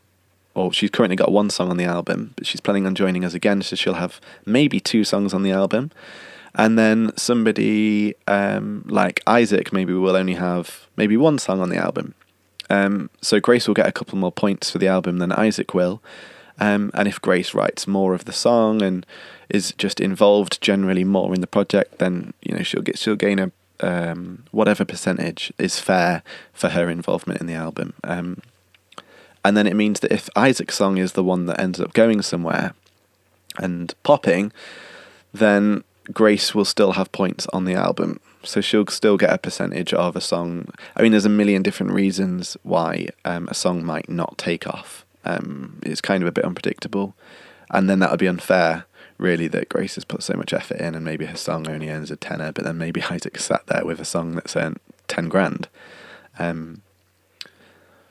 or 0.58 0.74
she's 0.74 0.90
currently 0.90 1.16
got 1.16 1.32
one 1.32 1.52
song 1.52 1.70
on 1.70 1.78
the 1.78 1.86
album, 1.86 2.34
but 2.36 2.48
she's 2.48 2.60
planning 2.60 2.88
on 2.88 2.96
joining 2.96 3.24
us 3.24 3.36
again, 3.36 3.62
so 3.62 3.76
she'll 3.76 3.94
have 3.94 4.20
maybe 4.44 4.80
two 4.80 5.04
songs 5.04 5.32
on 5.32 5.44
the 5.44 5.52
album. 5.52 5.92
And 6.56 6.80
then 6.80 7.16
somebody 7.16 8.16
um, 8.26 8.84
like 8.88 9.22
Isaac 9.28 9.72
maybe 9.72 9.94
will 9.94 10.16
only 10.16 10.34
have 10.34 10.88
maybe 10.98 11.16
one 11.16 11.38
song 11.38 11.62
on 11.62 11.70
the 11.70 11.78
album. 11.78 12.16
Um, 12.72 13.12
so 13.22 13.40
Grace 13.40 13.68
will 13.68 13.76
get 13.76 13.88
a 13.88 13.92
couple 13.92 14.18
more 14.18 14.32
points 14.32 14.72
for 14.72 14.80
the 14.80 14.88
album 14.88 15.20
than 15.20 15.32
Isaac 15.32 15.76
will. 15.76 16.02
Um, 16.60 16.90
and 16.96 17.08
if 17.08 17.22
Grace 17.22 17.54
writes 17.54 17.88
more 17.88 18.16
of 18.16 18.26
the 18.26 18.34
song 18.34 18.82
and 18.82 19.06
is 19.50 19.74
just 19.78 20.00
involved 20.00 20.60
generally 20.60 21.04
more 21.04 21.36
in 21.36 21.42
the 21.42 21.48
project, 21.48 22.00
then 22.00 22.34
you 22.42 22.56
know 22.56 22.64
she'll 22.64 22.82
get 22.82 22.98
she'll 22.98 23.16
gain 23.16 23.38
a 23.38 23.52
um, 23.80 24.46
whatever 24.52 24.86
percentage 24.86 25.54
is 25.58 25.80
fair 25.80 26.24
for 26.54 26.70
her 26.70 26.90
involvement 26.90 27.42
in 27.42 27.48
the 27.48 27.54
album. 27.54 27.94
Um, 28.04 28.42
and 29.44 29.56
then 29.56 29.68
it 29.68 29.76
means 29.76 30.02
that 30.02 30.12
if 30.12 30.30
Isaac's 30.36 30.76
song 30.76 30.98
is 30.98 31.14
the 31.14 31.24
one 31.24 31.46
that 31.46 31.60
ends 31.60 31.80
up 31.80 31.94
going 31.94 32.22
somewhere 32.22 32.74
and 33.58 33.94
popping, 34.04 34.52
then 35.34 35.84
Grace 36.12 36.54
will 36.54 36.66
still 36.66 36.94
have 36.94 37.12
points 37.12 37.48
on 37.54 37.66
the 37.66 37.74
album. 37.74 38.20
So 38.44 38.62
she'll 38.62 38.88
still 38.88 39.18
get 39.18 39.34
a 39.34 39.38
percentage 39.38 39.94
of 39.94 40.16
a 40.16 40.22
song. 40.22 40.70
I 40.96 41.02
mean, 41.02 41.12
there's 41.12 41.26
a 41.26 41.30
million 41.30 41.64
different 41.64 41.92
reasons 41.92 42.56
why 42.64 43.08
um, 43.26 43.48
a 43.50 43.54
song 43.54 43.86
might 43.86 44.10
not 44.10 44.38
take 44.38 44.68
off. 44.68 45.06
Um, 45.26 45.80
it's 45.84 46.02
kind 46.02 46.24
of 46.24 46.30
a 46.30 46.32
bit 46.32 46.46
unpredictable. 46.46 47.14
And 47.70 47.90
then 47.90 48.00
that 48.00 48.12
would 48.12 48.20
be 48.20 48.28
unfair, 48.28 48.86
really, 49.18 49.48
that 49.48 49.70
Grace 49.70 49.96
has 49.96 50.06
put 50.06 50.24
so 50.24 50.36
much 50.36 50.54
effort 50.54 50.78
in 50.78 50.96
and 50.96 51.04
maybe 51.04 51.26
her 51.26 51.38
song 51.38 51.68
only 51.68 51.90
earns 51.90 52.12
a 52.12 52.16
tenner, 52.16 52.52
but 52.52 52.64
then 52.64 52.78
maybe 52.78 53.04
Isaac 53.10 53.40
sat 53.40 53.66
there 53.68 53.86
with 53.86 54.00
a 54.00 54.06
song 54.06 54.36
that's 54.36 54.56
earned 54.56 54.80
10 55.08 55.30
grand. 55.30 55.68
Um, 56.40 56.82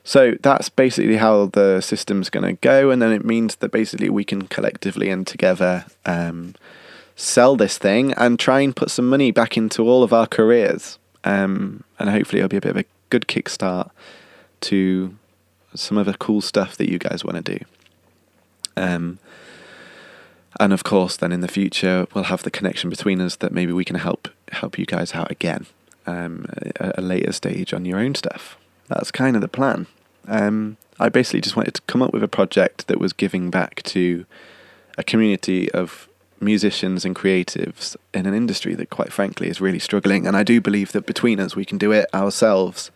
so 0.03 0.35
that's 0.41 0.69
basically 0.69 1.17
how 1.17 1.47
the 1.47 1.81
system's 1.81 2.29
going 2.29 2.45
to 2.45 2.53
go, 2.53 2.91
and 2.91 3.01
then 3.01 3.11
it 3.11 3.25
means 3.25 3.57
that 3.57 3.73
basically 3.73 4.09
we 4.09 4.23
can 4.23 4.43
collectively 4.43 5.09
and 5.09 5.27
together 5.27 5.85
um, 6.05 6.55
sell 7.17 7.57
this 7.57 7.77
thing 7.77 8.13
and 8.13 8.39
try 8.39 8.61
and 8.61 8.73
put 8.73 8.89
some 8.89 9.09
money 9.09 9.31
back 9.31 9.57
into 9.57 9.83
all 9.83 10.03
of 10.03 10.13
our 10.13 10.25
careers. 10.25 10.97
Um, 11.25 11.83
and 11.99 12.09
hopefully, 12.09 12.39
it'll 12.39 12.47
be 12.47 12.55
a 12.55 12.61
bit 12.61 12.69
of 12.71 12.77
a 12.77 12.85
good 13.09 13.27
kickstart 13.27 13.91
to 14.61 15.17
some 15.75 15.97
of 15.97 16.05
the 16.05 16.13
cool 16.13 16.39
stuff 16.39 16.77
that 16.77 16.89
you 16.89 16.99
guys 16.99 17.25
want 17.25 17.45
to 17.45 17.57
do. 17.57 17.65
Um, 18.77 19.19
and 20.59 20.73
of 20.73 20.83
course, 20.83 21.17
then 21.17 21.31
in 21.31 21.41
the 21.41 21.47
future, 21.47 22.07
we'll 22.13 22.25
have 22.25 22.43
the 22.43 22.51
connection 22.51 22.89
between 22.89 23.21
us 23.21 23.35
that 23.37 23.51
maybe 23.51 23.71
we 23.71 23.85
can 23.85 23.97
help 23.97 24.29
help 24.51 24.79
you 24.79 24.85
guys 24.85 25.13
out 25.13 25.29
again 25.29 25.65
um, 26.05 26.45
at 26.79 26.97
a 26.97 27.01
later 27.01 27.31
stage 27.31 27.73
on 27.73 27.85
your 27.85 27.99
own 27.99 28.15
stuff. 28.15 28.57
That's 28.87 29.11
kind 29.11 29.35
of 29.35 29.41
the 29.41 29.47
plan. 29.47 29.87
Um, 30.27 30.77
I 30.99 31.09
basically 31.09 31.41
just 31.41 31.55
wanted 31.55 31.75
to 31.75 31.81
come 31.83 32.01
up 32.01 32.13
with 32.13 32.23
a 32.23 32.27
project 32.27 32.87
that 32.87 32.99
was 32.99 33.13
giving 33.13 33.49
back 33.49 33.83
to 33.83 34.25
a 34.97 35.03
community 35.03 35.71
of 35.71 36.07
musicians 36.39 37.05
and 37.05 37.15
creatives 37.15 37.95
in 38.13 38.25
an 38.25 38.33
industry 38.33 38.75
that, 38.75 38.89
quite 38.89 39.11
frankly, 39.11 39.49
is 39.49 39.61
really 39.61 39.79
struggling. 39.79 40.25
And 40.25 40.35
I 40.35 40.43
do 40.43 40.61
believe 40.61 40.91
that 40.93 41.05
between 41.05 41.39
us, 41.39 41.55
we 41.55 41.65
can 41.65 41.77
do 41.77 41.91
it 41.91 42.07
ourselves, 42.13 42.91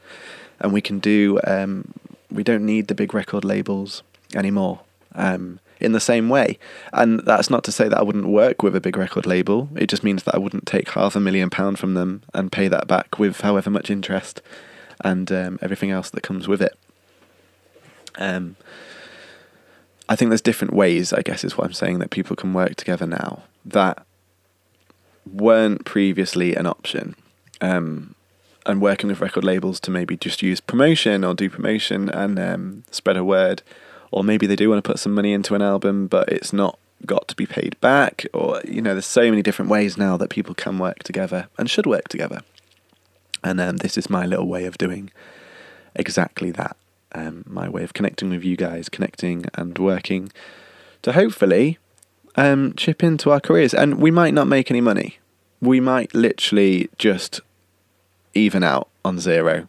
and 0.60 0.74
we 0.74 0.82
can 0.82 1.00
do. 1.00 1.39
Um, 1.45 1.93
we 2.32 2.43
don't 2.43 2.65
need 2.65 2.88
the 2.88 2.95
big 2.95 3.13
record 3.13 3.43
labels 3.43 4.04
anymore. 4.34 4.82
Um, 5.13 5.60
in 5.81 5.91
the 5.91 5.99
same 5.99 6.29
way, 6.29 6.57
and 6.93 7.19
that's 7.25 7.49
not 7.49 7.63
to 7.65 7.71
say 7.71 7.87
that 7.87 7.97
I 7.97 8.03
wouldn't 8.03 8.27
work 8.27 8.63
with 8.63 8.75
a 8.75 8.81
big 8.81 8.97
record 8.97 9.25
label. 9.25 9.69
It 9.75 9.87
just 9.87 10.03
means 10.03 10.23
that 10.23 10.35
I 10.35 10.39
wouldn't 10.39 10.65
take 10.65 10.89
half 10.89 11.15
a 11.15 11.19
million 11.19 11.49
pound 11.49 11.79
from 11.79 11.93
them 11.93 12.23
and 12.33 12.51
pay 12.51 12.67
that 12.67 12.87
back 12.87 13.19
with 13.19 13.41
however 13.41 13.69
much 13.69 13.89
interest 13.89 14.41
and 15.03 15.31
um, 15.31 15.59
everything 15.61 15.91
else 15.91 16.09
that 16.09 16.21
comes 16.21 16.47
with 16.47 16.61
it. 16.61 16.77
Um, 18.17 18.55
I 20.07 20.15
think 20.15 20.29
there's 20.29 20.41
different 20.41 20.73
ways, 20.73 21.13
I 21.13 21.21
guess, 21.21 21.43
is 21.43 21.57
what 21.57 21.65
I'm 21.65 21.73
saying, 21.73 21.99
that 21.99 22.11
people 22.11 22.35
can 22.35 22.53
work 22.53 22.75
together 22.75 23.07
now 23.07 23.43
that 23.65 24.05
weren't 25.31 25.85
previously 25.85 26.55
an 26.55 26.65
option. 26.65 27.15
Um, 27.61 28.15
and 28.65 28.81
working 28.81 29.09
with 29.09 29.21
record 29.21 29.43
labels 29.43 29.79
to 29.81 29.91
maybe 29.91 30.15
just 30.17 30.41
use 30.41 30.59
promotion 30.59 31.23
or 31.23 31.33
do 31.33 31.49
promotion 31.49 32.09
and 32.09 32.37
um, 32.37 32.83
spread 32.91 33.17
a 33.17 33.23
word, 33.23 33.63
or 34.12 34.24
maybe 34.24 34.45
they 34.45 34.56
do 34.56 34.69
want 34.69 34.84
to 34.84 34.89
put 34.89 35.00
some 35.00 35.13
money 35.13 35.34
into 35.34 35.56
an 35.56 35.62
album, 35.62 36.08
but 36.08 36.30
it's 36.30 36.54
not 36.54 36.78
got 37.06 37.28
to 37.30 37.36
be 37.36 37.45
paid 37.45 37.80
back, 37.82 38.26
or 38.34 38.62
you 38.67 38.82
know, 38.82 38.93
there's 38.93 39.06
so 39.06 39.30
many 39.30 39.41
different 39.41 39.71
ways 39.71 39.97
now 39.97 40.17
that 40.17 40.30
people 40.30 40.54
can 40.54 40.78
work 40.78 41.04
together 41.04 41.47
and 41.58 41.69
should 41.69 41.86
work 41.86 42.08
together. 42.08 42.41
And 43.43 43.60
um, 43.60 43.78
this 43.78 43.97
is 43.97 44.10
my 44.10 44.26
little 44.26 44.47
way 44.47 44.65
of 44.65 44.78
doing 44.78 45.10
exactly 45.95 46.52
that 46.52 46.78
um, 47.13 47.43
my 47.47 47.67
way 47.69 47.84
of 47.84 47.93
connecting 47.93 48.30
with 48.30 48.43
you 48.43 48.56
guys, 48.56 48.89
connecting 48.89 49.45
and 49.56 49.78
working 49.78 50.32
to 51.02 51.13
hopefully 51.13 51.78
um, 52.36 52.74
chip 52.76 53.04
into 53.04 53.32
our 53.32 53.39
careers. 53.39 53.74
And 53.74 54.00
we 54.00 54.12
might 54.12 54.34
not 54.34 54.47
make 54.47 54.71
any 54.71 54.82
money. 54.82 55.19
We 55.60 55.80
might 55.80 56.13
literally 56.13 56.89
just 56.97 57.41
even 58.34 58.63
out 58.63 58.88
on 59.04 59.19
zero. 59.19 59.67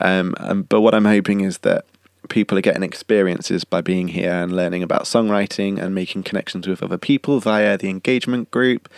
Um, 0.00 0.34
but 0.68 0.80
what 0.80 0.94
I'm 0.94 1.04
hoping 1.04 1.40
is 1.40 1.58
that 1.58 1.84
people 2.28 2.56
are 2.58 2.62
getting 2.62 2.82
experiences 2.82 3.64
by 3.64 3.80
being 3.80 4.08
here 4.08 4.32
and 4.32 4.54
learning 4.54 4.82
about 4.82 5.04
songwriting 5.04 5.78
and 5.80 5.94
making 5.94 6.22
connections 6.22 6.66
with 6.66 6.82
other 6.82 6.98
people 6.98 7.40
via 7.40 7.76
the 7.76 7.88
engagement 7.88 8.50
group. 8.50 8.88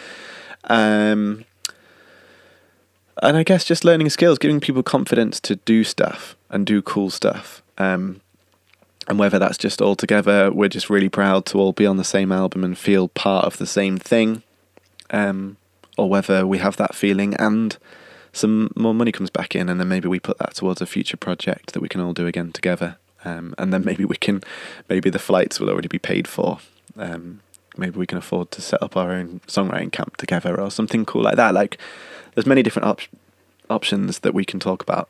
Um, 0.64 1.44
and 3.22 3.36
I 3.36 3.42
guess 3.42 3.64
just 3.64 3.84
learning 3.84 4.10
skills, 4.10 4.38
giving 4.38 4.60
people 4.60 4.82
confidence 4.82 5.40
to 5.40 5.56
do 5.56 5.84
stuff 5.84 6.36
and 6.50 6.66
do 6.66 6.82
cool 6.82 7.10
stuff. 7.10 7.62
Um, 7.78 8.20
and 9.08 9.18
whether 9.18 9.38
that's 9.38 9.58
just 9.58 9.80
all 9.80 9.96
together, 9.96 10.50
we're 10.52 10.68
just 10.68 10.90
really 10.90 11.08
proud 11.08 11.46
to 11.46 11.58
all 11.58 11.72
be 11.72 11.86
on 11.86 11.96
the 11.96 12.04
same 12.04 12.32
album 12.32 12.64
and 12.64 12.76
feel 12.76 13.08
part 13.08 13.44
of 13.44 13.58
the 13.58 13.66
same 13.66 13.98
thing, 13.98 14.42
um, 15.10 15.56
or 15.96 16.08
whether 16.08 16.46
we 16.46 16.58
have 16.58 16.76
that 16.76 16.94
feeling 16.94 17.34
and 17.34 17.78
some 18.32 18.70
more 18.76 18.92
money 18.92 19.12
comes 19.12 19.30
back 19.30 19.56
in, 19.56 19.68
and 19.70 19.80
then 19.80 19.88
maybe 19.88 20.08
we 20.08 20.20
put 20.20 20.38
that 20.38 20.54
towards 20.54 20.82
a 20.82 20.86
future 20.86 21.16
project 21.16 21.72
that 21.72 21.80
we 21.80 21.88
can 21.88 22.02
all 22.02 22.12
do 22.12 22.26
again 22.26 22.52
together, 22.52 22.98
um, 23.26 23.54
and 23.58 23.72
then 23.72 23.84
maybe 23.84 24.04
we 24.04 24.16
can, 24.16 24.42
maybe 24.88 25.10
the 25.10 25.18
flights 25.18 25.58
will 25.58 25.68
already 25.68 25.88
be 25.88 25.98
paid 25.98 26.28
for, 26.28 26.60
um, 26.96 27.40
maybe 27.76 27.98
we 27.98 28.06
can 28.06 28.18
afford 28.18 28.52
to 28.52 28.62
set 28.62 28.80
up 28.82 28.96
our 28.96 29.10
own 29.10 29.40
songwriting 29.48 29.90
camp 29.90 30.16
together 30.16 30.58
or 30.58 30.70
something 30.70 31.04
cool 31.04 31.22
like 31.22 31.36
that. 31.36 31.52
Like, 31.52 31.78
there's 32.34 32.46
many 32.46 32.62
different 32.62 32.86
op- 32.86 33.00
options 33.68 34.20
that 34.20 34.32
we 34.32 34.44
can 34.44 34.60
talk 34.60 34.80
about. 34.80 35.08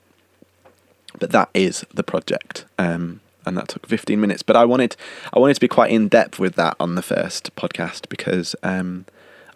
But 1.19 1.31
that 1.33 1.51
is 1.53 1.85
the 1.93 2.03
project, 2.03 2.65
um, 2.79 3.21
and 3.45 3.57
that 3.57 3.69
took 3.69 3.87
15 3.87 4.21
minutes. 4.21 4.43
But 4.43 4.57
I 4.57 4.65
wanted, 4.65 4.97
I 5.33 5.39
wanted 5.39 5.55
to 5.55 5.61
be 5.61 5.69
quite 5.69 5.91
in 5.91 6.09
depth 6.09 6.39
with 6.39 6.55
that 6.57 6.77
on 6.81 6.95
the 6.95 7.03
first 7.03 7.55
podcast 7.55 8.09
because 8.09 8.57
um, 8.63 9.07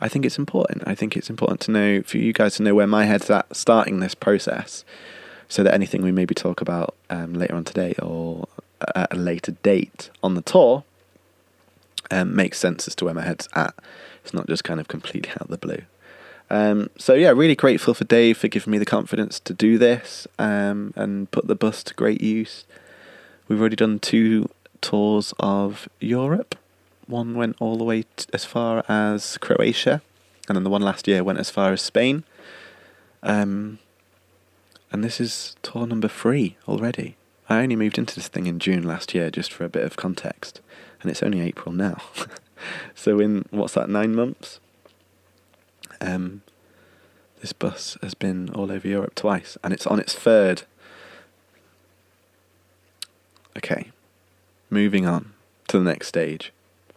I 0.00 0.08
think 0.08 0.24
it's 0.24 0.38
important. 0.38 0.82
I 0.86 0.94
think 0.94 1.16
it's 1.16 1.28
important 1.28 1.60
to 1.62 1.70
know 1.70 2.02
for 2.02 2.18
you 2.18 2.32
guys 2.32 2.56
to 2.56 2.62
know 2.62 2.74
where 2.74 2.86
my 2.86 3.04
head's 3.04 3.30
at 3.30 3.54
starting 3.54 4.00
this 4.00 4.14
process, 4.14 4.84
so 5.50 5.64
that 5.64 5.74
anything 5.74 6.00
we 6.00 6.12
maybe 6.12 6.34
talk 6.34 6.62
about 6.62 6.94
um, 7.10 7.34
later 7.34 7.56
on 7.56 7.64
today 7.64 7.92
or 8.00 8.48
at 8.94 9.12
a 9.12 9.16
later 9.16 9.52
date 9.52 10.08
on 10.22 10.36
the 10.36 10.40
tour 10.40 10.84
um, 12.10 12.34
makes 12.34 12.56
sense 12.56 12.86
as 12.86 12.94
to 12.94 13.04
where 13.04 13.12
my 13.12 13.22
head's 13.22 13.48
at. 13.54 13.74
It's 14.22 14.32
not 14.32 14.46
just 14.46 14.62
kind 14.64 14.80
of 14.80 14.88
completely 14.88 15.30
out 15.32 15.42
of 15.42 15.48
the 15.48 15.58
blue. 15.58 15.82
Um, 16.50 16.88
so 16.96 17.14
yeah, 17.14 17.30
really 17.30 17.56
grateful 17.56 17.94
for 17.94 18.04
Dave 18.04 18.38
for 18.38 18.48
giving 18.48 18.70
me 18.70 18.78
the 18.78 18.86
confidence 18.86 19.38
to 19.40 19.52
do 19.52 19.76
this 19.76 20.26
um, 20.38 20.94
and 20.96 21.30
put 21.30 21.48
the 21.48 21.56
bus 21.56 21.82
to 21.84 21.94
great 21.94 22.20
use. 22.20 22.64
We've 23.48 23.60
already 23.60 23.76
done 23.76 23.98
two 23.98 24.48
tours 24.80 25.34
of 25.40 25.88
Europe. 25.98 26.56
One 27.06 27.34
went 27.34 27.56
all 27.58 27.76
the 27.76 27.84
way 27.84 28.02
t- 28.16 28.26
as 28.32 28.44
far 28.44 28.84
as 28.88 29.36
Croatia, 29.38 30.00
and 30.48 30.56
then 30.56 30.62
the 30.62 30.70
one 30.70 30.82
last 30.82 31.08
year 31.08 31.24
went 31.24 31.40
as 31.40 31.50
far 31.50 31.72
as 31.72 31.82
Spain. 31.82 32.22
Um, 33.24 33.80
and 34.92 35.04
this 35.04 35.20
is 35.20 35.56
tour 35.62 35.86
number 35.86 36.08
three 36.08 36.56
already. 36.66 37.16
I 37.48 37.62
only 37.62 37.76
moved 37.76 37.98
into 37.98 38.14
this 38.14 38.28
thing 38.28 38.46
in 38.46 38.58
June 38.58 38.82
last 38.84 39.14
year, 39.14 39.30
just 39.30 39.52
for 39.52 39.64
a 39.64 39.68
bit 39.68 39.84
of 39.84 39.96
context, 39.96 40.60
and 41.02 41.10
it's 41.10 41.22
only 41.22 41.40
April 41.40 41.72
now. 41.72 41.96
so 42.94 43.18
in 43.18 43.44
what's 43.50 43.74
that, 43.74 43.88
nine 43.88 44.14
months? 44.14 44.60
Um, 46.00 46.42
this 47.40 47.52
bus 47.52 47.98
has 48.02 48.14
been 48.14 48.50
all 48.50 48.70
over 48.70 48.86
Europe 48.86 49.14
twice, 49.14 49.56
and 49.64 49.72
it's 49.72 49.86
on 49.86 49.98
its 49.98 50.14
third. 50.14 50.62
Okay, 53.56 53.90
moving 54.70 55.06
on 55.06 55.32
to 55.68 55.78
the 55.78 55.84
next 55.84 56.06
stage. 56.06 56.52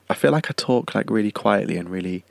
I 0.10 0.13
feel 0.13 0.32
like 0.32 0.49
I 0.49 0.53
talk 0.56 0.93
like 0.93 1.10
really 1.10 1.32
quietly 1.32 1.77
and 1.77 1.89
really 1.89 2.23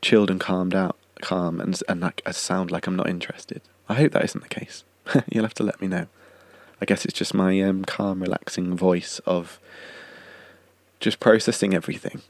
chilled 0.00 0.30
and 0.30 0.40
calmed 0.40 0.74
out, 0.74 0.96
calm, 1.20 1.60
and 1.60 1.78
and 1.88 2.00
like 2.00 2.22
I 2.24 2.30
sound 2.30 2.70
like 2.70 2.86
I'm 2.86 2.96
not 2.96 3.08
interested. 3.08 3.60
I 3.88 3.94
hope 3.94 4.12
that 4.12 4.24
isn't 4.24 4.42
the 4.42 4.48
case. 4.48 4.84
You'll 5.30 5.44
have 5.44 5.54
to 5.54 5.62
let 5.62 5.80
me 5.80 5.88
know. 5.88 6.06
I 6.80 6.84
guess 6.84 7.04
it's 7.04 7.14
just 7.14 7.34
my 7.34 7.60
um, 7.62 7.84
calm, 7.84 8.20
relaxing 8.20 8.76
voice 8.76 9.18
of 9.20 9.58
just 11.00 11.20
processing 11.20 11.74
everything. 11.74 12.22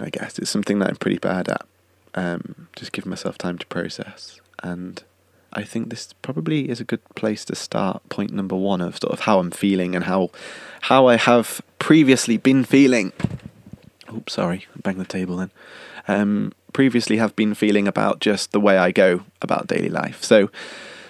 I 0.00 0.10
guess 0.10 0.38
it's 0.38 0.50
something 0.50 0.78
that 0.78 0.88
I'm 0.88 0.96
pretty 0.96 1.18
bad 1.18 1.48
at. 1.48 1.66
Um, 2.14 2.68
just 2.76 2.92
give 2.92 3.06
myself 3.06 3.38
time 3.38 3.58
to 3.58 3.66
process, 3.66 4.40
and 4.62 5.02
I 5.52 5.62
think 5.62 5.90
this 5.90 6.12
probably 6.22 6.68
is 6.68 6.80
a 6.80 6.84
good 6.84 7.02
place 7.14 7.44
to 7.46 7.54
start. 7.54 8.06
Point 8.08 8.32
number 8.32 8.56
one 8.56 8.80
of 8.80 8.98
sort 8.98 9.12
of 9.12 9.20
how 9.20 9.38
I'm 9.38 9.50
feeling 9.50 9.94
and 9.94 10.04
how 10.04 10.30
how 10.82 11.06
I 11.06 11.16
have 11.16 11.62
previously 11.78 12.36
been 12.36 12.64
feeling. 12.64 13.12
Oops, 14.12 14.32
sorry, 14.32 14.66
bang 14.82 14.98
the 14.98 15.04
table 15.04 15.36
then. 15.36 15.50
Um, 16.08 16.52
previously 16.72 17.18
have 17.18 17.36
been 17.36 17.54
feeling 17.54 17.86
about 17.86 18.20
just 18.20 18.52
the 18.52 18.60
way 18.60 18.76
I 18.76 18.90
go 18.90 19.22
about 19.40 19.68
daily 19.68 19.88
life. 19.88 20.22
So 20.22 20.50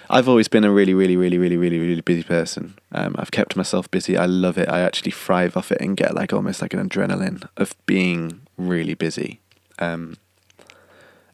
I've 0.09 0.27
always 0.27 0.47
been 0.47 0.63
a 0.63 0.71
really, 0.71 0.93
really, 0.93 1.15
really, 1.15 1.37
really, 1.37 1.57
really, 1.57 1.79
really 1.79 2.01
busy 2.01 2.23
person. 2.23 2.75
Um, 2.91 3.15
I've 3.17 3.31
kept 3.31 3.55
myself 3.55 3.89
busy. 3.89 4.17
I 4.17 4.25
love 4.25 4.57
it. 4.57 4.69
I 4.69 4.81
actually 4.81 5.11
thrive 5.11 5.55
off 5.55 5.71
it 5.71 5.81
and 5.81 5.97
get 5.97 6.13
like 6.13 6.33
almost 6.33 6.61
like 6.61 6.73
an 6.73 6.87
adrenaline 6.87 7.47
of 7.57 7.73
being 7.85 8.41
really 8.57 8.93
busy. 8.93 9.39
Um, 9.79 10.17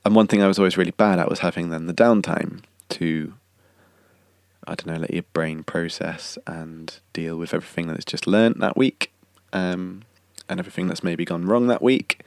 and 0.06 0.16
one 0.16 0.28
thing 0.28 0.42
I 0.42 0.48
was 0.48 0.60
always 0.60 0.78
really 0.78 0.92
bad 0.92 1.20
at 1.20 1.30
was 1.30 1.40
having 1.40 1.70
then 1.70 1.88
the 1.88 1.94
downtime 1.94 2.62
to, 2.90 3.34
I 4.66 4.76
don't 4.76 4.88
know, 4.88 5.00
let 5.00 5.14
your 5.14 5.24
brain 5.34 5.64
process 5.64 6.38
and 6.48 7.00
deal 7.12 7.38
with 7.38 7.54
everything 7.54 7.88
that's 7.88 8.06
just 8.06 8.28
learnt 8.28 8.60
that 8.60 8.78
week, 8.78 9.12
um, 9.52 10.04
and 10.48 10.60
everything 10.60 10.88
that's 10.88 11.04
maybe 11.04 11.26
gone 11.26 11.46
wrong 11.46 11.68
that 11.68 11.82
week. 11.82 12.22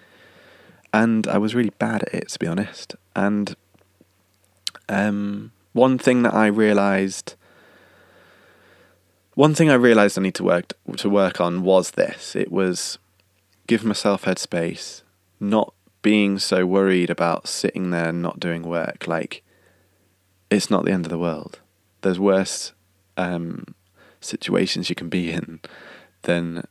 And 0.92 1.26
I 1.26 1.38
was 1.38 1.54
really 1.54 1.72
bad 1.78 2.02
at 2.02 2.14
it, 2.14 2.28
to 2.28 2.38
be 2.38 2.46
honest. 2.46 2.94
And 3.16 3.56
um, 4.88 5.52
one 5.72 5.98
thing 5.98 6.22
that 6.22 6.34
I 6.34 6.46
realised, 6.46 7.34
one 9.34 9.54
thing 9.54 9.70
I 9.70 9.74
realised 9.74 10.18
I 10.18 10.22
need 10.22 10.34
to 10.36 10.44
work 10.44 10.72
to 10.96 11.08
work 11.08 11.40
on 11.40 11.62
was 11.62 11.92
this. 11.92 12.36
It 12.36 12.52
was 12.52 12.98
give 13.66 13.84
myself 13.84 14.24
headspace, 14.24 15.02
not 15.40 15.72
being 16.02 16.38
so 16.38 16.66
worried 16.66 17.10
about 17.10 17.48
sitting 17.48 17.90
there 17.90 18.08
and 18.08 18.20
not 18.20 18.40
doing 18.40 18.62
work. 18.62 19.06
Like, 19.06 19.42
it's 20.50 20.70
not 20.70 20.84
the 20.84 20.92
end 20.92 21.06
of 21.06 21.10
the 21.10 21.18
world. 21.18 21.60
There's 22.02 22.18
worse 22.18 22.72
um, 23.16 23.74
situations 24.20 24.88
you 24.88 24.96
can 24.96 25.08
be 25.08 25.30
in 25.30 25.60
than 26.22 26.66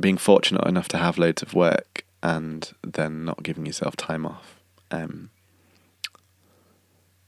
being 0.00 0.16
fortunate 0.16 0.66
enough 0.66 0.88
to 0.88 0.98
have 0.98 1.18
loads 1.18 1.42
of 1.42 1.54
work 1.54 2.04
and 2.22 2.72
then 2.82 3.24
not 3.24 3.42
giving 3.42 3.66
yourself 3.66 3.96
time 3.96 4.26
off. 4.26 4.60
Um, 4.90 5.30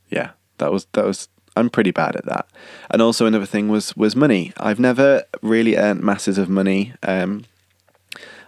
yeah, 0.08 0.30
that 0.60 0.72
was 0.72 0.86
that 0.92 1.04
was. 1.04 1.28
I'm 1.56 1.68
pretty 1.68 1.90
bad 1.90 2.14
at 2.14 2.26
that. 2.26 2.48
And 2.90 3.02
also 3.02 3.26
another 3.26 3.44
thing 3.44 3.68
was 3.68 3.96
was 3.96 4.14
money. 4.14 4.52
I've 4.56 4.78
never 4.78 5.24
really 5.42 5.76
earned 5.76 6.02
masses 6.02 6.38
of 6.38 6.48
money. 6.48 6.94
Um, 7.02 7.44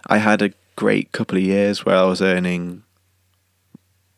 I 0.07 0.19
had 0.19 0.41
a 0.41 0.53
great 0.77 1.11
couple 1.11 1.37
of 1.37 1.43
years 1.43 1.85
where 1.85 1.97
I 1.97 2.05
was 2.05 2.21
earning 2.21 2.83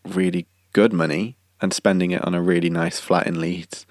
really 0.07 0.45
good 0.73 0.93
money 0.93 1.35
and 1.59 1.73
spending 1.73 2.11
it 2.11 2.23
on 2.23 2.35
a 2.35 2.41
really 2.41 2.69
nice 2.69 2.99
flat 2.99 3.25
in 3.25 3.41
Leeds, 3.41 3.87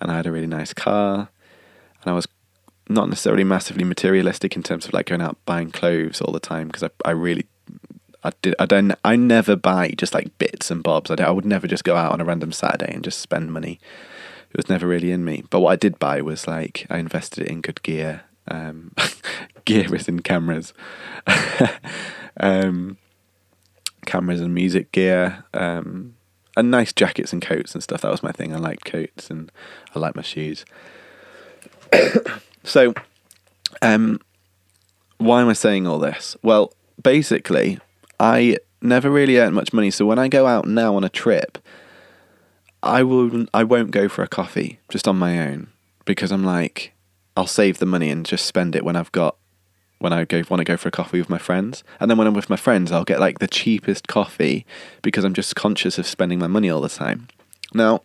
and 0.00 0.10
I 0.10 0.16
had 0.16 0.26
a 0.26 0.32
really 0.32 0.46
nice 0.46 0.72
car, 0.72 1.28
and 2.02 2.10
I 2.10 2.14
was 2.14 2.28
not 2.88 3.08
necessarily 3.08 3.44
massively 3.44 3.84
materialistic 3.84 4.56
in 4.56 4.62
terms 4.62 4.86
of 4.86 4.94
like 4.94 5.06
going 5.06 5.20
out 5.20 5.36
buying 5.44 5.70
clothes 5.70 6.20
all 6.20 6.32
the 6.32 6.40
time 6.40 6.68
because 6.68 6.82
I, 6.82 6.90
I 7.04 7.10
really 7.10 7.46
I 8.28 8.32
did 8.42 8.54
I 8.58 8.66
don't 8.66 8.94
I 9.04 9.16
never 9.16 9.56
buy 9.56 9.90
just 9.96 10.14
like 10.14 10.36
bits 10.38 10.70
and 10.70 10.82
bobs. 10.82 11.10
I, 11.10 11.14
I 11.16 11.30
would 11.30 11.44
never 11.44 11.66
just 11.66 11.84
go 11.84 11.96
out 11.96 12.12
on 12.12 12.20
a 12.20 12.24
random 12.24 12.52
Saturday 12.52 12.92
and 12.92 13.04
just 13.04 13.20
spend 13.20 13.52
money. 13.52 13.80
It 14.50 14.56
was 14.56 14.68
never 14.68 14.86
really 14.86 15.12
in 15.12 15.24
me. 15.24 15.44
But 15.50 15.60
what 15.60 15.72
I 15.72 15.76
did 15.76 15.98
buy 15.98 16.20
was 16.22 16.46
like 16.46 16.86
I 16.90 16.98
invested 16.98 17.44
it 17.44 17.50
in 17.50 17.60
good 17.60 17.82
gear 17.82 18.22
um, 18.50 18.92
gear 19.64 19.94
is 19.94 20.08
in 20.08 20.20
cameras. 20.20 20.72
Um, 22.40 22.98
cameras 24.06 24.40
and 24.40 24.54
music 24.54 24.92
gear 24.92 25.44
um, 25.52 26.14
and 26.56 26.70
nice 26.70 26.92
jackets 26.92 27.32
and 27.32 27.42
coats 27.42 27.74
and 27.74 27.82
stuff. 27.82 28.00
That 28.02 28.10
was 28.10 28.22
my 28.22 28.32
thing. 28.32 28.54
I 28.54 28.58
liked 28.58 28.84
coats 28.84 29.30
and 29.30 29.50
I 29.94 29.98
like 29.98 30.16
my 30.16 30.22
shoes. 30.22 30.64
So, 32.64 32.92
um, 33.80 34.20
why 35.16 35.40
am 35.40 35.48
I 35.48 35.54
saying 35.54 35.86
all 35.86 35.98
this? 35.98 36.36
Well, 36.42 36.74
basically, 37.02 37.78
I 38.20 38.56
never 38.80 39.10
really 39.10 39.38
earned 39.38 39.54
much 39.54 39.72
money. 39.72 39.90
So 39.90 40.06
when 40.06 40.18
I 40.18 40.28
go 40.28 40.46
out 40.46 40.66
now 40.66 40.96
on 40.96 41.04
a 41.04 41.08
trip, 41.08 41.58
I 42.82 43.02
will 43.02 43.46
I 43.52 43.64
won't 43.64 43.90
go 43.90 44.08
for 44.08 44.22
a 44.22 44.28
coffee 44.28 44.80
just 44.88 45.08
on 45.08 45.18
my 45.18 45.40
own 45.40 45.68
because 46.04 46.30
I'm 46.30 46.44
like 46.44 46.92
I'll 47.36 47.46
save 47.46 47.78
the 47.78 47.86
money 47.86 48.10
and 48.10 48.24
just 48.24 48.46
spend 48.46 48.74
it 48.76 48.84
when 48.84 48.96
I've 48.96 49.12
got 49.12 49.36
when 49.98 50.12
I 50.12 50.24
go 50.24 50.42
want 50.48 50.60
to 50.60 50.64
go 50.64 50.76
for 50.76 50.88
a 50.88 50.92
coffee 50.92 51.18
with 51.18 51.30
my 51.30 51.38
friends. 51.38 51.82
And 51.98 52.10
then 52.10 52.18
when 52.18 52.26
I'm 52.26 52.34
with 52.34 52.50
my 52.50 52.56
friends, 52.56 52.92
I'll 52.92 53.04
get 53.04 53.20
like 53.20 53.40
the 53.40 53.48
cheapest 53.48 54.06
coffee 54.06 54.64
because 55.02 55.24
I'm 55.24 55.34
just 55.34 55.56
conscious 55.56 55.98
of 55.98 56.06
spending 56.06 56.38
my 56.38 56.46
money 56.46 56.70
all 56.70 56.80
the 56.80 56.88
time. 56.88 57.28
Now, 57.74 58.02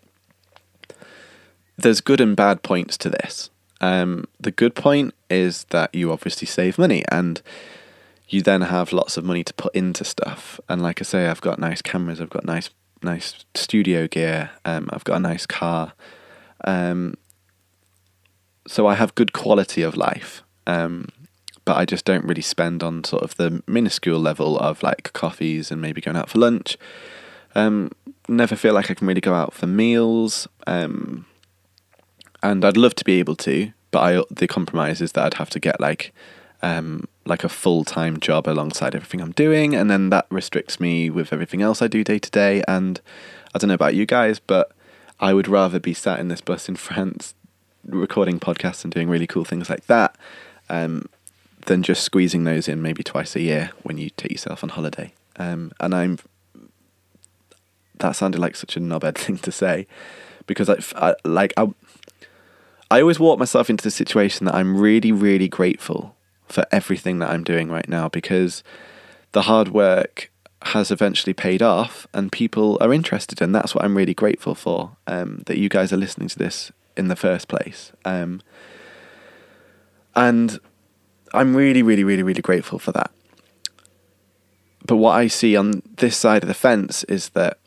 there's 1.77 2.01
good 2.01 2.19
and 2.19 2.35
bad 2.35 2.63
points 2.63 2.97
to 2.99 3.09
this. 3.09 3.49
Um, 3.79 4.25
the 4.39 4.51
good 4.51 4.75
point 4.75 5.13
is 5.29 5.65
that 5.65 5.93
you 5.93 6.11
obviously 6.11 6.47
save 6.47 6.77
money 6.77 7.03
and 7.11 7.41
you 8.33 8.41
then 8.41 8.61
have 8.61 8.91
lots 8.91 9.15
of 9.15 9.23
money 9.23 9.43
to 9.43 9.53
put 9.53 9.73
into 9.75 10.03
stuff. 10.03 10.59
And 10.67 10.81
like 10.81 10.99
I 11.01 11.03
say, 11.03 11.27
I've 11.27 11.41
got 11.41 11.59
nice 11.59 11.81
cameras, 11.81 12.19
I've 12.19 12.29
got 12.29 12.45
nice 12.45 12.69
nice 13.01 13.45
studio 13.53 14.07
gear, 14.07 14.51
um, 14.63 14.89
I've 14.91 15.03
got 15.03 15.17
a 15.17 15.19
nice 15.19 15.45
car. 15.45 15.93
Um, 16.63 17.15
so 18.65 18.87
I 18.87 18.95
have 18.95 19.13
good 19.15 19.33
quality 19.33 19.81
of 19.81 19.97
life. 19.97 20.41
Um, 20.65 21.09
but 21.65 21.77
I 21.77 21.85
just 21.85 22.05
don't 22.05 22.25
really 22.25 22.41
spend 22.41 22.81
on 22.81 23.03
sort 23.03 23.23
of 23.23 23.35
the 23.35 23.61
minuscule 23.67 24.19
level 24.19 24.57
of 24.57 24.81
like 24.83 25.13
coffees 25.13 25.71
and 25.71 25.81
maybe 25.81 26.01
going 26.01 26.17
out 26.17 26.29
for 26.29 26.39
lunch. 26.39 26.77
Um, 27.55 27.91
never 28.27 28.55
feel 28.55 28.73
like 28.73 28.89
I 28.89 28.93
can 28.93 29.07
really 29.07 29.21
go 29.21 29.33
out 29.33 29.53
for 29.53 29.67
meals. 29.67 30.47
Um, 30.65 31.25
and 32.41 32.65
I'd 32.65 32.77
love 32.77 32.95
to 32.95 33.05
be 33.05 33.19
able 33.19 33.35
to, 33.37 33.71
but 33.91 33.99
I 33.99 34.23
the 34.31 34.47
compromise 34.47 35.01
is 35.01 35.11
that 35.13 35.25
I'd 35.25 35.33
have 35.35 35.49
to 35.51 35.59
get 35.59 35.79
like 35.79 36.13
um, 36.61 37.07
like 37.25 37.43
a 37.43 37.49
full 37.49 37.83
time 37.83 38.19
job 38.19 38.47
alongside 38.47 38.95
everything 38.95 39.21
I'm 39.21 39.31
doing, 39.31 39.75
and 39.75 39.89
then 39.89 40.09
that 40.09 40.27
restricts 40.29 40.79
me 40.79 41.09
with 41.09 41.31
everything 41.31 41.61
else 41.61 41.81
I 41.81 41.87
do 41.87 42.03
day 42.03 42.19
to 42.19 42.29
day. 42.29 42.63
And 42.67 42.99
I 43.53 43.57
don't 43.57 43.69
know 43.69 43.73
about 43.73 43.95
you 43.95 44.05
guys, 44.05 44.39
but 44.39 44.71
I 45.19 45.33
would 45.33 45.47
rather 45.47 45.79
be 45.79 45.93
sat 45.93 46.19
in 46.19 46.27
this 46.27 46.41
bus 46.41 46.67
in 46.67 46.75
France 46.87 47.33
recording 47.85 48.39
podcasts 48.39 48.83
and 48.83 48.93
doing 48.93 49.09
really 49.09 49.27
cool 49.27 49.43
things 49.43 49.69
like 49.69 49.87
that 49.87 50.17
um, 50.69 51.05
than 51.65 51.83
just 51.83 52.03
squeezing 52.03 52.45
those 52.45 52.67
in 52.67 52.81
maybe 52.81 53.03
twice 53.03 53.35
a 53.35 53.41
year 53.41 53.71
when 53.83 53.97
you 53.97 54.09
take 54.11 54.31
yourself 54.31 54.63
on 54.63 54.69
holiday. 54.69 55.13
um, 55.37 55.71
and 55.79 55.93
I'm. 55.93 56.19
That 57.99 58.15
sounded 58.15 58.39
like 58.39 58.55
such 58.55 58.75
a 58.75 58.81
knobhead 58.81 59.17
thing 59.17 59.37
to 59.39 59.51
say, 59.51 59.87
because 60.45 60.69
I, 60.69 60.77
I 60.95 61.15
like 61.23 61.53
I. 61.57 61.69
I 62.91 63.01
always 63.01 63.19
walk 63.19 63.39
myself 63.39 63.71
into 63.71 63.83
the 63.83 63.89
situation 63.89 64.45
that 64.45 64.53
I'm 64.53 64.77
really, 64.77 65.11
really 65.11 65.47
grateful 65.47 66.15
for 66.47 66.65
everything 66.71 67.19
that 67.19 67.29
I'm 67.29 67.43
doing 67.43 67.69
right 67.69 67.87
now 67.87 68.09
because 68.09 68.63
the 69.31 69.43
hard 69.43 69.69
work 69.69 70.31
has 70.67 70.91
eventually 70.91 71.33
paid 71.33 71.61
off 71.61 72.07
and 72.13 72.31
people 72.31 72.77
are 72.79 72.93
interested 72.93 73.41
and 73.41 73.53
that's 73.53 73.75
what 73.75 73.83
I'm 73.83 73.97
really 73.97 74.13
grateful 74.13 74.55
for 74.55 74.95
um, 75.07 75.43
that 75.45 75.57
you 75.57 75.67
guys 75.67 75.91
are 75.91 75.97
listening 75.97 76.29
to 76.29 76.39
this 76.39 76.71
in 76.95 77.07
the 77.07 77.15
first 77.15 77.47
place. 77.47 77.91
Um, 78.05 78.41
and 80.15 80.59
I'm 81.33 81.55
really 81.55 81.83
really 81.83 82.03
really 82.03 82.23
really 82.23 82.41
grateful 82.41 82.79
for 82.79 82.91
that. 82.93 83.11
But 84.85 84.97
what 84.97 85.13
I 85.13 85.27
see 85.27 85.55
on 85.55 85.81
this 85.97 86.15
side 86.15 86.43
of 86.43 86.47
the 86.47 86.53
fence 86.53 87.03
is 87.05 87.29
that 87.29 87.57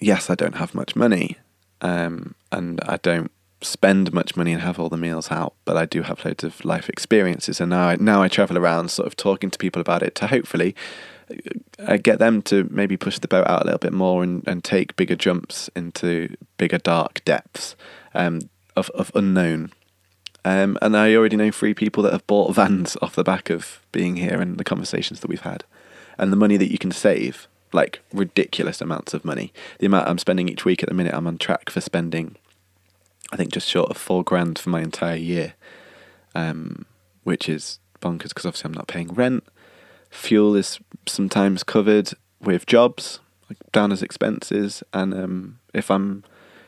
yes 0.00 0.30
I 0.30 0.34
don't 0.34 0.56
have 0.56 0.74
much 0.74 0.94
money 0.94 1.36
um, 1.80 2.34
and 2.52 2.80
I 2.82 2.98
don't 2.98 3.32
spend 3.60 4.12
much 4.12 4.36
money 4.36 4.52
and 4.52 4.62
have 4.62 4.78
all 4.78 4.88
the 4.88 4.96
meals 4.96 5.30
out, 5.30 5.54
but 5.64 5.76
I 5.76 5.84
do 5.84 6.02
have 6.02 6.24
loads 6.24 6.44
of 6.44 6.64
life 6.64 6.88
experiences, 6.88 7.60
and 7.60 7.70
now 7.70 7.88
I, 7.88 7.96
now 7.96 8.22
I 8.22 8.28
travel 8.28 8.58
around, 8.58 8.90
sort 8.90 9.06
of 9.06 9.16
talking 9.16 9.50
to 9.50 9.58
people 9.58 9.80
about 9.80 10.02
it 10.02 10.14
to 10.16 10.28
hopefully 10.28 10.74
uh, 11.78 11.96
get 11.96 12.18
them 12.18 12.42
to 12.42 12.68
maybe 12.70 12.96
push 12.96 13.18
the 13.18 13.28
boat 13.28 13.46
out 13.46 13.62
a 13.62 13.64
little 13.64 13.78
bit 13.78 13.92
more 13.92 14.22
and, 14.22 14.46
and 14.46 14.64
take 14.64 14.96
bigger 14.96 15.16
jumps 15.16 15.68
into 15.74 16.34
bigger 16.56 16.78
dark 16.78 17.24
depths 17.24 17.76
um, 18.14 18.40
of 18.76 18.90
of 18.90 19.10
unknown. 19.14 19.72
Um, 20.44 20.78
and 20.80 20.96
I 20.96 21.14
already 21.14 21.36
know 21.36 21.50
three 21.50 21.74
people 21.74 22.02
that 22.04 22.12
have 22.12 22.26
bought 22.26 22.54
vans 22.54 22.96
off 23.02 23.16
the 23.16 23.24
back 23.24 23.50
of 23.50 23.80
being 23.92 24.16
here 24.16 24.40
and 24.40 24.56
the 24.56 24.64
conversations 24.64 25.20
that 25.20 25.28
we've 25.28 25.40
had, 25.40 25.64
and 26.16 26.32
the 26.32 26.36
money 26.36 26.56
that 26.56 26.70
you 26.70 26.78
can 26.78 26.92
save, 26.92 27.48
like 27.72 28.00
ridiculous 28.12 28.80
amounts 28.80 29.12
of 29.14 29.24
money. 29.24 29.52
The 29.80 29.86
amount 29.86 30.08
I'm 30.08 30.18
spending 30.18 30.48
each 30.48 30.64
week 30.64 30.82
at 30.82 30.88
the 30.88 30.94
minute, 30.94 31.12
I'm 31.12 31.26
on 31.26 31.38
track 31.38 31.70
for 31.70 31.80
spending 31.80 32.36
I 33.30 33.36
think 33.36 33.52
just 33.52 33.68
short 33.68 33.90
of 33.90 33.96
four 33.96 34.24
grand 34.24 34.58
for 34.58 34.70
my 34.70 34.80
entire 34.80 35.16
year, 35.16 35.54
um, 36.34 36.86
which 37.24 37.48
is 37.48 37.78
bonkers 38.00 38.28
because 38.28 38.46
obviously 38.46 38.68
I'm 38.68 38.74
not 38.74 38.88
paying 38.88 39.08
rent. 39.08 39.44
Fuel 40.10 40.56
is 40.56 40.78
sometimes 41.06 41.62
covered 41.62 42.10
with 42.40 42.66
jobs, 42.66 43.20
like 43.50 43.58
down 43.72 43.92
as 43.92 44.02
expenses, 44.02 44.82
and 44.92 45.12
um, 45.12 45.58
if 45.74 45.90
I'm 45.90 46.24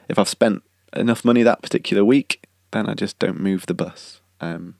if 0.08 0.18
I've 0.18 0.28
spent 0.28 0.62
enough 0.94 1.24
money 1.24 1.42
that 1.42 1.62
particular 1.62 2.04
week, 2.04 2.46
then 2.72 2.88
I 2.88 2.94
just 2.94 3.18
don't 3.18 3.40
move 3.40 3.66
the 3.66 3.74
bus 3.74 4.20
um, 4.40 4.74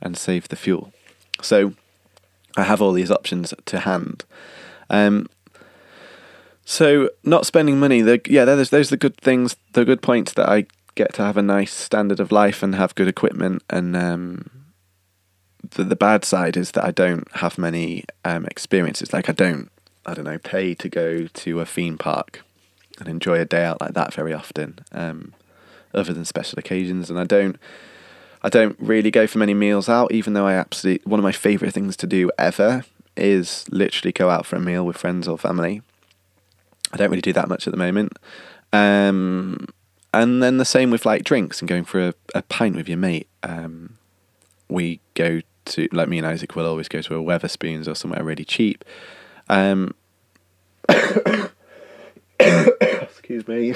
and 0.00 0.16
save 0.16 0.48
the 0.48 0.56
fuel. 0.56 0.92
So 1.42 1.72
I 2.56 2.64
have 2.64 2.82
all 2.82 2.92
these 2.92 3.10
options 3.10 3.54
to 3.64 3.80
hand. 3.80 4.24
Um, 4.88 5.28
so 6.64 7.10
not 7.24 7.46
spending 7.46 7.80
money, 7.80 8.00
the, 8.00 8.20
yeah, 8.26 8.44
those 8.44 8.70
those 8.70 8.88
are 8.88 8.96
the 8.96 8.96
good 8.96 9.16
things, 9.16 9.56
the 9.72 9.84
good 9.84 10.02
points 10.02 10.34
that 10.34 10.48
I 10.48 10.66
get 11.00 11.14
to 11.14 11.22
have 11.22 11.36
a 11.36 11.42
nice 11.42 11.72
standard 11.72 12.20
of 12.20 12.30
life 12.30 12.62
and 12.62 12.74
have 12.74 12.94
good 12.94 13.08
equipment. 13.08 13.62
And 13.70 13.96
um, 13.96 14.50
the 15.70 15.84
the 15.84 15.96
bad 15.96 16.24
side 16.24 16.56
is 16.56 16.72
that 16.72 16.84
I 16.84 16.90
don't 16.90 17.26
have 17.36 17.58
many 17.58 18.04
um, 18.24 18.44
experiences. 18.46 19.12
Like 19.12 19.28
I 19.28 19.32
don't, 19.32 19.70
I 20.04 20.14
don't 20.14 20.26
know, 20.26 20.38
pay 20.38 20.74
to 20.74 20.88
go 20.88 21.26
to 21.26 21.60
a 21.60 21.66
theme 21.66 21.96
park 21.98 22.42
and 22.98 23.08
enjoy 23.08 23.40
a 23.40 23.44
day 23.44 23.64
out 23.64 23.80
like 23.80 23.94
that 23.94 24.12
very 24.12 24.34
often, 24.34 24.80
um, 24.92 25.32
other 25.94 26.12
than 26.12 26.24
special 26.24 26.58
occasions. 26.58 27.10
And 27.10 27.18
I 27.18 27.24
don't. 27.24 27.56
I 28.42 28.48
don't 28.48 28.74
really 28.78 29.10
go 29.10 29.26
for 29.26 29.36
many 29.36 29.52
meals 29.52 29.86
out, 29.86 30.12
even 30.12 30.32
though 30.32 30.46
I 30.46 30.54
absolutely 30.54 31.04
one 31.10 31.20
of 31.20 31.24
my 31.24 31.32
favourite 31.32 31.74
things 31.74 31.94
to 31.96 32.06
do 32.06 32.30
ever 32.38 32.84
is 33.14 33.66
literally 33.70 34.12
go 34.12 34.30
out 34.30 34.46
for 34.46 34.56
a 34.56 34.60
meal 34.60 34.86
with 34.86 34.96
friends 34.96 35.28
or 35.28 35.36
family. 35.36 35.82
I 36.90 36.96
don't 36.96 37.10
really 37.10 37.20
do 37.20 37.34
that 37.34 37.48
much 37.48 37.66
at 37.66 37.70
the 37.70 37.76
moment. 37.76 38.18
Um, 38.72 39.66
and 40.12 40.42
then 40.42 40.58
the 40.58 40.64
same 40.64 40.90
with 40.90 41.06
like 41.06 41.24
drinks 41.24 41.60
and 41.60 41.68
going 41.68 41.84
for 41.84 42.08
a, 42.08 42.14
a 42.34 42.42
pint 42.42 42.76
with 42.76 42.88
your 42.88 42.98
mate. 42.98 43.28
Um, 43.42 43.98
we 44.68 45.00
go 45.14 45.40
to 45.66 45.88
like 45.92 46.08
me 46.08 46.18
and 46.18 46.26
Isaac 46.26 46.56
will 46.56 46.66
always 46.66 46.88
go 46.88 47.02
to 47.02 47.16
a 47.16 47.22
Wetherspoons 47.22 47.88
or 47.88 47.94
somewhere 47.94 48.24
really 48.24 48.44
cheap. 48.44 48.84
Um, 49.48 49.94
excuse 52.38 53.46
me. 53.46 53.74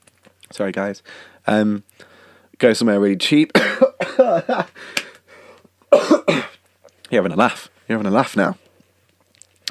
Sorry, 0.50 0.72
guys. 0.72 1.02
Um, 1.46 1.84
go 2.58 2.72
somewhere 2.72 3.00
really 3.00 3.16
cheap. 3.16 3.52
You're 4.18 4.66
having 7.22 7.32
a 7.32 7.36
laugh. 7.36 7.70
You're 7.88 7.98
having 7.98 8.10
a 8.10 8.14
laugh 8.14 8.36
now. 8.36 8.56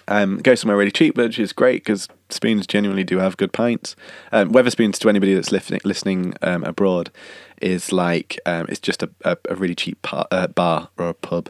Um, 0.07 0.37
go 0.37 0.55
somewhere 0.55 0.77
really 0.77 0.91
cheap, 0.91 1.17
which 1.17 1.39
is 1.39 1.51
great 1.51 1.83
because 1.83 2.07
spoons 2.29 2.67
genuinely 2.67 3.03
do 3.03 3.19
have 3.19 3.37
good 3.37 3.53
pints. 3.53 3.95
Um, 4.31 4.51
Wetherspoons, 4.51 4.97
to 4.99 5.09
anybody 5.09 5.33
that's 5.33 5.51
listening, 5.51 5.81
listening 5.83 6.33
um, 6.41 6.63
abroad, 6.63 7.11
is 7.61 7.91
like 7.91 8.39
um, 8.45 8.65
it's 8.69 8.79
just 8.79 9.03
a, 9.03 9.09
a, 9.23 9.37
a 9.49 9.55
really 9.55 9.75
cheap 9.75 10.01
par, 10.01 10.27
uh, 10.31 10.47
bar 10.47 10.89
or 10.97 11.09
a 11.09 11.13
pub. 11.13 11.49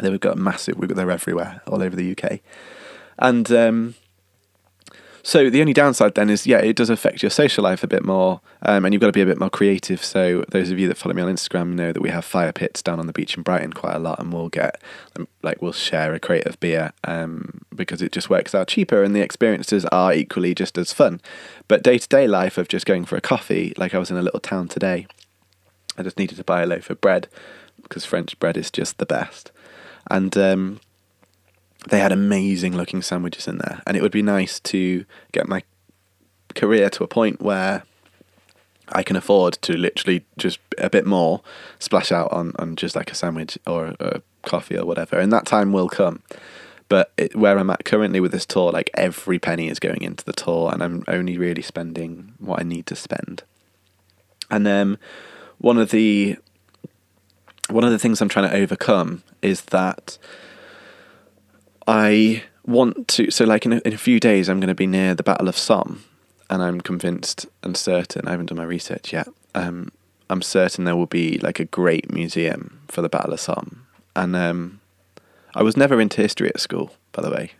They've 0.00 0.20
got 0.20 0.38
massive. 0.38 0.78
We've 0.78 0.88
got 0.88 0.96
they're 0.96 1.10
everywhere, 1.10 1.60
all 1.66 1.82
over 1.82 1.96
the 1.96 2.16
UK, 2.16 2.40
and 3.18 3.50
um, 3.50 3.94
so 5.22 5.50
the 5.50 5.60
only 5.60 5.72
downside 5.72 6.14
then 6.14 6.30
is, 6.30 6.46
yeah, 6.46 6.58
it 6.58 6.76
does 6.76 6.90
affect 6.90 7.22
your 7.22 7.30
social 7.30 7.64
life 7.64 7.82
a 7.82 7.86
bit 7.86 8.04
more, 8.04 8.40
um, 8.62 8.84
and 8.84 8.92
you've 8.94 9.00
got 9.00 9.08
to 9.08 9.12
be 9.12 9.20
a 9.20 9.26
bit 9.26 9.38
more 9.38 9.50
creative. 9.50 10.02
So 10.04 10.44
those 10.50 10.70
of 10.70 10.78
you 10.78 10.88
that 10.88 10.96
follow 10.96 11.14
me 11.14 11.22
on 11.22 11.32
Instagram 11.32 11.74
know 11.74 11.92
that 11.92 12.00
we 12.00 12.10
have 12.10 12.24
fire 12.24 12.52
pits 12.52 12.82
down 12.82 13.00
on 13.00 13.06
the 13.06 13.12
beach 13.12 13.36
in 13.36 13.42
Brighton 13.42 13.72
quite 13.72 13.96
a 13.96 13.98
lot, 13.98 14.18
and 14.18 14.32
we'll 14.32 14.48
get 14.48 14.80
um, 15.16 15.28
like 15.42 15.60
we'll 15.60 15.72
share 15.72 16.14
a 16.14 16.20
crate 16.20 16.46
of 16.46 16.58
beer 16.60 16.92
um, 17.04 17.60
because 17.74 18.02
it 18.02 18.12
just 18.12 18.30
works 18.30 18.54
out 18.54 18.68
cheaper, 18.68 19.02
and 19.02 19.14
the 19.14 19.20
experiences 19.20 19.84
are 19.86 20.12
equally 20.12 20.54
just 20.54 20.78
as 20.78 20.92
fun. 20.92 21.20
But 21.66 21.82
day 21.82 21.98
to 21.98 22.08
day 22.08 22.26
life 22.26 22.58
of 22.58 22.68
just 22.68 22.86
going 22.86 23.04
for 23.04 23.16
a 23.16 23.20
coffee, 23.20 23.74
like 23.76 23.94
I 23.94 23.98
was 23.98 24.10
in 24.10 24.16
a 24.16 24.22
little 24.22 24.40
town 24.40 24.68
today, 24.68 25.06
I 25.96 26.02
just 26.02 26.18
needed 26.18 26.36
to 26.36 26.44
buy 26.44 26.62
a 26.62 26.66
loaf 26.66 26.90
of 26.90 27.00
bread 27.00 27.28
because 27.82 28.04
French 28.04 28.38
bread 28.38 28.56
is 28.56 28.70
just 28.70 28.98
the 28.98 29.06
best, 29.06 29.52
and 30.10 30.36
um, 30.36 30.80
they 31.88 32.00
had 32.00 32.12
amazing 32.12 32.76
looking 32.76 33.02
sandwiches 33.02 33.48
in 33.48 33.58
there, 33.58 33.82
and 33.86 33.96
it 33.96 34.02
would 34.02 34.12
be 34.12 34.22
nice 34.22 34.60
to 34.60 35.04
get 35.32 35.48
my 35.48 35.62
career 36.54 36.90
to 36.90 37.04
a 37.04 37.08
point 37.08 37.40
where 37.40 37.82
I 38.90 39.02
can 39.02 39.16
afford 39.16 39.54
to 39.62 39.76
literally 39.76 40.24
just 40.38 40.58
a 40.78 40.90
bit 40.90 41.06
more 41.06 41.42
splash 41.78 42.10
out 42.10 42.32
on, 42.32 42.52
on 42.58 42.76
just 42.76 42.96
like 42.96 43.10
a 43.10 43.14
sandwich 43.14 43.58
or 43.66 43.94
a 44.00 44.22
coffee 44.42 44.78
or 44.78 44.86
whatever, 44.86 45.18
and 45.18 45.32
that 45.32 45.46
time 45.46 45.72
will 45.72 45.88
come. 45.88 46.22
But 46.88 47.12
it, 47.18 47.36
where 47.36 47.58
I'm 47.58 47.68
at 47.68 47.84
currently 47.84 48.18
with 48.18 48.32
this 48.32 48.46
tour, 48.46 48.72
like 48.72 48.90
every 48.94 49.38
penny 49.38 49.68
is 49.68 49.78
going 49.78 50.02
into 50.02 50.24
the 50.24 50.32
tour, 50.32 50.70
and 50.72 50.82
I'm 50.82 51.04
only 51.06 51.36
really 51.36 51.62
spending 51.62 52.32
what 52.38 52.60
I 52.60 52.62
need 52.62 52.86
to 52.86 52.96
spend. 52.96 53.42
And 54.50 54.66
um, 54.66 54.98
one 55.58 55.76
of 55.78 55.90
the 55.90 56.36
one 57.68 57.84
of 57.84 57.90
the 57.90 57.98
things 57.98 58.22
I'm 58.22 58.30
trying 58.30 58.48
to 58.48 58.56
overcome 58.56 59.22
is 59.42 59.62
that 59.62 60.16
I 61.88 62.42
want 62.66 63.08
to. 63.08 63.30
So, 63.30 63.46
like 63.46 63.64
in 63.64 63.72
a, 63.72 63.80
in 63.84 63.94
a 63.94 63.98
few 63.98 64.20
days, 64.20 64.48
I'm 64.48 64.60
going 64.60 64.68
to 64.68 64.74
be 64.74 64.86
near 64.86 65.14
the 65.14 65.22
Battle 65.22 65.48
of 65.48 65.56
Somme, 65.56 66.04
and 66.50 66.62
I'm 66.62 66.82
convinced 66.82 67.46
and 67.62 67.76
certain. 67.76 68.28
I 68.28 68.32
haven't 68.32 68.46
done 68.46 68.58
my 68.58 68.64
research 68.64 69.12
yet. 69.12 69.26
Um, 69.54 69.90
I'm 70.28 70.42
certain 70.42 70.84
there 70.84 70.94
will 70.94 71.06
be 71.06 71.38
like 71.38 71.58
a 71.58 71.64
great 71.64 72.12
museum 72.12 72.82
for 72.88 73.00
the 73.00 73.08
Battle 73.08 73.32
of 73.32 73.40
Somme, 73.40 73.86
and 74.14 74.36
um, 74.36 74.80
I 75.54 75.62
was 75.62 75.78
never 75.78 75.98
into 75.98 76.20
history 76.20 76.50
at 76.50 76.60
school, 76.60 76.92
by 77.12 77.22
the 77.22 77.30
way. 77.30 77.52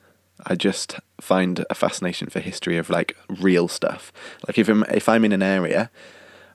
I 0.46 0.54
just 0.54 0.96
find 1.20 1.64
a 1.70 1.74
fascination 1.74 2.28
for 2.28 2.40
history 2.40 2.76
of 2.76 2.90
like 2.90 3.16
real 3.28 3.66
stuff. 3.66 4.12
Like 4.46 4.58
if 4.58 4.68
I'm 4.68 4.84
if 4.84 5.08
I'm 5.08 5.24
in 5.24 5.32
an 5.32 5.42
area, 5.42 5.90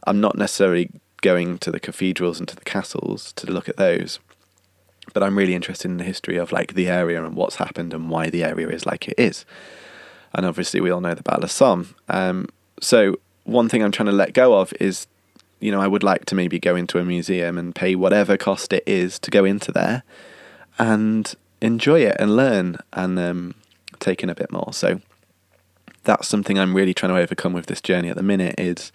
I'm 0.05 0.21
not 0.21 0.38
necessarily 0.38 0.91
going 1.21 1.57
to 1.57 1.71
the 1.71 1.79
cathedrals 1.79 2.38
and 2.38 2.47
to 2.49 2.55
the 2.55 2.65
castles 2.65 3.33
to 3.33 3.51
look 3.51 3.67
at 3.67 3.77
those 3.77 4.19
but 5.11 5.23
I'm 5.23 5.37
really 5.37 5.55
interested 5.55 5.91
in 5.91 5.97
the 5.97 6.03
history 6.03 6.37
of 6.37 6.51
like 6.51 6.75
the 6.75 6.88
area 6.88 7.23
and 7.23 7.36
what's 7.36 7.57
happened 7.57 7.93
and 7.93 8.09
why 8.09 8.30
the 8.30 8.43
area 8.43 8.69
is 8.69 8.86
like 8.86 9.07
it 9.07 9.15
is. 9.17 9.45
And 10.34 10.45
obviously, 10.45 10.80
we 10.80 10.89
all 10.89 11.01
know 11.01 11.13
the 11.13 11.23
Battle 11.23 11.43
of 11.43 11.51
Somme. 11.51 11.93
Um, 12.09 12.47
so 12.80 13.19
one 13.43 13.69
thing 13.69 13.84
I'm 13.84 13.91
trying 13.91 14.07
to 14.07 14.13
let 14.13 14.34
go 14.34 14.59
of 14.59 14.73
is, 14.80 15.07
you 15.59 15.71
know, 15.71 15.82
I 15.82 15.88
would 15.88 16.03
like 16.03 16.25
to 16.25 16.36
maybe 16.36 16.59
go 16.59 16.75
into 16.75 16.99
a 16.99 17.05
museum 17.05 17.57
and 17.57 17.75
pay 17.75 17.95
whatever 17.95 18.38
cost 18.38 18.73
it 18.73 18.84
is 18.88 19.19
to 19.19 19.32
go 19.32 19.45
into 19.45 19.71
there, 19.71 20.03
and 20.80 21.34
enjoy 21.61 22.01
it 22.01 22.15
and 22.19 22.36
learn 22.36 22.78
and 22.93 23.19
um, 23.19 23.55
take 23.99 24.23
in 24.23 24.30
a 24.30 24.36
bit 24.36 24.51
more. 24.51 24.73
So 24.73 25.01
that's 26.03 26.28
something 26.28 26.57
I'm 26.57 26.75
really 26.75 26.93
trying 26.93 27.13
to 27.13 27.19
overcome 27.19 27.53
with 27.53 27.67
this 27.67 27.82
journey 27.82 28.09
at 28.09 28.15
the 28.15 28.23
minute. 28.23 28.55
Is 28.57 28.91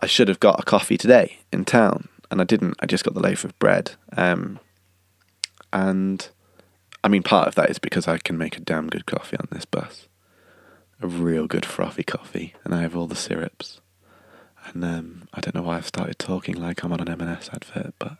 I 0.00 0.06
should 0.06 0.28
have 0.28 0.40
got 0.40 0.58
a 0.58 0.64
coffee 0.64 0.98
today 0.98 1.38
in 1.52 1.64
town, 1.64 2.08
and 2.30 2.40
I 2.40 2.44
didn't. 2.44 2.74
I 2.80 2.86
just 2.86 3.04
got 3.04 3.14
the 3.14 3.20
loaf 3.20 3.44
of 3.44 3.56
bread. 3.60 3.92
Um, 4.16 4.58
and 5.74 6.26
I 7.02 7.08
mean, 7.08 7.22
part 7.22 7.48
of 7.48 7.54
that 7.56 7.68
is 7.68 7.78
because 7.78 8.08
I 8.08 8.16
can 8.16 8.38
make 8.38 8.56
a 8.56 8.60
damn 8.60 8.88
good 8.88 9.04
coffee 9.04 9.36
on 9.36 9.48
this 9.50 9.66
bus. 9.66 10.08
A 11.02 11.06
real 11.06 11.46
good 11.46 11.66
frothy 11.66 12.02
coffee, 12.02 12.54
and 12.64 12.74
I 12.74 12.80
have 12.80 12.96
all 12.96 13.06
the 13.06 13.14
syrups. 13.14 13.82
And 14.66 14.82
um, 14.82 15.28
I 15.34 15.40
don't 15.40 15.54
know 15.54 15.62
why 15.62 15.76
I've 15.76 15.86
started 15.86 16.18
talking 16.18 16.54
like 16.54 16.82
I'm 16.82 16.92
on 16.92 17.00
an 17.00 17.10
M&S 17.10 17.50
advert, 17.52 17.92
but 17.98 18.16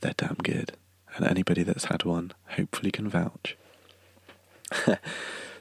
they're 0.00 0.14
damn 0.16 0.38
good. 0.42 0.72
And 1.14 1.24
anybody 1.24 1.62
that's 1.62 1.84
had 1.84 2.04
one 2.04 2.32
hopefully 2.48 2.90
can 2.90 3.08
vouch. 3.08 3.56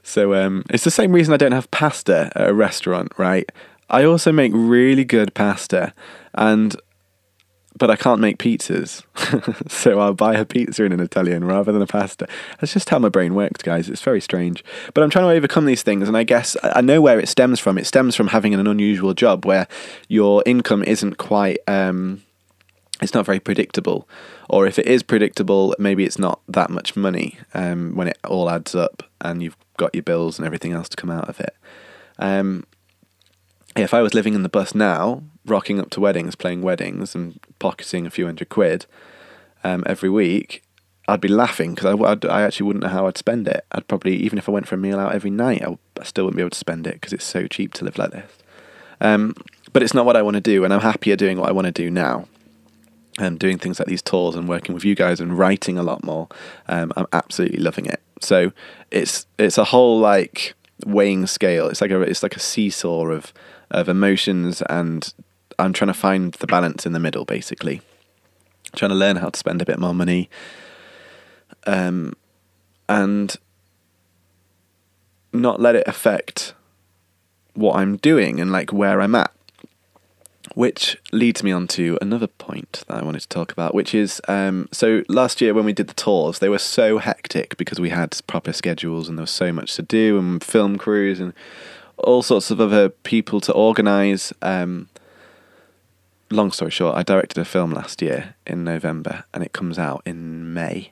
So 0.04 0.36
um, 0.36 0.64
it's 0.70 0.84
the 0.84 0.91
same 0.91 1.14
reason 1.14 1.34
I 1.34 1.38
don't 1.38 1.54
have 1.54 1.72
pasta 1.72 2.30
at 2.36 2.49
a 2.49 2.54
restaurant, 2.54 3.14
right? 3.18 3.49
I 3.89 4.04
also 4.04 4.32
make 4.32 4.51
really 4.54 5.06
good 5.06 5.34
pasta, 5.34 5.93
and 6.34 6.76
but 7.78 7.89
I 7.89 7.95
can't 7.95 8.21
make 8.21 8.38
pizzas, 8.38 9.03
so 9.69 9.99
I'll 9.99 10.13
buy 10.13 10.36
a 10.36 10.45
pizza 10.45 10.84
in 10.84 10.91
an 10.91 10.99
Italian 10.99 11.43
rather 11.43 11.71
than 11.71 11.82
a 11.82 11.88
pasta. 11.88 12.28
That's 12.59 12.74
just 12.74 12.89
how 12.89 12.99
my 12.99 13.09
brain 13.09 13.34
works, 13.36 13.61
guys. 13.61 13.89
It's 13.89 14.01
very 14.01 14.21
strange, 14.21 14.63
but 14.93 15.03
I'm 15.03 15.09
trying 15.09 15.26
to 15.26 15.36
overcome 15.36 15.65
these 15.65 15.84
things, 15.84 16.07
and 16.07 16.15
I 16.15 16.24
guess 16.24 16.55
I 16.63 16.82
know 16.82 17.01
where 17.01 17.19
it 17.19 17.28
stems 17.28 17.59
from. 17.59 17.78
It 17.78 17.88
stems 17.88 18.15
from 18.15 18.28
having 18.28 18.53
an 18.53 18.67
unusual 18.67 19.13
job 19.13 19.45
where 19.45 19.67
your 20.07 20.43
income 20.45 20.84
isn't 20.84 21.17
quite. 21.17 21.59
Um, 21.67 22.24
it's 23.01 23.13
not 23.13 23.26
very 23.26 23.39
predictable, 23.39 24.07
or 24.49 24.67
if 24.67 24.78
it 24.80 24.86
is 24.86 25.03
predictable, 25.03 25.76
maybe 25.80 26.05
it's 26.05 26.19
not 26.19 26.41
that 26.47 26.69
much 26.69 26.95
money 26.95 27.38
um, 27.53 27.95
when 27.95 28.07
it 28.07 28.17
all 28.24 28.49
adds 28.49 28.76
up 28.76 29.03
and 29.19 29.41
you've 29.41 29.57
got 29.78 29.93
your 29.93 30.03
bills 30.03 30.38
and 30.38 30.45
everything 30.45 30.74
else 30.74 30.88
to 30.89 30.95
come 30.95 31.09
out 31.09 31.28
of 31.28 31.39
it. 31.39 31.55
Um, 32.19 32.65
if 33.76 33.93
I 33.93 34.01
was 34.01 34.13
living 34.13 34.36
in 34.36 34.43
the 34.43 34.49
bus 34.49 34.76
now, 34.76 35.24
rocking 35.46 35.80
up 35.80 35.89
to 35.91 36.00
weddings, 36.00 36.36
playing 36.36 36.62
weddings, 36.62 37.16
and 37.16 37.39
pocketing 37.60 38.06
a 38.06 38.10
few 38.10 38.26
hundred 38.26 38.50
quid 38.50 38.86
um, 39.64 39.84
every 39.86 40.10
week, 40.10 40.64
I'd 41.08 41.22
be 41.22 41.28
laughing 41.28 41.76
because 41.76 41.94
I, 42.00 42.04
I'd- 42.04 42.28
actually 42.28 42.66
wouldn't 42.68 42.84
know 42.84 42.89
how 42.89 43.08
I'd 43.08 43.18
spend 43.18 43.48
it. 43.48 43.66
I'd 43.72 43.88
probably, 43.88 44.16
even 44.18 44.38
if 44.38 44.48
I 44.48 44.52
went 44.52 44.68
for 44.68 44.76
a 44.76 44.78
meal 44.78 45.00
out 45.00 45.14
every 45.14 45.30
night, 45.32 45.62
I 45.64 46.04
still 46.04 46.26
wouldn't 46.26 46.38
be 46.38 46.44
able 46.44 46.50
to 46.52 46.58
spend 46.58 46.88
it 46.88 46.94
because 46.96 47.14
it's 47.14 47.26
so 47.26 47.48
cheap 47.48 47.74
to 47.76 47.86
live 47.86 47.98
like 47.98 48.12
this. 48.12 48.32
Um, 49.02 49.36
but 49.74 49.84
it's 49.84 49.94
not 49.94 50.06
what 50.06 50.16
I 50.16 50.22
want 50.22 50.36
to 50.36 50.41
do, 50.41 50.64
and 50.64 50.74
I'm 50.74 50.80
happier 50.82 51.16
doing 51.16 51.38
what 51.39 51.50
I 51.50 51.52
want 51.52 51.66
to 51.66 51.72
do 51.72 51.89
now. 51.91 52.28
Um, 53.20 53.38
doing 53.38 53.60
things 53.60 53.78
like 53.78 53.88
these 53.88 54.02
tours 54.02 54.36
and 54.36 54.50
working 54.50 54.74
with 54.74 54.84
you 54.84 54.96
guys 54.96 55.20
and 55.20 55.38
writing 55.38 55.78
a 55.78 55.84
lot 55.84 56.04
more. 56.04 56.28
Um, 56.68 56.91
I'm 56.98 57.06
absolutely 57.14 57.60
loving 57.60 57.86
it. 57.86 58.02
So 58.22 58.54
it's 58.89 59.28
it's 59.38 59.60
a 59.60 59.66
whole 59.66 60.00
like 60.00 60.56
weighing 60.86 61.28
scale. 61.28 61.68
It's 61.68 61.80
like 61.80 61.91
a 61.91 62.02
it's 62.02 62.24
like 62.24 62.36
a 62.36 62.39
seesaw 62.39 63.06
of 63.10 63.32
of 63.70 63.88
emotions, 63.88 64.64
and 64.64 65.14
I'm 65.60 65.74
trying 65.74 65.88
to 65.88 65.93
find 65.93 66.34
the 66.34 66.47
balance 66.47 66.86
in 66.86 66.93
the 66.93 66.99
middle. 66.99 67.26
Basically, 67.26 67.82
trying 68.76 68.89
to 68.89 68.95
learn 68.95 69.18
how 69.18 69.30
to 69.30 69.38
spend 69.38 69.62
a 69.62 69.66
bit 69.66 69.80
more 69.80 69.93
money, 69.93 70.30
um, 71.66 72.14
and 72.88 73.36
not 75.32 75.60
let 75.60 75.76
it 75.76 75.88
affect 75.88 76.54
what 77.54 77.76
I'm 77.76 77.97
doing 77.97 78.39
and 78.39 78.51
like 78.51 78.72
where 78.72 79.01
I'm 79.01 79.16
at. 79.16 79.32
Which 80.56 80.97
leads 81.12 81.41
me 81.41 81.51
on 81.51 81.68
to 81.70 81.97
another 81.99 82.28
point 82.28 82.84
that 82.88 82.97
I 82.97 83.04
wanted 83.04 83.22
to 83.22 83.28
talk 83.28 83.51
about, 83.51 83.74
which 83.74 83.95
is 83.95 84.22
um, 84.28 84.68
so 84.72 85.04
last 85.08 85.41
year 85.41 85.54
when 85.54 85.66
we 85.66 85.74
did 85.74 85.88
the 85.88 85.95
tours, 85.95 86.39
they 86.39 86.49
were 86.49 86.60
so 86.60 86.99
hectic 86.99 87.58
because 87.58 87.80
we 87.80 87.89
had 87.89 88.20
proper 88.28 88.54
schedules 88.54 89.10
and 89.10 89.18
there 89.18 89.24
was 89.24 89.32
so 89.32 89.51
much 89.51 89.76
to 89.76 89.82
do 89.82 90.20
and 90.20 90.43
film 90.43 90.78
crews 90.78 91.20
and 91.20 91.34
all 91.97 92.22
sorts 92.22 92.51
of 92.51 92.62
other 92.62 92.89
people 92.89 93.41
to 93.41 93.54
organise. 93.54 94.32
Um, 94.43 94.89
long 96.34 96.52
story 96.52 96.72
short, 96.72 96.96
I 96.96 97.04
directed 97.04 97.40
a 97.40 97.46
film 97.46 97.72
last 97.72 98.02
year 98.02 98.36
in 98.46 98.64
November 98.64 99.26
and 99.34 99.44
it 99.44 99.54
comes 99.54 99.80
out 99.80 100.02
in 100.06 100.54
May 100.54 100.92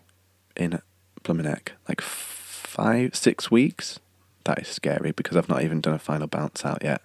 in 0.55 0.81
Pluminick, 1.23 1.69
like 1.87 2.01
five, 2.01 3.15
six 3.15 3.51
weeks. 3.51 3.99
That 4.45 4.59
is 4.59 4.67
scary 4.67 5.11
because 5.11 5.37
I've 5.37 5.49
not 5.49 5.63
even 5.63 5.81
done 5.81 5.93
a 5.93 5.99
final 5.99 6.27
bounce 6.27 6.65
out 6.65 6.83
yet 6.83 7.01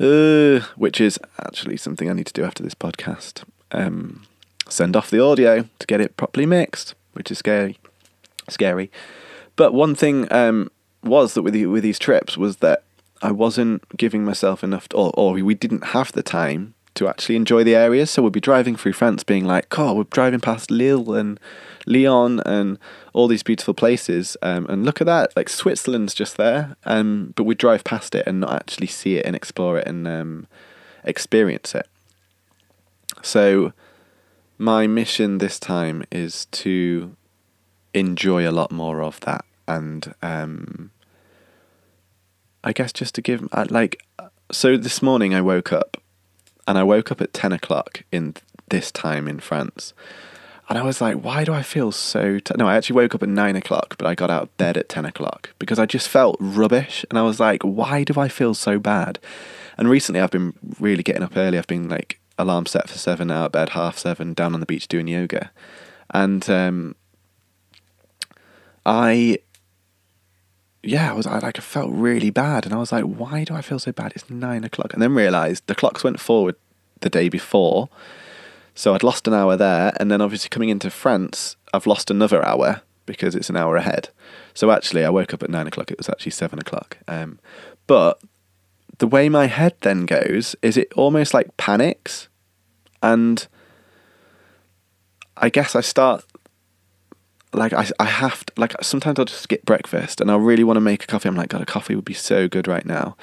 uh, 0.00 0.60
which 0.76 1.00
is 1.00 1.18
actually 1.40 1.76
something 1.76 2.08
I 2.08 2.12
need 2.12 2.26
to 2.26 2.32
do 2.32 2.44
after 2.44 2.62
this 2.62 2.74
podcast. 2.74 3.44
Um, 3.72 4.26
send 4.68 4.96
off 4.96 5.10
the 5.10 5.22
audio 5.22 5.68
to 5.78 5.86
get 5.86 6.00
it 6.00 6.16
properly 6.16 6.46
mixed, 6.46 6.94
which 7.12 7.30
is 7.30 7.38
scary. 7.38 7.78
Scary. 8.48 8.90
But 9.56 9.74
one 9.74 9.94
thing 9.94 10.32
um, 10.32 10.70
was 11.02 11.34
that 11.34 11.42
with 11.42 11.54
the, 11.54 11.66
with 11.66 11.82
these 11.82 11.98
trips 11.98 12.36
was 12.36 12.58
that 12.58 12.84
I 13.20 13.32
wasn't 13.32 13.82
giving 13.96 14.24
myself 14.24 14.62
enough, 14.62 14.86
or, 14.94 15.10
or 15.14 15.32
we 15.32 15.54
didn't 15.54 15.86
have 15.86 16.12
the 16.12 16.22
time 16.22 16.74
to 16.98 17.08
actually 17.08 17.36
enjoy 17.36 17.64
the 17.64 17.74
area. 17.74 18.06
So 18.06 18.22
we'd 18.22 18.32
be 18.32 18.40
driving 18.40 18.76
through 18.76 18.92
France, 18.92 19.24
being 19.24 19.44
like, 19.44 19.78
"Oh, 19.78 19.94
we're 19.94 20.04
driving 20.04 20.40
past 20.40 20.70
Lille 20.70 21.14
and 21.14 21.40
Lyon 21.86 22.40
and 22.40 22.78
all 23.12 23.28
these 23.28 23.42
beautiful 23.42 23.74
places, 23.74 24.36
um, 24.42 24.66
and 24.68 24.84
look 24.84 25.00
at 25.00 25.06
that! 25.06 25.34
Like 25.36 25.48
Switzerland's 25.48 26.14
just 26.14 26.36
there." 26.36 26.76
Um, 26.84 27.32
but 27.36 27.44
we 27.44 27.54
drive 27.54 27.84
past 27.84 28.14
it 28.14 28.26
and 28.26 28.40
not 28.40 28.52
actually 28.52 28.88
see 28.88 29.16
it 29.16 29.26
and 29.26 29.34
explore 29.34 29.78
it 29.78 29.86
and 29.86 30.06
um, 30.06 30.46
experience 31.04 31.74
it. 31.74 31.88
So 33.22 33.72
my 34.58 34.86
mission 34.86 35.38
this 35.38 35.58
time 35.58 36.04
is 36.10 36.46
to 36.46 37.16
enjoy 37.94 38.48
a 38.48 38.52
lot 38.52 38.70
more 38.70 39.02
of 39.02 39.20
that 39.20 39.44
and 39.68 40.14
um, 40.22 40.90
I 42.64 42.72
guess 42.72 42.92
just 42.92 43.14
to 43.14 43.22
give 43.22 43.46
uh, 43.52 43.66
like 43.70 44.04
so 44.50 44.76
this 44.76 45.00
morning 45.02 45.34
I 45.34 45.40
woke 45.40 45.72
up 45.72 45.98
and 46.68 46.76
I 46.76 46.84
woke 46.84 47.10
up 47.10 47.22
at 47.22 47.32
10 47.32 47.52
o'clock 47.52 48.04
in 48.12 48.34
this 48.68 48.92
time 48.92 49.26
in 49.26 49.40
France. 49.40 49.94
And 50.68 50.76
I 50.78 50.82
was 50.82 51.00
like 51.00 51.16
why 51.16 51.42
do 51.42 51.52
I 51.54 51.62
feel 51.62 51.90
so 51.90 52.38
t-? 52.38 52.54
no 52.58 52.68
I 52.68 52.76
actually 52.76 52.96
woke 52.96 53.14
up 53.14 53.22
at 53.22 53.28
9 53.30 53.56
o'clock 53.56 53.96
but 53.96 54.06
I 54.06 54.14
got 54.14 54.30
out 54.30 54.42
of 54.42 54.56
bed 54.58 54.76
at 54.76 54.90
10 54.90 55.06
o'clock 55.06 55.54
because 55.58 55.78
I 55.78 55.86
just 55.86 56.08
felt 56.08 56.36
rubbish. 56.38 57.06
And 57.08 57.18
I 57.18 57.22
was 57.22 57.40
like 57.40 57.62
why 57.62 58.04
do 58.04 58.20
I 58.20 58.28
feel 58.28 58.52
so 58.52 58.78
bad? 58.78 59.18
And 59.78 59.88
recently 59.88 60.20
I've 60.20 60.30
been 60.30 60.52
really 60.78 61.02
getting 61.02 61.22
up 61.22 61.36
early. 61.36 61.56
I've 61.56 61.66
been 61.66 61.88
like 61.88 62.20
alarm 62.36 62.66
set 62.66 62.88
for 62.88 62.98
7 62.98 63.30
out 63.30 63.46
of 63.46 63.52
bed 63.52 63.70
half 63.70 63.96
7 63.96 64.34
down 64.34 64.52
on 64.52 64.60
the 64.60 64.66
beach 64.66 64.88
doing 64.88 65.08
yoga. 65.08 65.50
And 66.10 66.48
um 66.50 66.96
I 68.84 69.38
yeah, 70.82 71.10
I 71.10 71.14
was 71.14 71.26
I 71.26 71.38
like 71.38 71.58
I 71.58 71.62
felt 71.62 71.90
really 71.90 72.30
bad, 72.30 72.64
and 72.64 72.74
I 72.74 72.78
was 72.78 72.92
like, 72.92 73.04
why 73.04 73.44
do 73.44 73.54
I 73.54 73.62
feel 73.62 73.78
so 73.78 73.92
bad? 73.92 74.12
It's 74.14 74.30
nine 74.30 74.64
o'clock, 74.64 74.92
and 74.92 75.02
then 75.02 75.14
realised 75.14 75.66
the 75.66 75.74
clocks 75.74 76.04
went 76.04 76.20
forward 76.20 76.56
the 77.00 77.10
day 77.10 77.28
before, 77.28 77.88
so 78.74 78.94
I'd 78.94 79.02
lost 79.02 79.26
an 79.26 79.34
hour 79.34 79.56
there, 79.56 79.92
and 79.98 80.10
then 80.10 80.20
obviously 80.20 80.48
coming 80.48 80.68
into 80.68 80.90
France, 80.90 81.56
I've 81.74 81.86
lost 81.86 82.10
another 82.10 82.44
hour 82.46 82.82
because 83.06 83.34
it's 83.34 83.50
an 83.50 83.56
hour 83.56 83.76
ahead. 83.76 84.10
So 84.54 84.70
actually, 84.70 85.04
I 85.04 85.10
woke 85.10 85.34
up 85.34 85.42
at 85.42 85.50
nine 85.50 85.66
o'clock. 85.66 85.90
It 85.90 85.98
was 85.98 86.08
actually 86.08 86.32
seven 86.32 86.58
o'clock. 86.58 86.98
Um, 87.08 87.38
but 87.86 88.20
the 88.98 89.06
way 89.06 89.28
my 89.28 89.46
head 89.46 89.74
then 89.80 90.06
goes 90.06 90.54
is 90.62 90.76
it 90.76 90.92
almost 90.94 91.34
like 91.34 91.56
panics, 91.56 92.28
and 93.02 93.46
I 95.36 95.48
guess 95.48 95.74
I 95.74 95.80
start 95.80 96.24
like 97.52 97.72
I, 97.72 97.86
I 97.98 98.04
have 98.04 98.44
to, 98.46 98.52
like 98.56 98.74
sometimes 98.82 99.18
I'll 99.18 99.24
just 99.24 99.42
skip 99.42 99.64
breakfast 99.64 100.20
and 100.20 100.30
I 100.30 100.36
really 100.36 100.64
want 100.64 100.76
to 100.76 100.80
make 100.80 101.04
a 101.04 101.06
coffee. 101.06 101.28
I'm 101.28 101.36
like, 101.36 101.48
God, 101.50 101.62
a 101.62 101.66
coffee 101.66 101.94
would 101.94 102.04
be 102.04 102.14
so 102.14 102.48
good 102.48 102.68
right 102.68 102.84
now. 102.84 103.16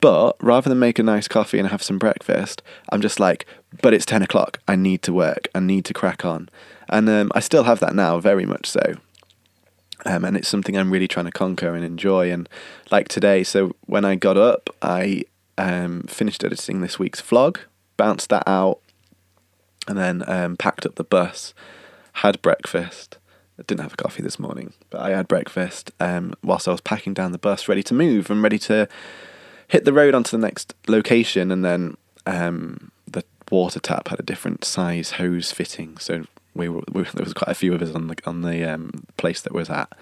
But 0.00 0.36
rather 0.40 0.68
than 0.68 0.78
make 0.78 0.98
a 0.98 1.02
nice 1.02 1.26
coffee 1.26 1.58
and 1.58 1.68
have 1.68 1.82
some 1.82 1.98
breakfast, 1.98 2.62
I'm 2.90 3.00
just 3.00 3.18
like, 3.18 3.46
but 3.82 3.92
it's 3.92 4.06
10 4.06 4.22
o'clock. 4.22 4.58
I 4.68 4.76
need 4.76 5.02
to 5.02 5.12
work. 5.12 5.48
I 5.54 5.60
need 5.60 5.84
to 5.86 5.94
crack 5.94 6.24
on. 6.24 6.48
And 6.88 7.08
um, 7.08 7.32
I 7.34 7.40
still 7.40 7.64
have 7.64 7.80
that 7.80 7.94
now, 7.94 8.20
very 8.20 8.46
much 8.46 8.66
so. 8.66 8.94
Um, 10.06 10.24
and 10.24 10.36
it's 10.36 10.48
something 10.48 10.76
I'm 10.76 10.92
really 10.92 11.08
trying 11.08 11.26
to 11.26 11.32
conquer 11.32 11.74
and 11.74 11.84
enjoy. 11.84 12.30
And 12.30 12.48
like 12.90 13.08
today, 13.08 13.42
so 13.42 13.74
when 13.86 14.04
I 14.04 14.14
got 14.14 14.36
up, 14.36 14.70
I 14.80 15.24
um, 15.58 16.02
finished 16.02 16.44
editing 16.44 16.80
this 16.80 16.98
week's 16.98 17.20
vlog, 17.20 17.58
bounced 17.96 18.28
that 18.30 18.44
out, 18.46 18.78
and 19.88 19.98
then 19.98 20.22
um, 20.28 20.56
packed 20.56 20.86
up 20.86 20.94
the 20.94 21.04
bus, 21.04 21.52
had 22.14 22.40
breakfast. 22.40 23.18
I 23.58 23.62
didn't 23.66 23.80
have 23.80 23.94
a 23.94 23.96
coffee 23.96 24.22
this 24.22 24.38
morning, 24.38 24.72
but 24.90 25.00
I 25.00 25.10
had 25.10 25.26
breakfast 25.26 25.90
um, 25.98 26.34
whilst 26.44 26.68
I 26.68 26.72
was 26.72 26.80
packing 26.80 27.14
down 27.14 27.32
the 27.32 27.38
bus, 27.38 27.68
ready 27.68 27.82
to 27.84 27.94
move 27.94 28.30
and 28.30 28.42
ready 28.42 28.58
to 28.60 28.88
hit 29.66 29.84
the 29.84 29.92
road 29.92 30.14
onto 30.14 30.36
the 30.36 30.46
next 30.46 30.74
location. 30.86 31.50
And 31.50 31.64
then 31.64 31.96
um, 32.26 32.92
the 33.06 33.24
water 33.50 33.80
tap 33.80 34.08
had 34.08 34.20
a 34.20 34.22
different 34.22 34.64
size 34.64 35.12
hose 35.12 35.50
fitting, 35.50 35.98
so 35.98 36.24
we 36.54 36.68
were 36.68 36.82
we, 36.92 37.02
there 37.02 37.24
was 37.24 37.34
quite 37.34 37.50
a 37.50 37.54
few 37.54 37.74
of 37.74 37.82
us 37.82 37.94
on 37.94 38.08
the 38.08 38.16
on 38.26 38.42
the 38.42 38.64
um, 38.64 39.04
place 39.16 39.40
that 39.40 39.52
was 39.52 39.70
at, 39.70 39.92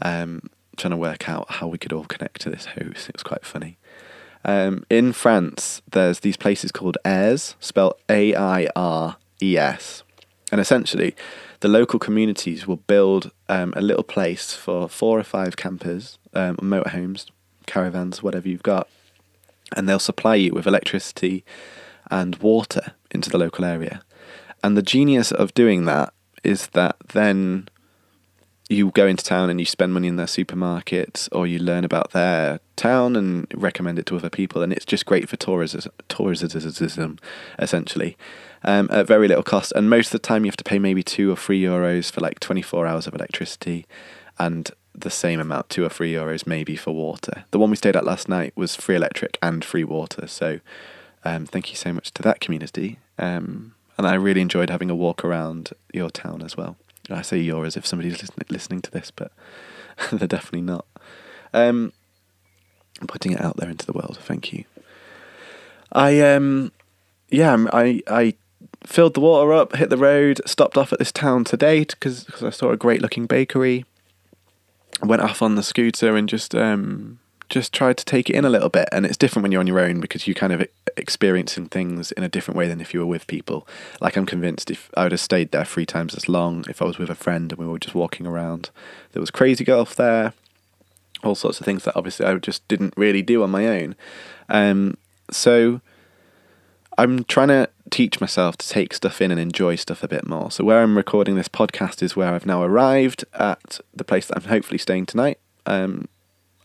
um, 0.00 0.48
trying 0.76 0.92
to 0.92 0.96
work 0.96 1.28
out 1.28 1.50
how 1.50 1.66
we 1.66 1.78
could 1.78 1.92
all 1.92 2.04
connect 2.04 2.40
to 2.42 2.50
this 2.50 2.66
hose. 2.66 3.06
It 3.08 3.16
was 3.16 3.22
quite 3.22 3.44
funny. 3.44 3.76
Um, 4.44 4.84
in 4.88 5.12
France, 5.12 5.82
there's 5.90 6.20
these 6.20 6.36
places 6.36 6.72
called 6.72 6.96
airs, 7.04 7.56
spelled 7.60 7.94
A 8.08 8.34
I 8.34 8.68
R 8.76 9.16
E 9.42 9.56
S, 9.58 10.02
and 10.52 10.60
essentially, 10.60 11.14
the 11.60 11.68
local 11.68 11.98
communities 11.98 12.66
will 12.66 12.76
build 12.76 13.30
um, 13.48 13.72
a 13.76 13.80
little 13.80 14.02
place 14.02 14.54
for 14.54 14.88
four 14.88 15.18
or 15.18 15.24
five 15.24 15.56
campers, 15.56 16.18
um, 16.34 16.56
motorhomes, 16.56 17.26
caravans, 17.66 18.22
whatever 18.22 18.48
you've 18.48 18.62
got, 18.62 18.88
and 19.76 19.88
they'll 19.88 19.98
supply 19.98 20.34
you 20.36 20.52
with 20.52 20.66
electricity 20.66 21.44
and 22.10 22.36
water 22.36 22.92
into 23.10 23.28
the 23.28 23.38
local 23.38 23.64
area. 23.64 24.02
And 24.62 24.76
the 24.76 24.82
genius 24.82 25.32
of 25.32 25.54
doing 25.54 25.84
that 25.84 26.12
is 26.44 26.68
that 26.68 26.96
then 27.12 27.68
you 28.68 28.90
go 28.90 29.06
into 29.06 29.24
town 29.24 29.50
and 29.50 29.58
you 29.58 29.66
spend 29.66 29.94
money 29.94 30.08
in 30.08 30.16
their 30.16 30.26
supermarkets 30.26 31.28
or 31.32 31.46
you 31.46 31.58
learn 31.58 31.84
about 31.84 32.10
their 32.10 32.60
town 32.76 33.16
and 33.16 33.46
recommend 33.54 33.98
it 33.98 34.06
to 34.06 34.16
other 34.16 34.30
people 34.30 34.62
and 34.62 34.72
it's 34.72 34.84
just 34.84 35.06
great 35.06 35.28
for 35.28 35.36
tourism 35.36 35.90
tourism 36.08 37.18
essentially 37.58 38.16
um, 38.64 38.88
at 38.90 39.06
very 39.06 39.28
little 39.28 39.42
cost 39.42 39.72
and 39.72 39.88
most 39.88 40.06
of 40.08 40.12
the 40.12 40.18
time 40.18 40.44
you 40.44 40.48
have 40.50 40.56
to 40.56 40.64
pay 40.64 40.78
maybe 40.78 41.02
two 41.02 41.30
or 41.30 41.36
three 41.36 41.60
euros 41.60 42.10
for 42.10 42.20
like 42.20 42.40
24 42.40 42.86
hours 42.86 43.06
of 43.06 43.14
electricity 43.14 43.86
and 44.38 44.70
the 44.94 45.10
same 45.10 45.40
amount, 45.40 45.68
two 45.68 45.84
or 45.84 45.88
three 45.88 46.12
euros 46.12 46.46
maybe 46.46 46.76
for 46.76 46.92
water. 46.92 47.44
The 47.50 47.58
one 47.58 47.70
we 47.70 47.76
stayed 47.76 47.96
at 47.96 48.04
last 48.04 48.28
night 48.28 48.52
was 48.56 48.74
free 48.74 48.96
electric 48.96 49.38
and 49.42 49.64
free 49.64 49.84
water. 49.84 50.26
So 50.26 50.60
um, 51.24 51.46
thank 51.46 51.70
you 51.70 51.76
so 51.76 51.92
much 51.92 52.12
to 52.14 52.22
that 52.22 52.40
community. 52.40 52.98
Um, 53.18 53.74
and 53.96 54.06
I 54.06 54.14
really 54.14 54.40
enjoyed 54.40 54.70
having 54.70 54.90
a 54.90 54.94
walk 54.94 55.24
around 55.24 55.70
your 55.92 56.10
town 56.10 56.42
as 56.42 56.56
well. 56.56 56.76
I 57.10 57.22
say 57.22 57.38
your 57.38 57.64
as 57.64 57.76
if 57.76 57.86
somebody's 57.86 58.20
listen- 58.20 58.44
listening 58.48 58.82
to 58.82 58.90
this, 58.90 59.10
but 59.10 59.32
they're 60.12 60.28
definitely 60.28 60.62
not. 60.62 60.86
Um, 61.52 61.92
I'm 63.00 63.06
putting 63.06 63.32
it 63.32 63.40
out 63.40 63.56
there 63.56 63.70
into 63.70 63.86
the 63.86 63.92
world. 63.92 64.18
Thank 64.20 64.52
you. 64.52 64.64
I 65.92 66.20
um, 66.20 66.72
yeah, 67.30 67.66
I 67.72 68.02
I 68.06 68.34
filled 68.84 69.14
the 69.14 69.20
water 69.20 69.52
up, 69.52 69.76
hit 69.76 69.90
the 69.90 69.96
road, 69.96 70.40
stopped 70.46 70.76
off 70.76 70.92
at 70.92 70.98
this 70.98 71.12
town 71.12 71.44
today 71.44 71.80
because 71.80 72.26
I 72.42 72.50
saw 72.50 72.70
a 72.70 72.76
great 72.76 73.02
looking 73.02 73.26
bakery. 73.26 73.84
Went 75.02 75.22
off 75.22 75.42
on 75.42 75.54
the 75.54 75.62
scooter 75.62 76.16
and 76.16 76.28
just 76.28 76.54
um 76.54 77.20
just 77.48 77.72
tried 77.72 77.96
to 77.96 78.04
take 78.04 78.28
it 78.28 78.36
in 78.36 78.44
a 78.44 78.50
little 78.50 78.68
bit. 78.68 78.88
And 78.92 79.06
it's 79.06 79.16
different 79.16 79.42
when 79.42 79.52
you're 79.52 79.60
on 79.60 79.66
your 79.66 79.80
own 79.80 80.00
because 80.00 80.26
you 80.26 80.34
kind 80.34 80.52
of 80.52 80.66
experiencing 80.96 81.66
things 81.66 82.12
in 82.12 82.22
a 82.22 82.28
different 82.28 82.58
way 82.58 82.68
than 82.68 82.80
if 82.80 82.92
you 82.92 83.00
were 83.00 83.06
with 83.06 83.26
people. 83.26 83.66
Like 84.00 84.16
I'm 84.16 84.26
convinced 84.26 84.70
if 84.70 84.90
I 84.96 85.04
would 85.04 85.12
have 85.12 85.20
stayed 85.20 85.50
there 85.50 85.64
three 85.64 85.86
times 85.86 86.14
as 86.14 86.28
long 86.28 86.64
if 86.68 86.82
I 86.82 86.84
was 86.84 86.98
with 86.98 87.10
a 87.10 87.14
friend 87.14 87.50
and 87.50 87.58
we 87.58 87.66
were 87.66 87.78
just 87.78 87.94
walking 87.94 88.26
around. 88.26 88.70
There 89.12 89.20
was 89.20 89.30
crazy 89.30 89.64
golf 89.64 89.94
there, 89.94 90.34
all 91.24 91.34
sorts 91.34 91.58
of 91.58 91.64
things 91.64 91.84
that 91.84 91.96
obviously 91.96 92.26
I 92.26 92.34
just 92.36 92.66
didn't 92.68 92.94
really 92.96 93.22
do 93.22 93.42
on 93.42 93.50
my 93.50 93.66
own. 93.66 93.94
Um, 94.48 94.96
so 95.30 95.80
I'm 96.98 97.22
trying 97.22 97.48
to 97.48 97.70
teach 97.90 98.20
myself 98.20 98.56
to 98.58 98.68
take 98.68 98.92
stuff 98.92 99.22
in 99.22 99.30
and 99.30 99.38
enjoy 99.38 99.76
stuff 99.76 100.02
a 100.02 100.08
bit 100.08 100.26
more. 100.26 100.50
So 100.50 100.64
where 100.64 100.82
I'm 100.82 100.96
recording 100.96 101.36
this 101.36 101.48
podcast 101.48 102.02
is 102.02 102.16
where 102.16 102.34
I've 102.34 102.44
now 102.44 102.64
arrived 102.64 103.24
at 103.34 103.78
the 103.94 104.02
place 104.02 104.26
that 104.26 104.36
I'm 104.36 104.48
hopefully 104.48 104.78
staying 104.78 105.06
tonight. 105.06 105.38
Um, 105.64 106.08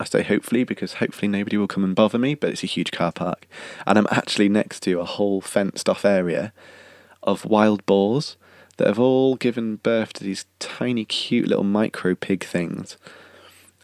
I 0.00 0.04
say 0.04 0.24
hopefully 0.24 0.64
because 0.64 0.94
hopefully 0.94 1.28
nobody 1.28 1.56
will 1.56 1.68
come 1.68 1.84
and 1.84 1.94
bother 1.94 2.18
me, 2.18 2.34
but 2.34 2.50
it's 2.50 2.64
a 2.64 2.66
huge 2.66 2.90
car 2.90 3.12
park, 3.12 3.46
and 3.86 3.96
I'm 3.96 4.08
actually 4.10 4.48
next 4.48 4.80
to 4.80 4.98
a 4.98 5.04
whole 5.04 5.40
fenced-off 5.40 6.04
area 6.04 6.52
of 7.22 7.44
wild 7.44 7.86
boars 7.86 8.36
that 8.76 8.88
have 8.88 8.98
all 8.98 9.36
given 9.36 9.76
birth 9.76 10.14
to 10.14 10.24
these 10.24 10.46
tiny, 10.58 11.04
cute 11.04 11.46
little 11.46 11.62
micro 11.62 12.16
pig 12.16 12.42
things 12.44 12.98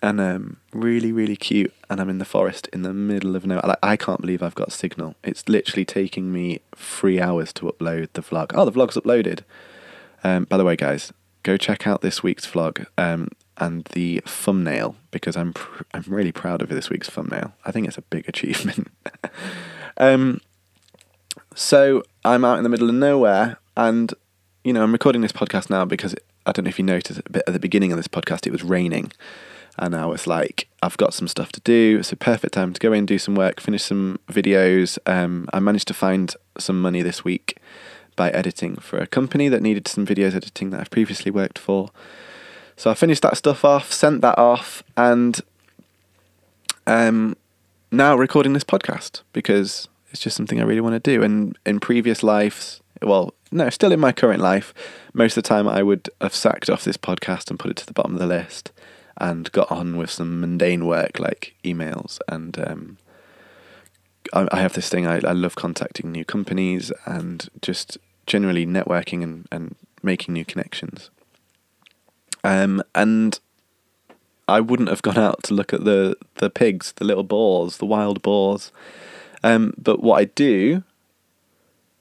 and 0.03 0.21
um, 0.21 0.57
really, 0.73 1.13
really 1.13 1.37
cute. 1.37 1.73
And 1.89 2.01
I'm 2.01 2.09
in 2.09 2.19
the 2.19 2.25
forest 2.25 2.69
in 2.73 2.83
the 2.83 2.95
middle 2.95 3.37
of 3.37 3.47
nowhere. 3.47 3.65
Like, 3.67 3.79
I 3.83 3.97
can't 3.97 4.21
believe 4.21 4.43
I've 4.43 4.55
got 4.55 4.73
signal. 4.73 5.15
It's 5.23 5.49
literally 5.49 5.85
taking 5.85 6.33
me 6.33 6.61
three 6.75 7.21
hours 7.21 7.53
to 7.55 7.67
upload 7.67 8.09
the 8.13 8.23
vlog. 8.23 8.53
Oh, 8.55 8.65
the 8.65 8.73
vlog's 8.73 8.97
uploaded. 8.97 9.41
Um, 10.23 10.45
by 10.45 10.57
the 10.57 10.65
way, 10.65 10.77
guys, 10.77 11.13
go 11.43 11.57
check 11.57 11.87
out 11.87 12.01
this 12.03 12.23
week's 12.23 12.47
vlog 12.47 12.87
um, 12.99 13.29
and 13.57 13.85
the 13.93 14.23
thumbnail 14.27 14.97
because 15.11 15.37
I'm 15.37 15.53
pr- 15.53 15.85
I'm 15.93 16.05
really 16.07 16.33
proud 16.33 16.63
of 16.63 16.69
this 16.69 16.91
week's 16.91 17.09
thumbnail. 17.09 17.53
I 17.65 17.73
think 17.73 17.87
it's 17.87 17.99
a 17.99 18.03
big 18.03 18.29
achievement. 18.29 18.89
um, 19.97 20.41
so 21.55 22.03
I'm 22.25 22.45
out 22.45 22.59
in 22.59 22.65
the 22.65 22.69
middle 22.69 22.89
of 22.89 22.95
nowhere, 22.95 23.59
and 23.77 24.13
you 24.65 24.73
know 24.73 24.83
I'm 24.83 24.93
recording 24.93 25.23
this 25.23 25.33
podcast 25.33 25.71
now 25.71 25.85
because 25.85 26.15
I 26.47 26.53
don't 26.53 26.65
know 26.65 26.71
if 26.71 26.79
you 26.79 26.85
noticed 26.85 27.21
a 27.25 27.31
bit 27.31 27.45
at 27.47 27.53
the 27.53 27.59
beginning 27.59 27.93
of 27.93 27.99
this 27.99 28.09
podcast 28.09 28.47
it 28.47 28.53
was 28.53 28.63
raining, 28.63 29.13
and 29.81 29.97
I 29.97 30.05
was 30.05 30.26
like, 30.26 30.68
I've 30.83 30.99
got 30.99 31.14
some 31.14 31.26
stuff 31.26 31.53
to 31.53 31.61
do. 31.61 31.97
It's 31.99 32.12
a 32.12 32.16
perfect 32.16 32.53
time 32.53 32.74
to 32.74 32.78
go 32.78 32.93
in, 32.93 33.07
do 33.07 33.18
some 33.18 33.35
work, 33.35 33.61
finish 33.61 33.83
some 33.83 34.20
videos. 34.31 34.99
Um, 35.07 35.49
I 35.55 35.59
managed 35.59 35.89
to 35.89 35.95
find 35.95 36.37
some 36.59 36.81
money 36.83 37.01
this 37.01 37.24
week 37.24 37.57
by 38.14 38.31
editing 38.31 38.76
for 38.76 38.99
a 38.99 39.07
company 39.07 39.49
that 39.49 39.62
needed 39.62 39.89
some 39.89 40.07
videos 40.07 40.35
editing 40.35 40.68
that 40.70 40.81
I've 40.81 40.91
previously 40.91 41.31
worked 41.31 41.59
for. 41.59 41.89
So 42.76 42.91
I 42.91 42.95
finished 42.95 43.22
that 43.22 43.39
stuff 43.39 43.64
off, 43.64 43.91
sent 43.91 44.20
that 44.20 44.39
off, 44.39 44.83
and 44.99 45.41
um, 46.87 47.35
now 47.91 48.14
recording 48.16 48.53
this 48.53 48.64
podcast 48.64 49.22
because 49.33 49.89
it's 50.11 50.20
just 50.20 50.37
something 50.37 50.61
I 50.61 50.64
really 50.64 50.83
want 50.83 51.03
to 51.03 51.11
do. 51.11 51.22
And 51.22 51.59
in 51.64 51.81
previous 51.81 52.22
lives, 52.22 52.83
well, 53.01 53.33
no, 53.51 53.70
still 53.70 53.93
in 53.93 54.01
my 54.01 54.12
current 54.12 54.43
life, 54.43 54.74
most 55.14 55.39
of 55.39 55.43
the 55.43 55.49
time 55.49 55.66
I 55.66 55.83
would 55.83 56.11
have 56.20 56.35
sacked 56.35 56.68
off 56.68 56.85
this 56.85 56.99
podcast 56.99 57.49
and 57.49 57.59
put 57.59 57.70
it 57.70 57.78
to 57.78 57.87
the 57.87 57.95
bottom 57.95 58.12
of 58.12 58.20
the 58.20 58.26
list 58.26 58.72
and 59.21 59.53
got 59.53 59.71
on 59.71 59.97
with 59.97 60.11
some 60.11 60.41
mundane 60.41 60.87
work 60.87 61.18
like 61.18 61.55
emails 61.62 62.18
and 62.29 62.59
um, 62.59 62.99
I, 64.33 64.49
I 64.51 64.61
have 64.61 64.75
this 64.75 64.89
thing 64.89 65.07
I, 65.07 65.16
I 65.16 65.33
love 65.33 65.55
contacting 65.55 66.11
new 66.11 66.25
companies 66.25 66.93
and 67.07 67.49
just 67.62 67.99
generally 68.27 68.66
networking 68.66 69.23
and, 69.23 69.49
and 69.51 69.77
making 70.03 70.35
new 70.35 70.45
connections. 70.45 71.11
Um, 72.43 72.83
and 72.95 73.39
I 74.49 74.61
wouldn't 74.61 74.89
have 74.89 75.03
gone 75.03 75.18
out 75.18 75.43
to 75.45 75.55
look 75.55 75.73
at 75.73 75.85
the, 75.85 76.16
the 76.37 76.51
pigs, 76.51 76.93
the 76.93 77.05
little 77.05 77.23
boars, 77.23 77.77
the 77.77 77.87
wild 77.87 78.23
boars. 78.23 78.73
Um, 79.43 79.75
but 79.77 80.03
what 80.03 80.21
I 80.21 80.25
do 80.25 80.85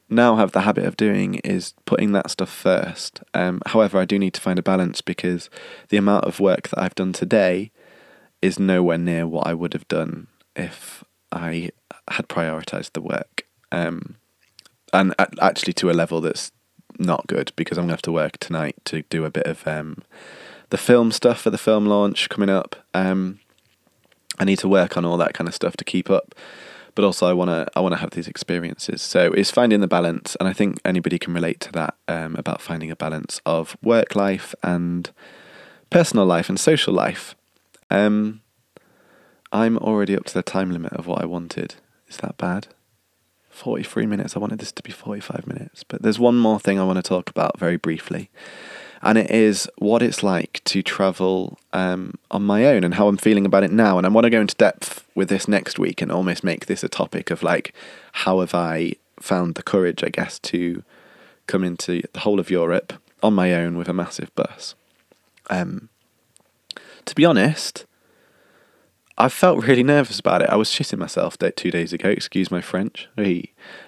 now 0.09 0.35
have 0.35 0.51
the 0.51 0.61
habit 0.61 0.85
of 0.85 0.97
doing 0.97 1.35
is 1.35 1.73
putting 1.85 2.11
that 2.13 2.31
stuff 2.31 2.49
first. 2.49 3.21
Um, 3.33 3.61
however, 3.67 3.99
I 3.99 4.05
do 4.05 4.17
need 4.17 4.33
to 4.33 4.41
find 4.41 4.57
a 4.57 4.63
balance 4.63 5.01
because 5.01 5.49
the 5.89 5.97
amount 5.97 6.25
of 6.25 6.39
work 6.39 6.69
that 6.69 6.81
I've 6.81 6.95
done 6.95 7.13
today 7.13 7.71
is 8.41 8.59
nowhere 8.59 8.97
near 8.97 9.27
what 9.27 9.47
I 9.47 9.53
would 9.53 9.73
have 9.73 9.87
done 9.87 10.27
if 10.55 11.03
I 11.31 11.71
had 12.09 12.27
prioritized 12.27 12.93
the 12.93 13.01
work. 13.01 13.45
Um, 13.71 14.15
and 14.91 15.13
actually, 15.39 15.73
to 15.73 15.91
a 15.91 15.93
level 15.93 16.21
that's 16.21 16.51
not 16.97 17.27
good 17.27 17.51
because 17.55 17.77
I'm 17.77 17.83
going 17.83 17.89
to 17.89 17.93
have 17.93 18.01
to 18.03 18.11
work 18.11 18.37
tonight 18.39 18.75
to 18.85 19.03
do 19.03 19.25
a 19.25 19.29
bit 19.29 19.45
of 19.45 19.67
um, 19.67 20.03
the 20.69 20.77
film 20.77 21.11
stuff 21.11 21.41
for 21.41 21.51
the 21.51 21.57
film 21.57 21.85
launch 21.85 22.29
coming 22.29 22.49
up. 22.49 22.75
Um, 22.93 23.39
I 24.39 24.45
need 24.45 24.59
to 24.59 24.67
work 24.67 24.97
on 24.97 25.05
all 25.05 25.17
that 25.17 25.33
kind 25.33 25.47
of 25.47 25.53
stuff 25.53 25.77
to 25.77 25.85
keep 25.85 26.09
up 26.09 26.33
but 26.99 27.05
also 27.05 27.27
I 27.27 27.31
want 27.31 27.49
to 27.49 27.65
I 27.77 27.79
want 27.79 27.93
to 27.93 27.97
have 28.01 28.09
these 28.09 28.27
experiences. 28.27 29.01
So 29.01 29.31
it's 29.31 29.49
finding 29.49 29.79
the 29.79 29.87
balance, 29.87 30.35
and 30.37 30.49
I 30.49 30.51
think 30.51 30.81
anybody 30.83 31.17
can 31.17 31.33
relate 31.33 31.61
to 31.61 31.71
that 31.71 31.95
um, 32.09 32.35
about 32.35 32.61
finding 32.61 32.91
a 32.91 32.95
balance 32.97 33.39
of 33.45 33.77
work 33.81 34.17
life 34.17 34.53
and 34.63 35.09
personal 35.89 36.25
life 36.25 36.49
and 36.49 36.59
social 36.59 36.93
life. 36.93 37.35
Um, 37.89 38.41
I'm 39.53 39.77
already 39.77 40.13
up 40.13 40.25
to 40.25 40.33
the 40.33 40.43
time 40.43 40.71
limit 40.71 40.91
of 40.91 41.07
what 41.07 41.21
I 41.21 41.25
wanted. 41.25 41.75
Is 42.09 42.17
that 42.17 42.35
bad? 42.35 42.67
43 43.49 44.05
minutes. 44.05 44.35
I 44.35 44.39
wanted 44.39 44.59
this 44.59 44.73
to 44.73 44.83
be 44.83 44.91
45 44.91 45.47
minutes. 45.47 45.85
But 45.85 46.01
there's 46.01 46.19
one 46.19 46.37
more 46.37 46.59
thing 46.59 46.79
I 46.79 46.83
want 46.83 46.97
to 46.97 47.01
talk 47.01 47.29
about 47.29 47.57
very 47.57 47.77
briefly. 47.77 48.29
And 49.01 49.17
it 49.17 49.31
is 49.31 49.69
what 49.77 50.01
it's 50.01 50.23
like 50.23 50.61
to 50.65 50.83
travel 50.83 51.57
um, 51.71 52.15
on 52.31 52.43
my 52.43 52.65
own 52.65 52.83
and 52.83 52.95
how 52.95 53.07
I'm 53.07 53.17
feeling 53.17 53.45
about 53.45 53.63
it 53.63 53.71
now. 53.71 53.97
And 53.97 54.05
I 54.05 54.09
want 54.09 54.25
to 54.25 54.29
go 54.29 54.41
into 54.41 54.55
depth 54.55 55.05
with 55.15 55.29
this 55.29 55.47
next 55.47 55.79
week 55.79 56.01
and 56.01 56.11
almost 56.11 56.43
make 56.43 56.65
this 56.65 56.83
a 56.83 56.89
topic 56.89 57.31
of 57.31 57.41
like, 57.41 57.73
how 58.11 58.41
have 58.41 58.53
I 58.53 58.95
found 59.19 59.55
the 59.55 59.63
courage, 59.63 60.03
I 60.03 60.09
guess, 60.09 60.37
to 60.39 60.83
come 61.47 61.63
into 61.63 62.01
the 62.13 62.19
whole 62.19 62.39
of 62.39 62.49
Europe 62.49 62.93
on 63.23 63.33
my 63.33 63.53
own 63.53 63.77
with 63.77 63.89
a 63.89 63.93
massive 63.93 64.33
bus. 64.35 64.75
Um, 65.49 65.89
to 67.05 67.15
be 67.15 67.25
honest, 67.25 67.85
I 69.17 69.29
felt 69.29 69.65
really 69.65 69.83
nervous 69.83 70.19
about 70.19 70.41
it. 70.41 70.49
I 70.49 70.55
was 70.55 70.69
shitting 70.69 70.99
myself 70.99 71.37
two 71.37 71.71
days 71.71 71.91
ago. 71.91 72.09
Excuse 72.09 72.51
my 72.51 72.61
French. 72.61 73.09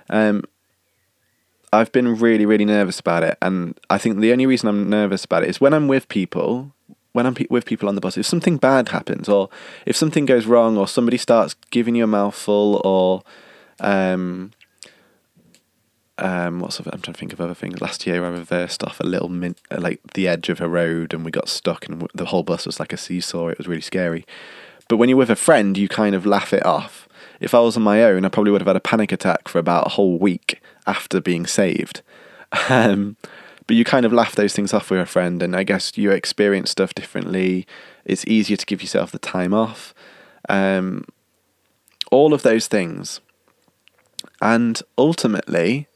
Um, 0.10 0.44
I've 1.74 1.92
been 1.92 2.18
really, 2.18 2.46
really 2.46 2.66
nervous 2.66 3.00
about 3.00 3.24
it, 3.24 3.38
and 3.42 3.80
I 3.90 3.98
think 3.98 4.20
the 4.20 4.32
only 4.32 4.46
reason 4.46 4.68
I'm 4.68 4.90
nervous 4.90 5.26
about 5.26 5.44
it 5.44 5.50
is 5.50 5.62
when 5.62 5.74
I'm 5.74 5.88
with 5.88 6.08
people. 6.10 6.74
When 7.14 7.26
I'm 7.26 7.36
pe- 7.36 7.48
with 7.50 7.66
people 7.66 7.90
on 7.90 7.96
the 7.96 8.02
bus, 8.02 8.18
if 8.18 8.26
something 8.26 8.56
bad 8.56 8.90
happens, 8.90 9.28
or 9.28 9.50
if 9.86 9.98
something 9.98 10.26
goes 10.26 10.46
wrong, 10.46 10.78
or 10.78 10.88
somebody 10.88 11.18
starts 11.18 11.56
giving 11.70 11.94
you 11.94 12.06
a 12.06 12.08
mouthful, 12.08 12.82
or 12.86 13.24
um, 13.82 14.52
um, 16.18 16.62
what's 16.62 16.80
other, 16.80 16.92
I'm 16.94 17.02
trying 17.02 17.16
to 17.16 17.20
think 17.20 17.34
of 17.34 17.42
other 17.42 17.54
things. 17.54 17.82
Last 17.82 18.08
year, 18.08 18.24
I 18.24 18.30
reversed 18.30 18.82
off 18.84 19.02
a 19.02 19.06
little 19.06 19.28
min, 19.28 19.56
like 19.76 20.00
the 20.14 20.30
edge 20.30 20.48
of 20.48 20.62
a 20.62 20.70
road, 20.70 21.14
and 21.14 21.26
we 21.26 21.32
got 21.32 21.50
stuck, 21.50 21.86
and 21.86 22.08
the 22.14 22.26
whole 22.26 22.44
bus 22.44 22.66
was 22.66 22.80
like 22.80 22.94
a 22.94 22.98
seesaw. 22.98 23.50
It 23.50 23.58
was 23.58 23.68
really 23.68 23.82
scary. 23.82 24.26
But 24.88 24.98
when 24.98 25.10
you're 25.10 25.18
with 25.18 25.30
a 25.30 25.36
friend, 25.36 25.78
you 25.78 25.90
kind 25.90 26.16
of 26.16 26.26
laugh 26.26 26.54
it 26.54 26.66
off. 26.66 27.10
If 27.40 27.54
I 27.54 27.60
was 27.60 27.78
on 27.78 27.84
my 27.84 28.04
own, 28.04 28.26
I 28.26 28.30
probably 28.30 28.52
would 28.52 28.62
have 28.62 28.68
had 28.68 28.76
a 28.76 28.82
panic 28.82 29.12
attack 29.12 29.48
for 29.48 29.60
about 29.60 29.88
a 29.88 29.92
whole 29.92 30.18
week 30.18 30.62
after 30.88 31.22
being 31.22 31.46
saved. 31.46 32.02
Um, 32.70 33.16
but 33.66 33.78
you 33.78 33.86
kind 33.86 34.06
of 34.06 34.12
laugh 34.12 34.36
those 34.36 34.54
things 34.54 34.74
off 34.74 34.92
with 34.92 35.00
a 35.00 35.06
friend, 35.06 35.42
and 35.42 35.56
I 35.56 35.64
guess 35.64 35.98
you 35.98 36.12
experience 36.12 36.72
stuff 36.72 36.94
differently. 36.94 37.66
It's 38.04 38.28
easier 38.28 38.58
to 38.58 38.66
give 38.66 38.82
yourself 38.82 39.14
the 39.14 39.20
time 39.20 39.54
off. 39.54 39.94
Um, 40.50 41.06
all 42.12 42.34
of 42.34 42.44
those 42.44 42.68
things. 42.68 43.22
And 44.42 44.82
ultimately, 44.98 45.88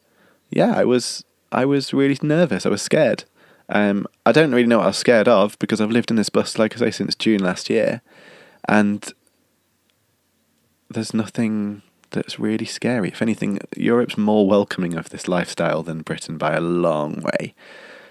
yeah, 0.49 0.73
I 0.73 0.85
was 0.85 1.25
I 1.51 1.65
was 1.65 1.93
really 1.93 2.17
nervous. 2.21 2.65
I 2.65 2.69
was 2.69 2.81
scared. 2.81 3.25
Um, 3.67 4.07
I 4.25 4.31
don't 4.31 4.51
really 4.51 4.67
know 4.67 4.77
what 4.77 4.85
I 4.85 4.87
was 4.87 4.97
scared 4.97 5.27
of 5.27 5.59
because 5.59 5.81
I've 5.81 5.91
lived 5.91 6.11
in 6.11 6.17
this 6.17 6.29
bus, 6.29 6.57
like 6.57 6.75
I 6.75 6.77
say, 6.77 6.91
since 6.91 7.15
June 7.15 7.41
last 7.41 7.69
year, 7.69 8.01
and 8.69 9.11
there's 10.95 11.13
nothing 11.13 11.81
that's 12.11 12.39
really 12.39 12.65
scary. 12.65 13.09
If 13.09 13.21
anything, 13.21 13.59
Europe's 13.77 14.17
more 14.17 14.47
welcoming 14.47 14.95
of 14.95 15.09
this 15.09 15.27
lifestyle 15.27 15.83
than 15.83 16.01
Britain 16.01 16.37
by 16.37 16.53
a 16.55 16.61
long 16.61 17.21
way. 17.21 17.53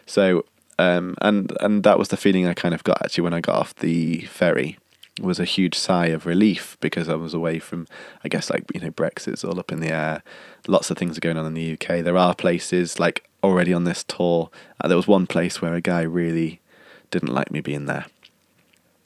So 0.07 0.45
Um, 0.79 1.15
and 1.21 1.53
and 1.61 1.85
that 1.85 1.99
was 1.99 2.09
the 2.09 2.17
feeling 2.17 2.47
I 2.47 2.55
kind 2.55 2.75
of 2.75 2.83
got 2.83 3.01
actually 3.03 3.23
when 3.23 3.35
I 3.35 3.41
got 3.41 3.57
off 3.57 3.75
the 3.77 4.23
ferry 4.23 4.79
It 5.19 5.25
was 5.25 5.39
a 5.39 5.45
huge 5.45 5.77
sigh 5.77 6.07
of 6.07 6.27
relief 6.27 6.77
because 6.81 7.09
I 7.09 7.15
was 7.15 7.35
away 7.35 7.61
from 7.61 7.87
I 8.25 8.29
guess 8.29 8.51
like 8.51 8.65
you 8.75 8.81
know 8.81 8.91
Brexit's 8.91 9.45
all 9.45 9.61
up 9.61 9.71
in 9.71 9.81
the 9.81 9.93
air. 9.93 10.23
Lots 10.67 10.91
of 10.91 10.99
things 10.99 11.17
are 11.17 11.21
going 11.21 11.37
on 11.37 11.47
in 11.47 11.55
the 11.55 11.73
UK. 11.75 12.03
There 12.03 12.19
are 12.19 12.35
places 12.35 12.99
like 12.99 13.29
already 13.43 13.73
on 13.73 13.85
this 13.85 14.03
tour. 14.05 14.51
Uh, 14.81 14.89
there 14.89 14.97
was 14.97 15.07
one 15.07 15.27
place 15.27 15.63
where 15.63 15.75
a 15.75 15.81
guy 15.81 16.03
really 16.03 16.61
didn't 17.11 17.33
like 17.33 17.53
me 17.53 17.61
being 17.61 17.87
there, 17.87 18.07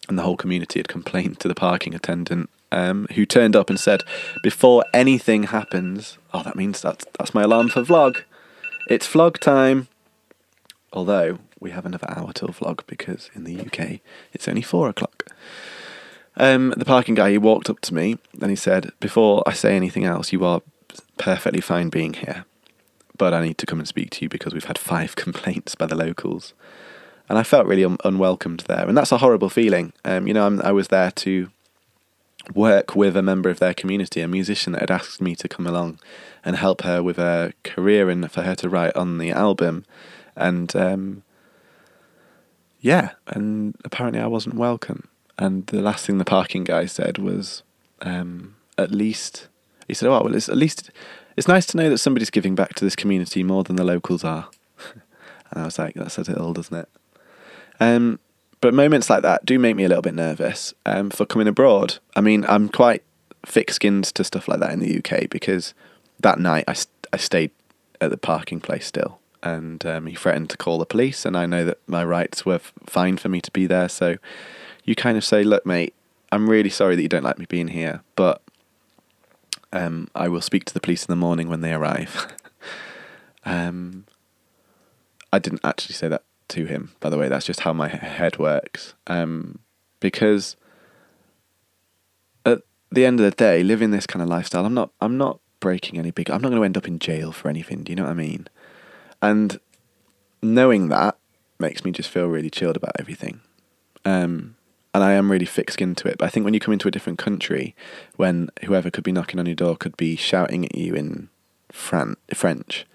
and 0.08 0.18
the 0.18 0.22
whole 0.22 0.36
community 0.36 0.78
had 0.78 0.88
complained 0.88 1.38
to 1.40 1.48
the 1.48 1.54
parking 1.54 1.94
attendant. 1.94 2.48
Um, 2.70 3.06
who 3.14 3.24
turned 3.24 3.56
up 3.56 3.70
and 3.70 3.80
said, 3.80 4.02
"Before 4.42 4.84
anything 4.92 5.44
happens, 5.44 6.18
oh, 6.34 6.42
that 6.42 6.56
means 6.56 6.82
that's 6.82 7.06
that's 7.18 7.34
my 7.34 7.42
alarm 7.42 7.68
for 7.70 7.82
vlog. 7.82 8.24
It's 8.88 9.08
vlog 9.08 9.38
time." 9.38 9.88
Although 10.92 11.38
we 11.60 11.70
have 11.70 11.86
another 11.86 12.08
hour 12.10 12.32
till 12.32 12.48
vlog 12.48 12.80
because 12.86 13.30
in 13.34 13.44
the 13.44 13.60
UK 13.60 14.00
it's 14.32 14.48
only 14.48 14.62
four 14.62 14.88
o'clock. 14.88 15.24
Um, 16.36 16.72
the 16.76 16.84
parking 16.84 17.14
guy 17.14 17.30
he 17.30 17.38
walked 17.38 17.68
up 17.68 17.80
to 17.80 17.94
me 17.94 18.18
and 18.40 18.50
he 18.50 18.56
said, 18.56 18.92
"Before 19.00 19.42
I 19.46 19.52
say 19.52 19.74
anything 19.74 20.04
else, 20.04 20.32
you 20.32 20.44
are 20.44 20.62
perfectly 21.16 21.60
fine 21.60 21.88
being 21.88 22.14
here, 22.14 22.44
but 23.16 23.34
I 23.34 23.42
need 23.42 23.58
to 23.58 23.66
come 23.66 23.80
and 23.80 23.88
speak 23.88 24.10
to 24.10 24.24
you 24.24 24.28
because 24.28 24.54
we've 24.54 24.64
had 24.64 24.78
five 24.78 25.16
complaints 25.24 25.74
by 25.74 25.86
the 25.86 25.96
locals." 25.96 26.54
And 27.28 27.36
I 27.36 27.42
felt 27.42 27.66
really 27.66 27.84
un- 27.84 27.98
unwelcomed 28.04 28.60
there, 28.60 28.88
and 28.88 28.96
that's 28.96 29.12
a 29.12 29.18
horrible 29.18 29.50
feeling. 29.50 29.92
Um, 30.04 30.26
you 30.26 30.32
know, 30.32 30.46
I'm, 30.46 30.62
I 30.62 30.72
was 30.72 30.88
there 30.88 31.10
to 31.10 31.50
work 32.54 32.94
with 32.96 33.16
a 33.16 33.22
member 33.22 33.50
of 33.50 33.58
their 33.58 33.74
community, 33.74 34.20
a 34.20 34.28
musician 34.28 34.72
that 34.72 34.82
had 34.82 34.90
asked 34.90 35.20
me 35.20 35.34
to 35.36 35.48
come 35.48 35.66
along 35.66 35.98
and 36.44 36.56
help 36.56 36.82
her 36.82 37.02
with 37.02 37.16
her 37.16 37.52
career 37.64 38.08
and 38.08 38.30
for 38.30 38.42
her 38.42 38.54
to 38.56 38.68
write 38.68 38.96
on 38.96 39.18
the 39.18 39.30
album. 39.30 39.84
And 40.36 40.74
um, 40.76 41.22
yeah, 42.80 43.10
and 43.26 43.76
apparently 43.84 44.20
I 44.20 44.26
wasn't 44.26 44.54
welcome. 44.54 45.08
And 45.38 45.66
the 45.66 45.80
last 45.80 46.06
thing 46.06 46.18
the 46.18 46.24
parking 46.24 46.64
guy 46.64 46.86
said 46.86 47.18
was, 47.18 47.62
um, 48.02 48.56
at 48.76 48.90
least, 48.90 49.48
he 49.86 49.94
said, 49.94 50.08
oh, 50.08 50.22
well, 50.22 50.34
it's 50.34 50.48
at 50.48 50.56
least, 50.56 50.90
it's 51.36 51.48
nice 51.48 51.66
to 51.66 51.76
know 51.76 51.90
that 51.90 51.98
somebody's 51.98 52.30
giving 52.30 52.54
back 52.54 52.74
to 52.74 52.84
this 52.84 52.96
community 52.96 53.42
more 53.42 53.62
than 53.64 53.76
the 53.76 53.84
locals 53.84 54.24
are. 54.24 54.48
and 54.92 55.62
I 55.62 55.64
was 55.64 55.78
like, 55.78 55.94
that 55.94 56.10
says 56.10 56.28
it 56.28 56.38
all, 56.38 56.52
doesn't 56.52 56.76
it? 56.76 56.88
Um, 57.80 58.18
but 58.60 58.74
moments 58.74 59.08
like 59.08 59.22
that 59.22 59.44
do 59.46 59.58
make 59.58 59.76
me 59.76 59.84
a 59.84 59.88
little 59.88 60.02
bit 60.02 60.14
nervous 60.14 60.74
um, 60.84 61.10
for 61.10 61.24
coming 61.24 61.48
abroad. 61.48 61.98
I 62.16 62.20
mean, 62.20 62.44
I'm 62.48 62.68
quite 62.68 63.02
thick 63.46 63.70
skinned 63.70 64.04
to 64.04 64.24
stuff 64.24 64.48
like 64.48 64.60
that 64.60 64.72
in 64.72 64.80
the 64.80 64.98
UK 64.98 65.28
because 65.30 65.74
that 66.20 66.38
night 66.38 66.64
I, 66.66 66.72
st- 66.72 67.06
I 67.12 67.16
stayed 67.16 67.50
at 68.00 68.10
the 68.10 68.16
parking 68.16 68.60
place 68.60 68.86
still. 68.86 69.20
And 69.40 69.84
um, 69.86 70.06
he 70.06 70.16
threatened 70.16 70.50
to 70.50 70.56
call 70.56 70.78
the 70.78 70.86
police, 70.86 71.24
and 71.24 71.36
I 71.36 71.46
know 71.46 71.64
that 71.64 71.78
my 71.86 72.04
rights 72.04 72.44
were 72.44 72.56
f- 72.56 72.72
fine 72.86 73.18
for 73.18 73.28
me 73.28 73.40
to 73.40 73.52
be 73.52 73.68
there. 73.68 73.88
So 73.88 74.16
you 74.84 74.96
kind 74.96 75.16
of 75.16 75.24
say, 75.24 75.44
Look, 75.44 75.64
mate, 75.64 75.94
I'm 76.32 76.50
really 76.50 76.70
sorry 76.70 76.96
that 76.96 77.02
you 77.02 77.08
don't 77.08 77.22
like 77.22 77.38
me 77.38 77.46
being 77.48 77.68
here, 77.68 78.02
but 78.16 78.42
um, 79.72 80.08
I 80.12 80.26
will 80.26 80.40
speak 80.40 80.64
to 80.64 80.74
the 80.74 80.80
police 80.80 81.04
in 81.04 81.12
the 81.12 81.16
morning 81.16 81.48
when 81.48 81.60
they 81.60 81.72
arrive. 81.72 82.34
um, 83.44 84.06
I 85.32 85.38
didn't 85.38 85.60
actually 85.62 85.94
say 85.94 86.08
that 86.08 86.24
to 86.48 86.64
him, 86.64 86.92
by 87.00 87.10
the 87.10 87.18
way. 87.18 87.28
That's 87.28 87.46
just 87.46 87.60
how 87.60 87.72
my 87.72 87.88
head 87.88 88.38
works. 88.38 88.94
Um, 89.06 89.60
because 90.00 90.56
at 92.44 92.62
the 92.90 93.04
end 93.04 93.20
of 93.20 93.24
the 93.24 93.30
day, 93.30 93.62
living 93.62 93.90
this 93.90 94.06
kind 94.06 94.22
of 94.22 94.28
lifestyle, 94.28 94.66
I'm 94.66 94.74
not. 94.74 94.90
I'm 95.00 95.16
not 95.16 95.40
breaking 95.60 95.98
any 95.98 96.10
big. 96.10 96.30
I'm 96.30 96.40
not 96.40 96.50
going 96.50 96.60
to 96.60 96.64
end 96.64 96.76
up 96.76 96.86
in 96.86 96.98
jail 96.98 97.32
for 97.32 97.48
anything. 97.48 97.82
Do 97.82 97.92
you 97.92 97.96
know 97.96 98.04
what 98.04 98.10
I 98.10 98.14
mean? 98.14 98.46
And 99.20 99.58
knowing 100.42 100.88
that 100.88 101.18
makes 101.58 101.84
me 101.84 101.90
just 101.90 102.08
feel 102.08 102.26
really 102.26 102.50
chilled 102.50 102.76
about 102.76 102.92
everything. 102.98 103.40
Um, 104.04 104.56
and 104.94 105.04
I 105.04 105.12
am 105.12 105.30
really 105.30 105.46
thick 105.46 105.70
skinned 105.70 105.96
to 105.98 106.08
it. 106.08 106.18
But 106.18 106.26
I 106.26 106.28
think 106.28 106.44
when 106.44 106.54
you 106.54 106.60
come 106.60 106.72
into 106.72 106.88
a 106.88 106.92
different 106.92 107.18
country, 107.18 107.74
when 108.16 108.50
whoever 108.64 108.90
could 108.90 109.04
be 109.04 109.12
knocking 109.12 109.38
on 109.38 109.46
your 109.46 109.54
door 109.54 109.76
could 109.76 109.96
be 109.96 110.16
shouting 110.16 110.64
at 110.64 110.76
you 110.76 110.94
in 110.94 111.28
Fran- 111.72 112.16
French, 112.32 112.86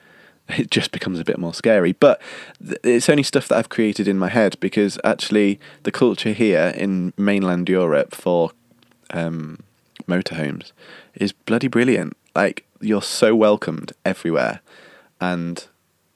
it 0.50 0.70
just 0.70 0.92
becomes 0.92 1.20
a 1.20 1.24
bit 1.24 1.38
more 1.38 1.54
scary. 1.54 1.94
But 1.94 2.22
th- 2.66 2.80
it's 2.84 3.10
only 3.10 3.24
stuff 3.24 3.48
that 3.48 3.58
I've 3.58 3.70
created 3.70 4.08
in 4.08 4.18
my 4.18 4.30
head 4.30 4.58
because 4.60 5.00
actually 5.04 5.60
the 5.84 5.92
culture 5.92 6.34
here 6.34 6.74
in 6.76 7.14
mainland 7.18 7.70
Europe 7.70 8.14
for 8.16 8.52
um, 9.12 9.60
motorhomes 10.08 10.72
is 11.16 11.32
bloody 11.32 11.68
brilliant. 11.68 12.18
Like 12.36 12.66
you're 12.82 13.02
so 13.02 13.36
welcomed 13.36 13.94
everywhere, 14.04 14.62
and 15.22 15.66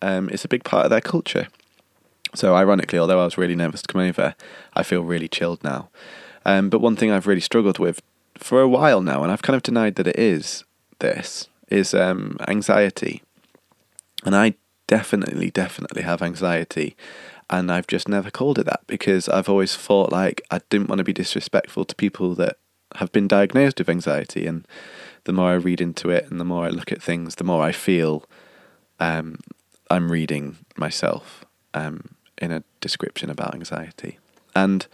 um, 0.01 0.29
it's 0.29 0.45
a 0.45 0.49
big 0.49 0.63
part 0.63 0.85
of 0.85 0.89
their 0.89 1.01
culture. 1.01 1.47
So 2.35 2.55
ironically, 2.55 2.99
although 2.99 3.21
I 3.21 3.25
was 3.25 3.37
really 3.37 3.55
nervous 3.55 3.81
to 3.83 3.91
come 3.91 4.01
over, 4.01 4.35
I 4.73 4.83
feel 4.83 5.01
really 5.01 5.27
chilled 5.27 5.63
now. 5.63 5.89
Um, 6.45 6.69
but 6.69 6.81
one 6.81 6.95
thing 6.95 7.11
I've 7.11 7.27
really 7.27 7.41
struggled 7.41 7.79
with 7.79 8.01
for 8.37 8.61
a 8.61 8.67
while 8.67 9.01
now, 9.01 9.23
and 9.23 9.31
I've 9.31 9.41
kind 9.41 9.55
of 9.55 9.63
denied 9.63 9.95
that 9.95 10.07
it 10.07 10.19
is 10.19 10.63
this, 10.99 11.47
is 11.69 11.93
um, 11.93 12.37
anxiety. 12.47 13.21
And 14.27 14.35
I 14.35 14.55
definitely, 14.87 15.49
definitely 15.49 16.01
have 16.01 16.21
anxiety. 16.21 16.97
And 17.49 17.71
I've 17.71 17.87
just 17.87 18.09
never 18.09 18.29
called 18.29 18.59
it 18.59 18.65
that 18.65 18.81
because 18.85 19.29
I've 19.29 19.47
always 19.47 19.77
thought 19.77 20.11
like 20.11 20.41
I 20.51 20.59
didn't 20.69 20.89
want 20.89 20.99
to 20.99 21.05
be 21.05 21.13
disrespectful 21.13 21.85
to 21.85 21.95
people 21.95 22.35
that 22.35 22.57
have 22.95 23.09
been 23.13 23.29
diagnosed 23.29 23.79
with 23.79 23.87
anxiety. 23.87 24.45
And 24.45 24.67
the 25.23 25.31
more 25.31 25.51
I 25.51 25.53
read 25.53 25.79
into 25.79 26.09
it 26.09 26.29
and 26.29 26.41
the 26.41 26.43
more 26.43 26.65
I 26.65 26.69
look 26.71 26.91
at 26.91 27.01
things, 27.01 27.35
the 27.35 27.45
more 27.45 27.63
I 27.63 27.71
feel 27.71 28.25
um, 28.99 29.39
I'm 29.89 30.11
reading 30.11 30.57
myself 30.75 31.45
um, 31.73 32.09
in 32.37 32.51
a 32.51 32.65
description 32.81 33.29
about 33.29 33.55
anxiety. 33.55 34.19
And 34.53 34.87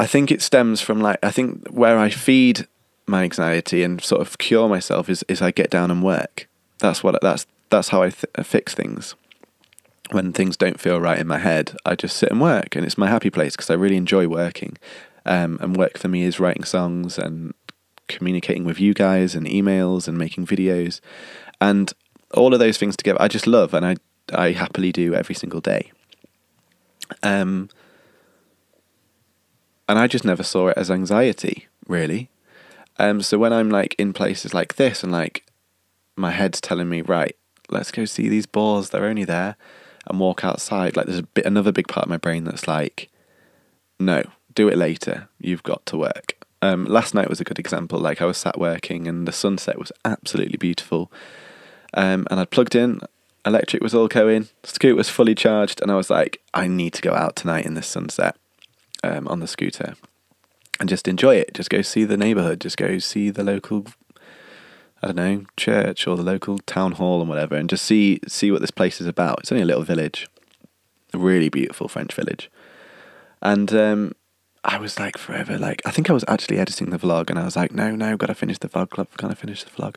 I 0.00 0.08
think 0.08 0.32
it 0.32 0.42
stems 0.42 0.80
from 0.80 1.00
like 1.00 1.20
I 1.22 1.30
think 1.30 1.68
where 1.68 1.96
I 1.96 2.10
feed 2.10 2.66
my 3.06 3.22
anxiety 3.22 3.84
and 3.84 4.02
sort 4.02 4.20
of 4.20 4.36
cure 4.38 4.68
myself 4.68 5.08
is 5.08 5.24
is 5.28 5.40
I 5.40 5.52
get 5.52 5.70
down 5.70 5.92
and 5.92 6.02
work. 6.02 6.48
That's 6.78 7.02
what 7.02 7.20
that's 7.22 7.46
that's 7.70 7.88
how 7.88 8.02
I 8.02 8.10
th- 8.10 8.46
fix 8.46 8.74
things. 8.74 9.14
When 10.10 10.32
things 10.32 10.56
don't 10.56 10.78
feel 10.78 11.00
right 11.00 11.18
in 11.18 11.26
my 11.26 11.38
head, 11.38 11.76
I 11.84 11.96
just 11.96 12.16
sit 12.16 12.30
and 12.30 12.40
work, 12.40 12.76
and 12.76 12.84
it's 12.84 12.98
my 12.98 13.08
happy 13.08 13.30
place 13.30 13.56
because 13.56 13.70
I 13.70 13.74
really 13.74 13.96
enjoy 13.96 14.28
working. 14.28 14.76
Um, 15.24 15.58
and 15.60 15.76
work 15.76 15.98
for 15.98 16.06
me 16.06 16.22
is 16.22 16.38
writing 16.38 16.62
songs 16.62 17.18
and 17.18 17.52
communicating 18.06 18.64
with 18.64 18.78
you 18.78 18.94
guys 18.94 19.34
and 19.34 19.44
emails 19.46 20.06
and 20.06 20.16
making 20.16 20.46
videos, 20.46 21.00
and 21.60 21.92
all 22.34 22.52
of 22.52 22.60
those 22.60 22.78
things 22.78 22.96
together. 22.96 23.20
I 23.20 23.28
just 23.28 23.46
love, 23.46 23.74
and 23.74 23.84
I 23.84 23.96
I 24.32 24.52
happily 24.52 24.92
do 24.92 25.14
every 25.14 25.34
single 25.34 25.60
day. 25.60 25.90
Um, 27.22 27.68
and 29.88 29.98
I 29.98 30.06
just 30.06 30.24
never 30.24 30.42
saw 30.42 30.68
it 30.68 30.76
as 30.76 30.90
anxiety, 30.90 31.68
really. 31.86 32.28
Um, 32.98 33.22
so 33.22 33.38
when 33.38 33.52
I'm 33.52 33.70
like 33.70 33.94
in 33.98 34.12
places 34.12 34.54
like 34.54 34.76
this 34.76 35.02
and 35.02 35.12
like 35.12 35.45
my 36.16 36.30
head's 36.30 36.60
telling 36.60 36.88
me, 36.88 37.02
right, 37.02 37.36
let's 37.68 37.90
go 37.90 38.04
see 38.04 38.28
these 38.28 38.46
boars, 38.46 38.90
they're 38.90 39.04
only 39.04 39.24
there, 39.24 39.56
and 40.06 40.20
walk 40.20 40.44
outside, 40.44 40.96
like 40.96 41.06
there's 41.06 41.18
a 41.18 41.24
bit 41.24 41.46
another 41.46 41.72
big 41.72 41.88
part 41.88 42.06
of 42.06 42.10
my 42.10 42.16
brain 42.16 42.44
that's 42.44 42.68
like, 42.68 43.10
no, 43.98 44.22
do 44.54 44.68
it 44.68 44.76
later. 44.76 45.28
You've 45.38 45.62
got 45.62 45.84
to 45.86 45.96
work. 45.96 46.34
Um, 46.62 46.84
last 46.86 47.14
night 47.14 47.28
was 47.28 47.40
a 47.40 47.44
good 47.44 47.58
example. 47.58 47.98
Like 47.98 48.20
I 48.20 48.24
was 48.24 48.38
sat 48.38 48.58
working 48.58 49.06
and 49.06 49.28
the 49.28 49.32
sunset 49.32 49.78
was 49.78 49.92
absolutely 50.04 50.56
beautiful. 50.56 51.12
Um, 51.94 52.26
and 52.30 52.40
I'd 52.40 52.50
plugged 52.50 52.74
in, 52.74 53.00
electric 53.44 53.82
was 53.82 53.94
all 53.94 54.08
going, 54.08 54.48
scooter 54.64 54.96
was 54.96 55.08
fully 55.08 55.34
charged, 55.34 55.80
and 55.80 55.90
I 55.90 55.96
was 55.96 56.10
like, 56.10 56.40
I 56.52 56.66
need 56.66 56.94
to 56.94 57.02
go 57.02 57.12
out 57.12 57.36
tonight 57.36 57.66
in 57.66 57.74
this 57.74 57.86
sunset 57.86 58.36
um, 59.04 59.28
on 59.28 59.40
the 59.40 59.46
scooter 59.46 59.94
and 60.78 60.88
just 60.88 61.08
enjoy 61.08 61.36
it. 61.36 61.54
Just 61.54 61.70
go 61.70 61.82
see 61.82 62.04
the 62.04 62.16
neighbourhood. 62.16 62.60
Just 62.60 62.76
go 62.76 62.98
see 62.98 63.30
the 63.30 63.44
local, 63.44 63.86
I 65.02 65.08
don't 65.08 65.16
know, 65.16 65.44
church 65.56 66.06
or 66.06 66.16
the 66.16 66.22
local 66.22 66.58
town 66.58 66.92
hall 66.92 67.20
and 67.20 67.28
whatever, 67.28 67.54
and 67.56 67.68
just 67.68 67.84
see 67.84 68.20
see 68.26 68.50
what 68.50 68.60
this 68.60 68.70
place 68.70 69.00
is 69.00 69.06
about. 69.06 69.40
It's 69.40 69.52
only 69.52 69.62
a 69.62 69.66
little 69.66 69.82
village, 69.82 70.26
a 71.12 71.18
really 71.18 71.48
beautiful 71.48 71.88
French 71.88 72.14
village, 72.14 72.50
and 73.42 73.72
um, 73.74 74.12
I 74.64 74.78
was 74.78 74.98
like 74.98 75.18
forever 75.18 75.58
like 75.58 75.82
I 75.84 75.90
think 75.90 76.08
I 76.08 76.12
was 76.12 76.24
actually 76.28 76.58
editing 76.58 76.90
the 76.90 76.98
vlog, 76.98 77.30
and 77.30 77.38
I 77.38 77.44
was 77.44 77.56
like, 77.56 77.72
no, 77.72 77.94
no, 77.94 78.16
gotta 78.16 78.34
finish 78.34 78.58
the 78.58 78.68
vlog, 78.68 78.90
club, 78.90 79.08
gotta 79.16 79.36
finish 79.36 79.64
the 79.64 79.70
vlog, 79.70 79.96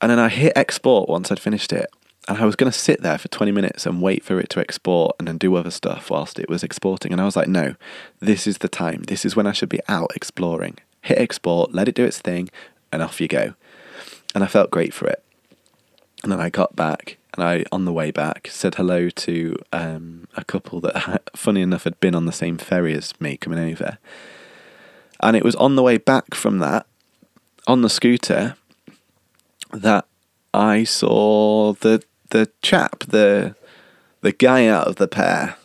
and 0.00 0.10
then 0.10 0.18
I 0.18 0.28
hit 0.28 0.52
export 0.56 1.08
once 1.08 1.30
I'd 1.30 1.40
finished 1.40 1.72
it. 1.72 1.90
And 2.26 2.36
I 2.36 2.44
was 2.44 2.56
to 2.56 2.70
sit 2.72 3.00
there 3.00 3.16
for 3.16 3.28
20 3.28 3.52
minutes 3.52 3.86
and 3.86 4.02
wait 4.02 4.22
for 4.22 4.38
it 4.38 4.50
to 4.50 4.60
export 4.60 5.16
and 5.18 5.26
then 5.26 5.38
do 5.38 5.56
other 5.56 5.70
stuff 5.70 6.10
whilst 6.10 6.38
it 6.38 6.46
was 6.46 6.62
exporting. 6.62 7.10
And 7.10 7.22
I 7.22 7.24
was 7.24 7.36
like, 7.36 7.48
no, 7.48 7.74
this 8.20 8.46
is 8.46 8.58
the 8.58 8.68
time. 8.68 9.04
This 9.04 9.24
is 9.24 9.34
when 9.34 9.46
I 9.46 9.52
should 9.52 9.70
be 9.70 9.80
out 9.88 10.10
exploring. 10.14 10.76
Hit 11.00 11.16
export, 11.16 11.72
let 11.72 11.88
it 11.88 11.94
do 11.94 12.04
its 12.04 12.18
thing, 12.18 12.50
and 12.92 13.02
off 13.02 13.18
you 13.18 13.28
go. 13.28 13.54
And 14.38 14.44
I 14.44 14.46
felt 14.46 14.70
great 14.70 14.94
for 14.94 15.08
it. 15.08 15.24
And 16.22 16.30
then 16.30 16.38
I 16.38 16.48
got 16.48 16.76
back 16.76 17.16
and 17.34 17.42
I, 17.42 17.64
on 17.72 17.86
the 17.86 17.92
way 17.92 18.12
back, 18.12 18.46
said 18.48 18.76
hello 18.76 19.10
to 19.10 19.56
um, 19.72 20.28
a 20.36 20.44
couple 20.44 20.80
that, 20.82 21.28
funny 21.36 21.60
enough, 21.60 21.82
had 21.82 21.98
been 21.98 22.14
on 22.14 22.26
the 22.26 22.30
same 22.30 22.56
ferry 22.56 22.94
as 22.94 23.20
me 23.20 23.36
coming 23.36 23.58
over. 23.58 23.98
And 25.18 25.36
it 25.36 25.42
was 25.42 25.56
on 25.56 25.74
the 25.74 25.82
way 25.82 25.98
back 25.98 26.36
from 26.36 26.58
that, 26.58 26.86
on 27.66 27.82
the 27.82 27.90
scooter, 27.90 28.54
that 29.72 30.06
I 30.54 30.84
saw 30.84 31.72
the 31.72 32.04
the 32.30 32.48
chap, 32.62 33.00
the 33.08 33.56
the 34.20 34.30
guy 34.30 34.68
out 34.68 34.86
of 34.86 34.96
the 34.96 35.08
pair. 35.08 35.56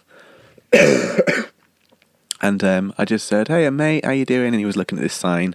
and 2.42 2.64
um, 2.64 2.92
I 2.98 3.06
just 3.06 3.28
said, 3.28 3.50
"Hey, 3.50 3.70
mate, 3.70 4.04
how 4.04 4.14
you 4.14 4.26
doing?" 4.26 4.48
And 4.48 4.60
he 4.60 4.66
was 4.66 4.78
looking 4.78 4.98
at 4.98 5.04
this 5.04 5.14
sign 5.14 5.54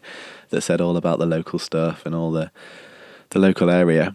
that 0.50 0.60
said 0.60 0.80
all 0.80 0.96
about 0.96 1.18
the 1.18 1.26
local 1.26 1.58
stuff 1.58 2.06
and 2.06 2.14
all 2.14 2.30
the 2.30 2.52
the 3.30 3.38
local 3.38 3.70
area. 3.70 4.14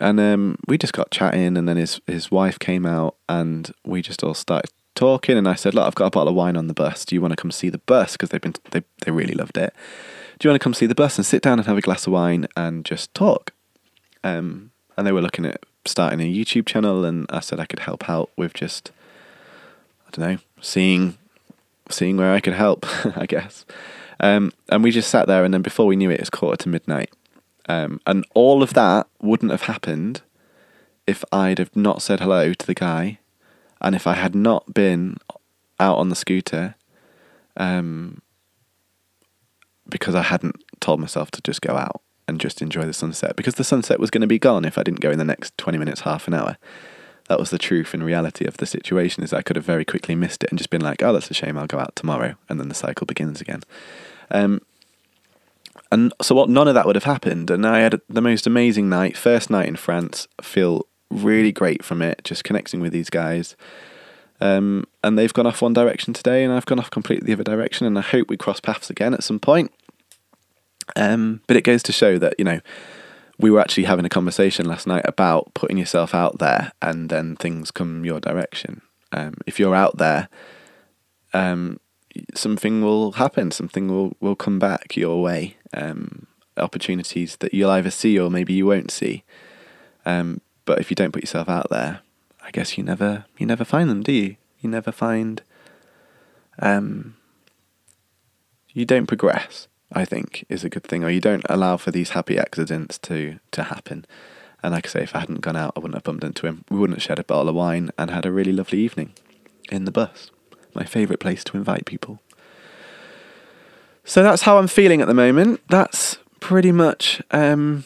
And 0.00 0.18
um, 0.18 0.56
we 0.66 0.76
just 0.76 0.92
got 0.92 1.10
chatting, 1.10 1.56
and 1.56 1.68
then 1.68 1.76
his 1.76 2.00
his 2.06 2.30
wife 2.30 2.58
came 2.58 2.84
out, 2.84 3.16
and 3.28 3.72
we 3.84 4.02
just 4.02 4.24
all 4.24 4.34
started 4.34 4.70
talking. 4.94 5.38
And 5.38 5.48
I 5.48 5.54
said, 5.54 5.74
"Look, 5.74 5.86
I've 5.86 5.94
got 5.94 6.06
a 6.06 6.10
bottle 6.10 6.30
of 6.30 6.34
wine 6.34 6.56
on 6.56 6.66
the 6.66 6.74
bus. 6.74 7.04
Do 7.04 7.14
you 7.14 7.22
want 7.22 7.32
to 7.32 7.36
come 7.36 7.52
see 7.52 7.68
the 7.68 7.78
bus? 7.78 8.12
Because 8.12 8.30
they've 8.30 8.40
been 8.40 8.54
they 8.72 8.82
they 9.04 9.12
really 9.12 9.34
loved 9.34 9.56
it. 9.56 9.72
Do 10.38 10.48
you 10.48 10.50
want 10.50 10.60
to 10.60 10.64
come 10.64 10.74
see 10.74 10.86
the 10.86 10.96
bus 10.96 11.16
and 11.16 11.24
sit 11.24 11.42
down 11.42 11.58
and 11.58 11.68
have 11.68 11.78
a 11.78 11.80
glass 11.80 12.06
of 12.06 12.12
wine 12.12 12.48
and 12.56 12.84
just 12.84 13.14
talk?" 13.14 13.52
Um, 14.24 14.72
and 14.96 15.06
they 15.06 15.12
were 15.12 15.22
looking 15.22 15.46
at 15.46 15.62
starting 15.84 16.20
a 16.20 16.32
YouTube 16.32 16.66
channel, 16.66 17.04
and 17.04 17.26
I 17.30 17.40
said 17.40 17.60
I 17.60 17.66
could 17.66 17.80
help 17.80 18.08
out 18.08 18.30
with 18.36 18.52
just 18.52 18.90
I 20.08 20.10
don't 20.10 20.28
know 20.28 20.38
seeing 20.60 21.18
seeing 21.90 22.16
where 22.16 22.32
I 22.32 22.40
could 22.40 22.54
help, 22.54 22.84
I 23.16 23.26
guess. 23.26 23.64
Um, 24.20 24.52
and 24.68 24.82
we 24.82 24.90
just 24.90 25.10
sat 25.10 25.26
there, 25.26 25.44
and 25.44 25.52
then 25.52 25.62
before 25.62 25.86
we 25.86 25.96
knew 25.96 26.10
it, 26.10 26.14
it 26.14 26.20
was 26.20 26.30
quarter 26.30 26.62
to 26.64 26.68
midnight. 26.68 27.10
Um, 27.68 28.00
and 28.06 28.26
all 28.34 28.62
of 28.62 28.74
that 28.74 29.06
wouldn't 29.20 29.50
have 29.50 29.62
happened 29.62 30.22
if 31.06 31.24
I'd 31.32 31.58
have 31.58 31.74
not 31.74 32.02
said 32.02 32.20
hello 32.20 32.52
to 32.54 32.66
the 32.66 32.74
guy, 32.74 33.18
and 33.80 33.94
if 33.94 34.06
I 34.06 34.14
had 34.14 34.34
not 34.34 34.72
been 34.72 35.18
out 35.78 35.98
on 35.98 36.08
the 36.08 36.16
scooter, 36.16 36.76
um, 37.56 38.22
because 39.88 40.14
I 40.14 40.22
hadn't 40.22 40.62
told 40.80 41.00
myself 41.00 41.30
to 41.32 41.42
just 41.42 41.60
go 41.60 41.76
out 41.76 42.00
and 42.26 42.40
just 42.40 42.62
enjoy 42.62 42.84
the 42.84 42.92
sunset. 42.92 43.36
Because 43.36 43.56
the 43.56 43.64
sunset 43.64 44.00
was 44.00 44.10
going 44.10 44.22
to 44.22 44.26
be 44.26 44.38
gone 44.38 44.64
if 44.64 44.78
I 44.78 44.82
didn't 44.82 45.00
go 45.00 45.10
in 45.10 45.18
the 45.18 45.24
next 45.24 45.56
twenty 45.58 45.78
minutes, 45.78 46.02
half 46.02 46.26
an 46.26 46.34
hour. 46.34 46.56
That 47.28 47.38
was 47.38 47.50
the 47.50 47.58
truth 47.58 47.94
and 47.94 48.04
reality 48.04 48.44
of 48.44 48.58
the 48.58 48.66
situation. 48.66 49.22
Is 49.22 49.32
I 49.32 49.42
could 49.42 49.56
have 49.56 49.64
very 49.64 49.84
quickly 49.84 50.14
missed 50.14 50.44
it 50.44 50.50
and 50.50 50.58
just 50.58 50.70
been 50.70 50.82
like, 50.82 51.02
"Oh, 51.02 51.12
that's 51.12 51.30
a 51.30 51.34
shame. 51.34 51.58
I'll 51.58 51.66
go 51.66 51.78
out 51.78 51.96
tomorrow," 51.96 52.36
and 52.48 52.58
then 52.58 52.68
the 52.68 52.74
cycle 52.74 53.06
begins 53.06 53.40
again. 53.40 53.62
Um, 54.30 54.60
and 55.90 56.12
so 56.22 56.34
what? 56.34 56.48
None 56.48 56.68
of 56.68 56.74
that 56.74 56.86
would 56.86 56.96
have 56.96 57.04
happened, 57.04 57.50
and 57.50 57.66
I 57.66 57.80
had 57.80 58.00
the 58.08 58.20
most 58.20 58.46
amazing 58.46 58.88
night. 58.88 59.16
First 59.16 59.50
night 59.50 59.68
in 59.68 59.76
France. 59.76 60.28
Feel 60.42 60.86
really 61.10 61.52
great 61.52 61.84
from 61.84 62.02
it. 62.02 62.22
Just 62.24 62.44
connecting 62.44 62.80
with 62.80 62.92
these 62.92 63.10
guys. 63.10 63.56
Um, 64.40 64.84
and 65.02 65.18
they've 65.18 65.32
gone 65.32 65.46
off 65.46 65.62
one 65.62 65.72
direction 65.72 66.12
today, 66.12 66.44
and 66.44 66.52
I've 66.52 66.66
gone 66.66 66.80
off 66.80 66.90
completely 66.90 67.26
the 67.26 67.32
other 67.34 67.44
direction. 67.44 67.86
And 67.86 67.98
I 67.98 68.02
hope 68.02 68.28
we 68.28 68.36
cross 68.36 68.60
paths 68.60 68.90
again 68.90 69.14
at 69.14 69.24
some 69.24 69.38
point. 69.38 69.72
Um, 70.96 71.40
but 71.46 71.56
it 71.56 71.62
goes 71.62 71.82
to 71.84 71.92
show 71.92 72.18
that 72.18 72.34
you 72.38 72.44
know 72.44 72.60
we 73.38 73.50
were 73.50 73.60
actually 73.60 73.84
having 73.84 74.04
a 74.04 74.10
conversation 74.10 74.66
last 74.66 74.86
night 74.86 75.04
about 75.06 75.54
putting 75.54 75.78
yourself 75.78 76.14
out 76.14 76.38
there, 76.38 76.72
and 76.82 77.08
then 77.08 77.36
things 77.36 77.70
come 77.70 78.04
your 78.04 78.20
direction. 78.20 78.82
Um, 79.12 79.34
if 79.46 79.60
you're 79.60 79.74
out 79.74 79.98
there, 79.98 80.28
um, 81.32 81.78
something 82.34 82.82
will 82.82 83.12
happen. 83.12 83.50
Something 83.50 83.88
will 83.88 84.16
will 84.20 84.36
come 84.36 84.58
back 84.58 84.96
your 84.96 85.22
way. 85.22 85.56
Um, 85.74 86.26
opportunities 86.56 87.36
that 87.38 87.52
you'll 87.52 87.70
either 87.70 87.90
see 87.90 88.18
or 88.18 88.30
maybe 88.30 88.52
you 88.52 88.66
won't 88.66 88.90
see. 88.90 89.24
Um, 90.06 90.40
but 90.64 90.78
if 90.78 90.90
you 90.90 90.94
don't 90.94 91.12
put 91.12 91.22
yourself 91.22 91.48
out 91.48 91.68
there, 91.70 92.00
I 92.42 92.50
guess 92.50 92.76
you 92.76 92.84
never 92.84 93.24
you 93.38 93.46
never 93.46 93.64
find 93.64 93.88
them, 93.90 94.02
do 94.02 94.12
you? 94.12 94.36
You 94.60 94.70
never 94.70 94.92
find. 94.92 95.42
Um, 96.58 97.16
you 98.72 98.84
don't 98.84 99.06
progress. 99.06 99.68
I 99.92 100.04
think 100.04 100.44
is 100.48 100.64
a 100.64 100.68
good 100.68 100.84
thing, 100.84 101.04
or 101.04 101.10
you 101.10 101.20
don't 101.20 101.46
allow 101.48 101.76
for 101.76 101.90
these 101.90 102.10
happy 102.10 102.38
accidents 102.38 102.98
to 102.98 103.38
to 103.52 103.64
happen. 103.64 104.04
And 104.62 104.72
like 104.72 104.86
I 104.86 104.90
say, 104.90 105.02
if 105.02 105.14
I 105.14 105.20
hadn't 105.20 105.42
gone 105.42 105.56
out, 105.56 105.74
I 105.76 105.80
wouldn't 105.80 105.94
have 105.94 106.04
bumped 106.04 106.24
into 106.24 106.46
him. 106.46 106.64
We 106.70 106.78
wouldn't 106.78 106.98
have 106.98 107.04
shared 107.04 107.18
a 107.18 107.24
bottle 107.24 107.50
of 107.50 107.54
wine 107.54 107.90
and 107.98 108.10
had 108.10 108.24
a 108.24 108.32
really 108.32 108.52
lovely 108.52 108.78
evening 108.78 109.12
in 109.70 109.84
the 109.84 109.90
bus. 109.90 110.30
My 110.74 110.84
favourite 110.84 111.20
place 111.20 111.44
to 111.44 111.56
invite 111.56 111.84
people. 111.84 112.20
So 114.04 114.22
that's 114.22 114.42
how 114.42 114.58
I'm 114.58 114.68
feeling 114.68 115.00
at 115.00 115.08
the 115.08 115.14
moment. 115.14 115.60
That's 115.68 116.18
pretty 116.40 116.72
much 116.72 117.22
um, 117.30 117.84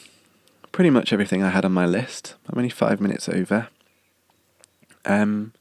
pretty 0.73 0.89
much 0.89 1.13
everything 1.13 1.43
I 1.43 1.49
had 1.49 1.63
on 1.63 1.71
my 1.71 1.85
list. 1.85 2.35
I'm 2.47 2.57
only 2.57 2.69
five 2.69 2.99
minutes 2.99 3.29
over. 3.29 3.69
Um, 5.05 5.53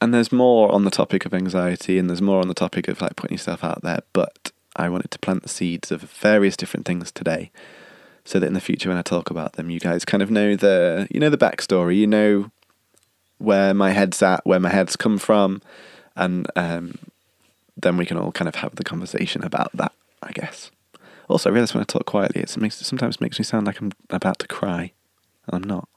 and 0.00 0.14
there's 0.14 0.30
more 0.30 0.70
on 0.72 0.84
the 0.84 0.90
topic 0.90 1.24
of 1.24 1.34
anxiety, 1.34 1.98
and 1.98 2.08
there's 2.08 2.22
more 2.22 2.40
on 2.40 2.48
the 2.48 2.54
topic 2.54 2.88
of 2.88 3.00
like 3.00 3.16
putting 3.16 3.34
yourself 3.34 3.64
out 3.64 3.82
there. 3.82 4.00
But 4.12 4.52
I 4.76 4.88
wanted 4.88 5.10
to 5.12 5.18
plant 5.18 5.42
the 5.42 5.48
seeds 5.48 5.90
of 5.90 6.02
various 6.02 6.56
different 6.56 6.86
things 6.86 7.10
today, 7.10 7.50
so 8.24 8.38
that 8.38 8.46
in 8.46 8.54
the 8.54 8.60
future 8.60 8.88
when 8.88 8.98
I 8.98 9.02
talk 9.02 9.30
about 9.30 9.54
them, 9.54 9.70
you 9.70 9.80
guys 9.80 10.04
kind 10.04 10.22
of 10.22 10.30
know 10.30 10.56
the 10.56 11.08
you 11.10 11.20
know 11.20 11.30
the 11.30 11.38
backstory. 11.38 11.96
You 11.96 12.06
know 12.06 12.50
where 13.38 13.72
my 13.72 13.90
head's 13.90 14.22
at, 14.22 14.44
where 14.44 14.60
my 14.60 14.70
head's 14.70 14.96
come 14.96 15.16
from, 15.18 15.62
and 16.16 16.46
um, 16.54 16.98
then 17.82 17.96
we 17.96 18.06
can 18.06 18.16
all 18.16 18.32
kind 18.32 18.48
of 18.48 18.56
have 18.56 18.76
the 18.76 18.84
conversation 18.84 19.44
about 19.44 19.70
that. 19.74 19.92
I 20.22 20.32
guess. 20.32 20.70
Also, 21.28 21.48
I 21.48 21.52
realise 21.52 21.74
when 21.74 21.80
I 21.80 21.84
talk 21.84 22.06
quietly, 22.06 22.42
it 22.42 22.48
sometimes 22.48 23.20
makes 23.20 23.38
me 23.38 23.44
sound 23.44 23.66
like 23.66 23.80
I'm 23.80 23.92
about 24.10 24.38
to 24.40 24.48
cry, 24.48 24.92
and 25.46 25.54
I'm 25.54 25.62
not. 25.62 25.88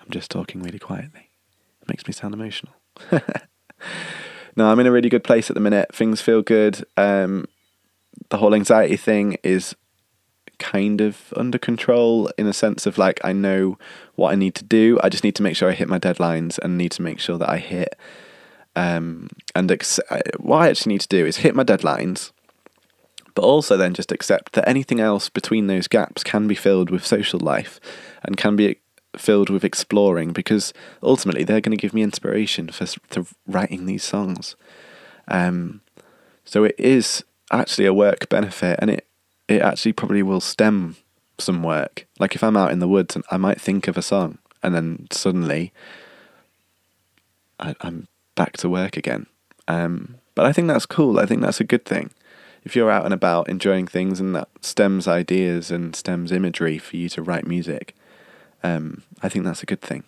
I'm 0.00 0.10
just 0.10 0.30
talking 0.30 0.62
really 0.62 0.78
quietly. 0.78 1.30
It 1.82 1.88
makes 1.88 2.06
me 2.06 2.12
sound 2.12 2.34
emotional. 2.34 2.74
no, 4.56 4.70
I'm 4.70 4.78
in 4.78 4.86
a 4.86 4.92
really 4.92 5.08
good 5.08 5.24
place 5.24 5.50
at 5.50 5.54
the 5.54 5.60
minute. 5.60 5.94
Things 5.94 6.20
feel 6.20 6.42
good. 6.42 6.84
Um, 6.96 7.46
the 8.30 8.38
whole 8.38 8.54
anxiety 8.54 8.96
thing 8.96 9.36
is 9.42 9.74
kind 10.58 11.00
of 11.00 11.32
under 11.36 11.58
control 11.58 12.30
in 12.38 12.46
a 12.46 12.52
sense 12.52 12.86
of 12.86 12.96
like 12.96 13.20
I 13.24 13.32
know 13.32 13.76
what 14.14 14.32
I 14.32 14.36
need 14.36 14.54
to 14.54 14.64
do. 14.64 15.00
I 15.02 15.08
just 15.08 15.24
need 15.24 15.34
to 15.36 15.42
make 15.42 15.56
sure 15.56 15.68
I 15.68 15.72
hit 15.72 15.88
my 15.88 15.98
deadlines 15.98 16.58
and 16.60 16.78
need 16.78 16.92
to 16.92 17.02
make 17.02 17.18
sure 17.18 17.38
that 17.38 17.50
I 17.50 17.58
hit. 17.58 17.96
Um, 18.76 19.28
and 19.54 19.70
ex- 19.70 20.00
what 20.38 20.58
I 20.58 20.68
actually 20.68 20.94
need 20.94 21.02
to 21.02 21.08
do 21.08 21.24
is 21.24 21.38
hit 21.38 21.54
my 21.54 21.64
deadlines, 21.64 22.32
but 23.34 23.42
also 23.42 23.76
then 23.76 23.94
just 23.94 24.12
accept 24.12 24.52
that 24.52 24.68
anything 24.68 25.00
else 25.00 25.28
between 25.28 25.66
those 25.66 25.88
gaps 25.88 26.24
can 26.24 26.46
be 26.46 26.54
filled 26.54 26.90
with 26.90 27.06
social 27.06 27.40
life 27.40 27.80
and 28.22 28.36
can 28.36 28.56
be 28.56 28.78
filled 29.16 29.50
with 29.50 29.64
exploring 29.64 30.32
because 30.32 30.72
ultimately 31.02 31.44
they're 31.44 31.60
going 31.60 31.76
to 31.76 31.80
give 31.80 31.94
me 31.94 32.02
inspiration 32.02 32.68
for, 32.68 32.86
for 32.86 33.24
writing 33.46 33.86
these 33.86 34.02
songs. 34.02 34.56
Um, 35.28 35.80
so 36.44 36.64
it 36.64 36.74
is 36.78 37.24
actually 37.50 37.86
a 37.86 37.94
work 37.94 38.28
benefit 38.28 38.78
and 38.80 38.90
it, 38.90 39.06
it 39.48 39.62
actually 39.62 39.92
probably 39.92 40.22
will 40.22 40.40
stem 40.40 40.96
some 41.38 41.62
work. 41.62 42.06
Like 42.18 42.34
if 42.34 42.42
I'm 42.42 42.56
out 42.56 42.72
in 42.72 42.80
the 42.80 42.88
woods 42.88 43.14
and 43.14 43.24
I 43.30 43.36
might 43.36 43.60
think 43.60 43.88
of 43.88 43.96
a 43.96 44.02
song 44.02 44.38
and 44.62 44.74
then 44.74 45.06
suddenly 45.10 45.72
I, 47.58 47.74
I'm 47.80 48.08
back 48.34 48.56
to 48.58 48.68
work 48.68 48.96
again. 48.96 49.26
Um, 49.68 50.16
but 50.34 50.46
I 50.46 50.52
think 50.52 50.68
that's 50.68 50.86
cool. 50.86 51.18
I 51.18 51.26
think 51.26 51.42
that's 51.42 51.60
a 51.60 51.64
good 51.64 51.84
thing. 51.84 52.10
If 52.64 52.74
you're 52.74 52.90
out 52.90 53.04
and 53.04 53.14
about 53.14 53.48
enjoying 53.48 53.86
things 53.86 54.20
and 54.20 54.34
that 54.34 54.48
stems 54.62 55.06
ideas 55.06 55.70
and 55.70 55.94
stems 55.94 56.32
imagery 56.32 56.78
for 56.78 56.96
you 56.96 57.08
to 57.10 57.22
write 57.22 57.46
music, 57.46 57.94
um, 58.62 59.02
I 59.22 59.28
think 59.28 59.44
that's 59.44 59.62
a 59.62 59.66
good 59.66 59.82
thing. 59.82 60.04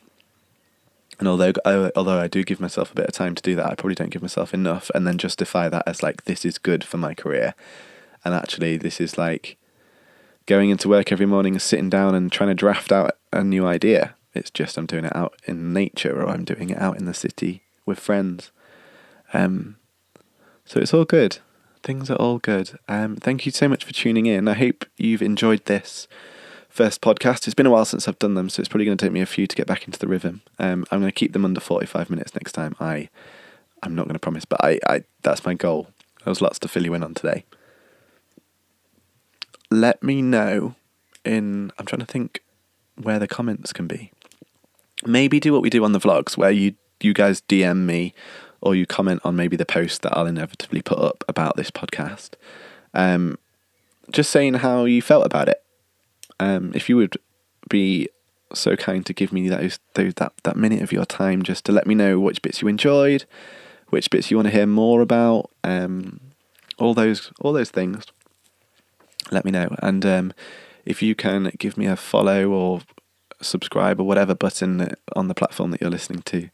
And 1.18 1.29
although 1.29 1.53
I, 1.64 1.91
although 1.97 2.18
I 2.18 2.29
do 2.29 2.45
give 2.45 2.61
myself 2.61 2.93
a 2.93 2.95
bit 2.95 3.07
of 3.07 3.12
time 3.12 3.35
to 3.35 3.43
do 3.43 3.55
that, 3.57 3.66
I 3.66 3.74
probably 3.74 3.95
don't 3.95 4.11
give 4.11 4.22
myself 4.22 4.53
enough, 4.53 4.91
and 4.95 5.07
then 5.07 5.16
justify 5.18 5.68
that 5.68 5.85
as 5.87 6.03
like 6.03 6.24
this 6.24 6.45
is 6.45 6.59
good 6.59 6.85
for 6.85 6.99
my 6.99 7.14
career, 7.14 7.55
and 8.24 8.35
actually 8.35 8.77
this 8.77 9.01
is 9.01 9.16
like 9.16 9.57
going 10.45 10.70
into 10.70 10.89
work 10.89 11.11
every 11.11 11.27
morning 11.27 11.55
and 11.55 11.62
sitting 11.62 11.89
down 11.89 12.14
and 12.14 12.31
trying 12.31 12.51
to 12.51 12.55
draft 12.55 12.93
out 12.93 13.16
a 13.33 13.43
new 13.43 13.66
idea. 13.66 14.14
It's 14.35 14.51
just 14.51 14.77
I'm 14.77 14.87
doing 14.87 15.07
it 15.07 15.16
out 15.16 15.35
in 15.47 15.72
nature 15.72 16.22
or 16.22 16.29
I'm 16.29 16.45
doing 16.45 16.68
it 16.68 16.81
out 16.81 16.99
in 16.99 17.07
the 17.07 17.14
city 17.14 17.62
with 17.87 17.99
friends. 17.99 18.51
Um, 19.32 19.76
so 20.64 20.80
it's 20.80 20.93
all 20.93 21.05
good. 21.05 21.39
Things 21.82 22.11
are 22.11 22.16
all 22.16 22.39
good. 22.39 22.78
Um, 22.89 23.16
thank 23.16 23.47
you 23.47 23.53
so 23.53 23.68
much 23.68 23.84
for 23.84 23.93
tuning 23.93 24.26
in. 24.26 24.49
I 24.49 24.55
hope 24.55 24.84
you've 24.97 25.22
enjoyed 25.22 25.64
this 25.66 26.09
first 26.68 27.01
podcast. 27.01 27.47
It's 27.47 27.55
been 27.55 27.66
a 27.66 27.70
while 27.70 27.84
since 27.84 28.09
I've 28.09 28.18
done 28.18 28.34
them, 28.34 28.51
so 28.51 28.61
it's 28.61 28.68
probably 28.68 28.84
going 28.84 28.99
to 28.99 29.05
take 29.05 29.12
me 29.12 29.20
a 29.20 29.26
few 29.26 29.47
to 29.47 29.57
get 29.57 29.66
back 29.66 29.87
into 29.87 29.99
the 29.99 30.09
rhythm. 30.09 30.43
Um, 30.59 30.84
I'm 30.91 31.01
going 31.01 31.11
to 31.11 31.14
keep 31.14 31.32
them 31.32 31.45
under 31.45 31.61
45 31.61 32.11
minutes 32.11 32.34
next 32.34 32.53
time. 32.53 32.74
I, 32.80 33.09
I'm 33.82 33.95
not 33.95 34.07
going 34.07 34.14
to 34.14 34.20
promise, 34.20 34.45
but 34.45 34.62
I, 34.64 34.80
I, 34.87 35.05
that's 35.22 35.45
my 35.47 35.55
goal. 35.55 35.89
There 36.24 36.30
was 36.30 36.43
lots 36.43 36.59
to 36.61 36.68
fill 36.68 36.84
you 36.84 36.95
in 36.95 37.05
on 37.05 37.14
today. 37.14 37.45
Let 39.70 40.03
me 40.03 40.22
know 40.22 40.74
in. 41.24 41.72
I'm 41.78 41.87
trying 41.87 42.01
to 42.01 42.07
think 42.07 42.43
where 43.01 43.18
the 43.18 43.28
comments 43.28 43.72
can 43.72 43.87
be. 43.87 44.12
Maybe 45.05 45.39
do 45.39 45.53
what 45.53 45.62
we 45.62 45.70
do 45.70 45.84
on 45.84 45.93
the 45.93 46.01
vlogs, 46.01 46.37
where 46.37 46.51
you 46.51 46.74
you 47.01 47.12
guys 47.12 47.40
DM 47.42 47.84
me 47.84 48.14
or 48.61 48.74
you 48.74 48.86
comment 48.86 49.20
on 49.24 49.36
maybe 49.36 49.57
the 49.57 49.66
post 49.66 50.03
that 50.03 50.16
I'll 50.16 50.26
inevitably 50.26 50.82
put 50.82 50.99
up 50.99 51.24
about 51.28 51.57
this 51.57 51.70
podcast. 51.70 52.30
Um, 52.94 53.38
just 54.11 54.30
saying 54.30 54.55
how 54.55 54.84
you 54.84 55.03
felt 55.03 55.26
about 55.26 55.49
it. 55.49 55.62
Um, 56.40 56.72
if 56.74 56.88
you 56.88 56.97
would 56.97 57.16
be 57.68 58.09
so 58.53 58.76
kind 58.76 59.05
to 59.07 59.12
give 59.12 59.32
me 59.32 59.49
those, 59.49 59.78
those 59.94 60.14
that 60.14 60.32
that 60.44 60.57
minute 60.57 60.82
of 60.82 60.92
your 60.92 61.05
time 61.05 61.42
just 61.42 61.64
to 61.66 61.72
let 61.72 61.86
me 61.86 61.94
know 61.94 62.18
which 62.18 62.42
bits 62.42 62.62
you 62.62 62.68
enjoyed, 62.68 63.24
which 63.88 64.11
bits 64.11 64.30
you 64.30 64.36
want 64.36 64.47
to 64.47 64.53
hear 64.53 64.66
more 64.66 65.01
about, 65.01 65.51
um, 65.64 66.20
all 66.78 66.94
those 66.94 67.32
all 67.40 67.53
those 67.53 67.70
things. 67.70 68.05
Let 69.30 69.44
me 69.44 69.51
know, 69.51 69.74
and 69.80 70.07
um, 70.07 70.32
if 70.84 71.03
you 71.03 71.14
can 71.14 71.51
give 71.59 71.76
me 71.76 71.86
a 71.86 71.97
follow 71.97 72.49
or 72.51 72.80
subscribe 73.42 74.01
or 74.01 74.05
whatever 74.05 74.34
button 74.34 74.94
on 75.14 75.28
the 75.28 75.34
platform 75.34 75.70
that 75.72 75.80
you're 75.80 75.90
listening 75.90 76.22
to, 76.22 76.49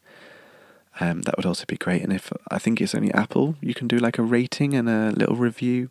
um, 0.99 1.21
that 1.23 1.37
would 1.37 1.45
also 1.45 1.65
be 1.67 1.77
great. 1.77 2.01
And 2.01 2.13
if 2.13 2.31
I 2.49 2.59
think 2.59 2.79
it's 2.79 2.95
only 2.95 3.13
Apple, 3.13 3.55
you 3.61 3.73
can 3.73 3.87
do 3.87 3.97
like 3.97 4.17
a 4.17 4.23
rating 4.23 4.73
and 4.73 4.89
a 4.89 5.11
little 5.11 5.35
review. 5.35 5.89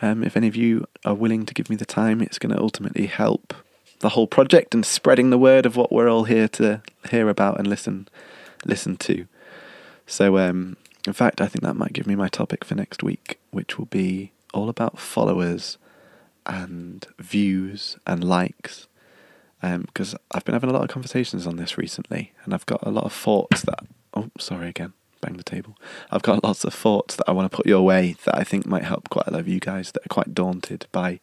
Um, 0.00 0.22
if 0.22 0.36
any 0.36 0.48
of 0.48 0.56
you 0.56 0.86
are 1.04 1.14
willing 1.14 1.46
to 1.46 1.54
give 1.54 1.70
me 1.70 1.76
the 1.76 1.86
time, 1.86 2.20
it's 2.20 2.38
going 2.38 2.54
to 2.54 2.60
ultimately 2.60 3.06
help 3.06 3.54
the 4.00 4.10
whole 4.10 4.26
project 4.26 4.74
and 4.74 4.86
spreading 4.86 5.30
the 5.30 5.38
word 5.38 5.66
of 5.66 5.76
what 5.76 5.90
we're 5.90 6.08
all 6.08 6.24
here 6.24 6.46
to 6.46 6.82
hear 7.10 7.28
about 7.28 7.58
and 7.58 7.66
listen 7.66 8.08
listen 8.64 8.96
to. 8.96 9.26
So, 10.06 10.38
um, 10.38 10.76
in 11.06 11.12
fact, 11.12 11.40
I 11.40 11.46
think 11.46 11.62
that 11.62 11.74
might 11.74 11.92
give 11.92 12.06
me 12.06 12.14
my 12.14 12.28
topic 12.28 12.64
for 12.64 12.74
next 12.74 13.02
week, 13.02 13.38
which 13.50 13.78
will 13.78 13.86
be 13.86 14.32
all 14.54 14.68
about 14.68 14.98
followers 14.98 15.78
and 16.46 17.06
views 17.18 17.96
and 18.06 18.22
likes. 18.22 18.88
Because 19.60 20.14
I've 20.30 20.44
been 20.44 20.52
having 20.52 20.70
a 20.70 20.72
lot 20.72 20.84
of 20.84 20.88
conversations 20.88 21.46
on 21.46 21.56
this 21.56 21.76
recently, 21.76 22.32
and 22.44 22.54
I've 22.54 22.66
got 22.66 22.86
a 22.86 22.90
lot 22.90 23.04
of 23.04 23.12
thoughts 23.12 23.62
that. 23.62 23.84
Oh, 24.14 24.30
sorry 24.38 24.68
again, 24.68 24.92
bang 25.20 25.36
the 25.36 25.42
table. 25.42 25.76
I've 26.10 26.22
got 26.22 26.42
lots 26.42 26.64
of 26.64 26.74
thoughts 26.74 27.16
that 27.16 27.28
I 27.28 27.32
want 27.32 27.50
to 27.50 27.56
put 27.56 27.66
your 27.66 27.82
way 27.82 28.16
that 28.24 28.36
I 28.36 28.44
think 28.44 28.66
might 28.66 28.84
help 28.84 29.08
quite 29.10 29.26
a 29.26 29.32
lot 29.32 29.40
of 29.40 29.48
you 29.48 29.60
guys 29.60 29.92
that 29.92 30.04
are 30.04 30.14
quite 30.14 30.34
daunted 30.34 30.86
by 30.92 31.20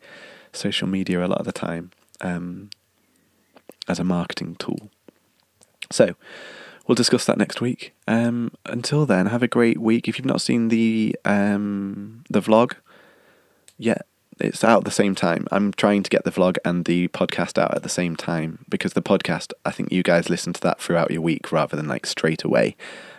social 0.52 0.88
media 0.88 1.26
a 1.26 1.28
lot 1.28 1.40
of 1.40 1.46
the 1.46 1.52
time 1.52 1.92
um, 2.22 2.70
as 3.88 4.00
a 4.00 4.04
marketing 4.04 4.56
tool. 4.56 4.90
So, 5.92 6.16
we'll 6.88 6.96
discuss 6.96 7.26
that 7.26 7.38
next 7.38 7.62
week. 7.62 7.94
Um, 8.08 8.52
until 8.66 9.06
then, 9.06 9.28
have 9.28 9.44
a 9.44 9.48
great 9.48 9.80
week. 9.80 10.08
If 10.08 10.18
you've 10.18 10.26
not 10.26 10.42
seen 10.42 10.70
the 10.70 11.16
um, 11.26 12.24
the 12.30 12.42
vlog 12.42 12.76
yet, 13.78 14.06
it's 14.40 14.64
out 14.64 14.80
at 14.80 14.86
the 14.86 14.92
same 14.92 15.16
time. 15.16 15.48
I'm 15.52 15.72
trying 15.74 16.04
to 16.04 16.10
get 16.10 16.24
the 16.24 16.32
vlog 16.32 16.58
and 16.66 16.86
the 16.86 17.08
podcast 17.10 17.58
out 17.58 17.74
at 17.76 17.84
the 17.84 17.90
same 17.90 18.16
time 18.16 18.66
because 18.70 18.94
the 18.94 19.02
podcast, 19.02 19.54
I 19.64 19.72
think 19.72 19.92
you 19.92 20.04
guys 20.04 20.30
listen 20.30 20.54
to 20.54 20.62
that 20.62 20.80
throughout 20.80 21.12
your 21.12 21.22
week 21.22 21.52
rather 21.52 21.76
than 21.76 21.88
like 21.88 22.06
straight 22.06 22.44
away. 22.44 22.76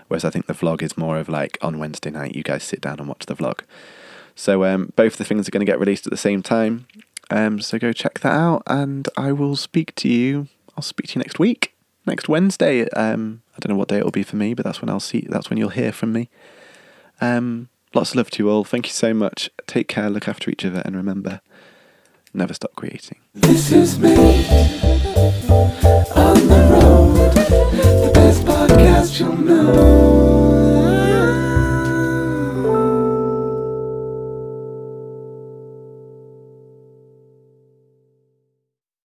Whereas 0.09 0.25
I 0.25 0.31
think 0.31 0.47
the 0.47 0.55
vlog 0.55 0.83
is 0.83 0.97
more 0.97 1.19
of 1.19 1.29
like 1.29 1.59
on 1.63 1.79
Wednesday 1.79 2.11
night, 2.11 2.37
you 2.37 2.43
guys 2.43 2.63
sit 2.63 2.81
down 2.81 2.99
and 2.99 3.09
watch 3.09 3.27
the 3.27 3.35
vlog. 3.35 3.61
So 4.35 4.65
um, 4.65 4.93
both 4.95 5.17
the 5.17 5.25
things 5.25 5.49
are 5.49 5.51
going 5.51 5.65
to 5.65 5.71
get 5.71 5.81
released 5.81 6.07
at 6.07 6.11
the 6.11 6.17
same 6.17 6.43
time. 6.43 6.87
Um, 7.31 7.61
so 7.61 7.79
go 7.79 7.93
check 7.93 8.21
that 8.21 8.33
out, 8.33 8.63
and 8.67 9.09
I 9.17 9.33
will 9.33 9.57
speak 9.57 9.95
to 9.97 10.09
you. 10.09 10.49
I'll 10.77 10.83
speak 10.83 11.09
to 11.09 11.15
you 11.15 11.23
next 11.23 11.39
week, 11.39 11.75
next 12.05 12.29
Wednesday. 12.29 12.89
Um, 12.91 13.43
I 13.57 13.59
don't 13.61 13.73
know 13.73 13.79
what 13.79 13.89
day 13.89 13.99
it 13.99 14.05
will 14.05 14.11
be 14.11 14.23
for 14.23 14.37
me, 14.37 14.55
but 14.55 14.65
that's 14.65 14.81
when 14.81 14.91
I'll 14.91 15.01
see. 15.01 15.27
That's 15.29 15.51
when 15.51 15.59
you'll 15.59 15.71
hear 15.71 15.91
from 15.91 16.13
me. 16.13 16.29
Um, 17.21 17.69
Lots 17.97 18.11
of 18.11 18.17
love 18.17 18.31
to 18.33 18.43
you 18.43 18.51
all. 18.51 18.63
Thank 18.63 18.89
you 18.89 18.93
so 18.93 19.15
much. 19.15 19.49
Take 19.67 19.89
care, 19.89 20.11
look 20.11 20.29
after 20.29 20.51
each 20.51 20.67
other, 20.67 20.83
and 20.85 20.95
remember 20.95 21.41
never 22.35 22.53
stop 22.53 22.75
creating. 22.77 23.17
This 23.33 23.73
is 23.73 23.99
me 23.99 24.15
on 26.15 26.37
the 26.47 26.69
road, 26.71 27.33
the 27.33 28.11
best 28.13 28.45
podcast 28.45 29.19
you'll 29.19 29.39
know. 29.39 30.16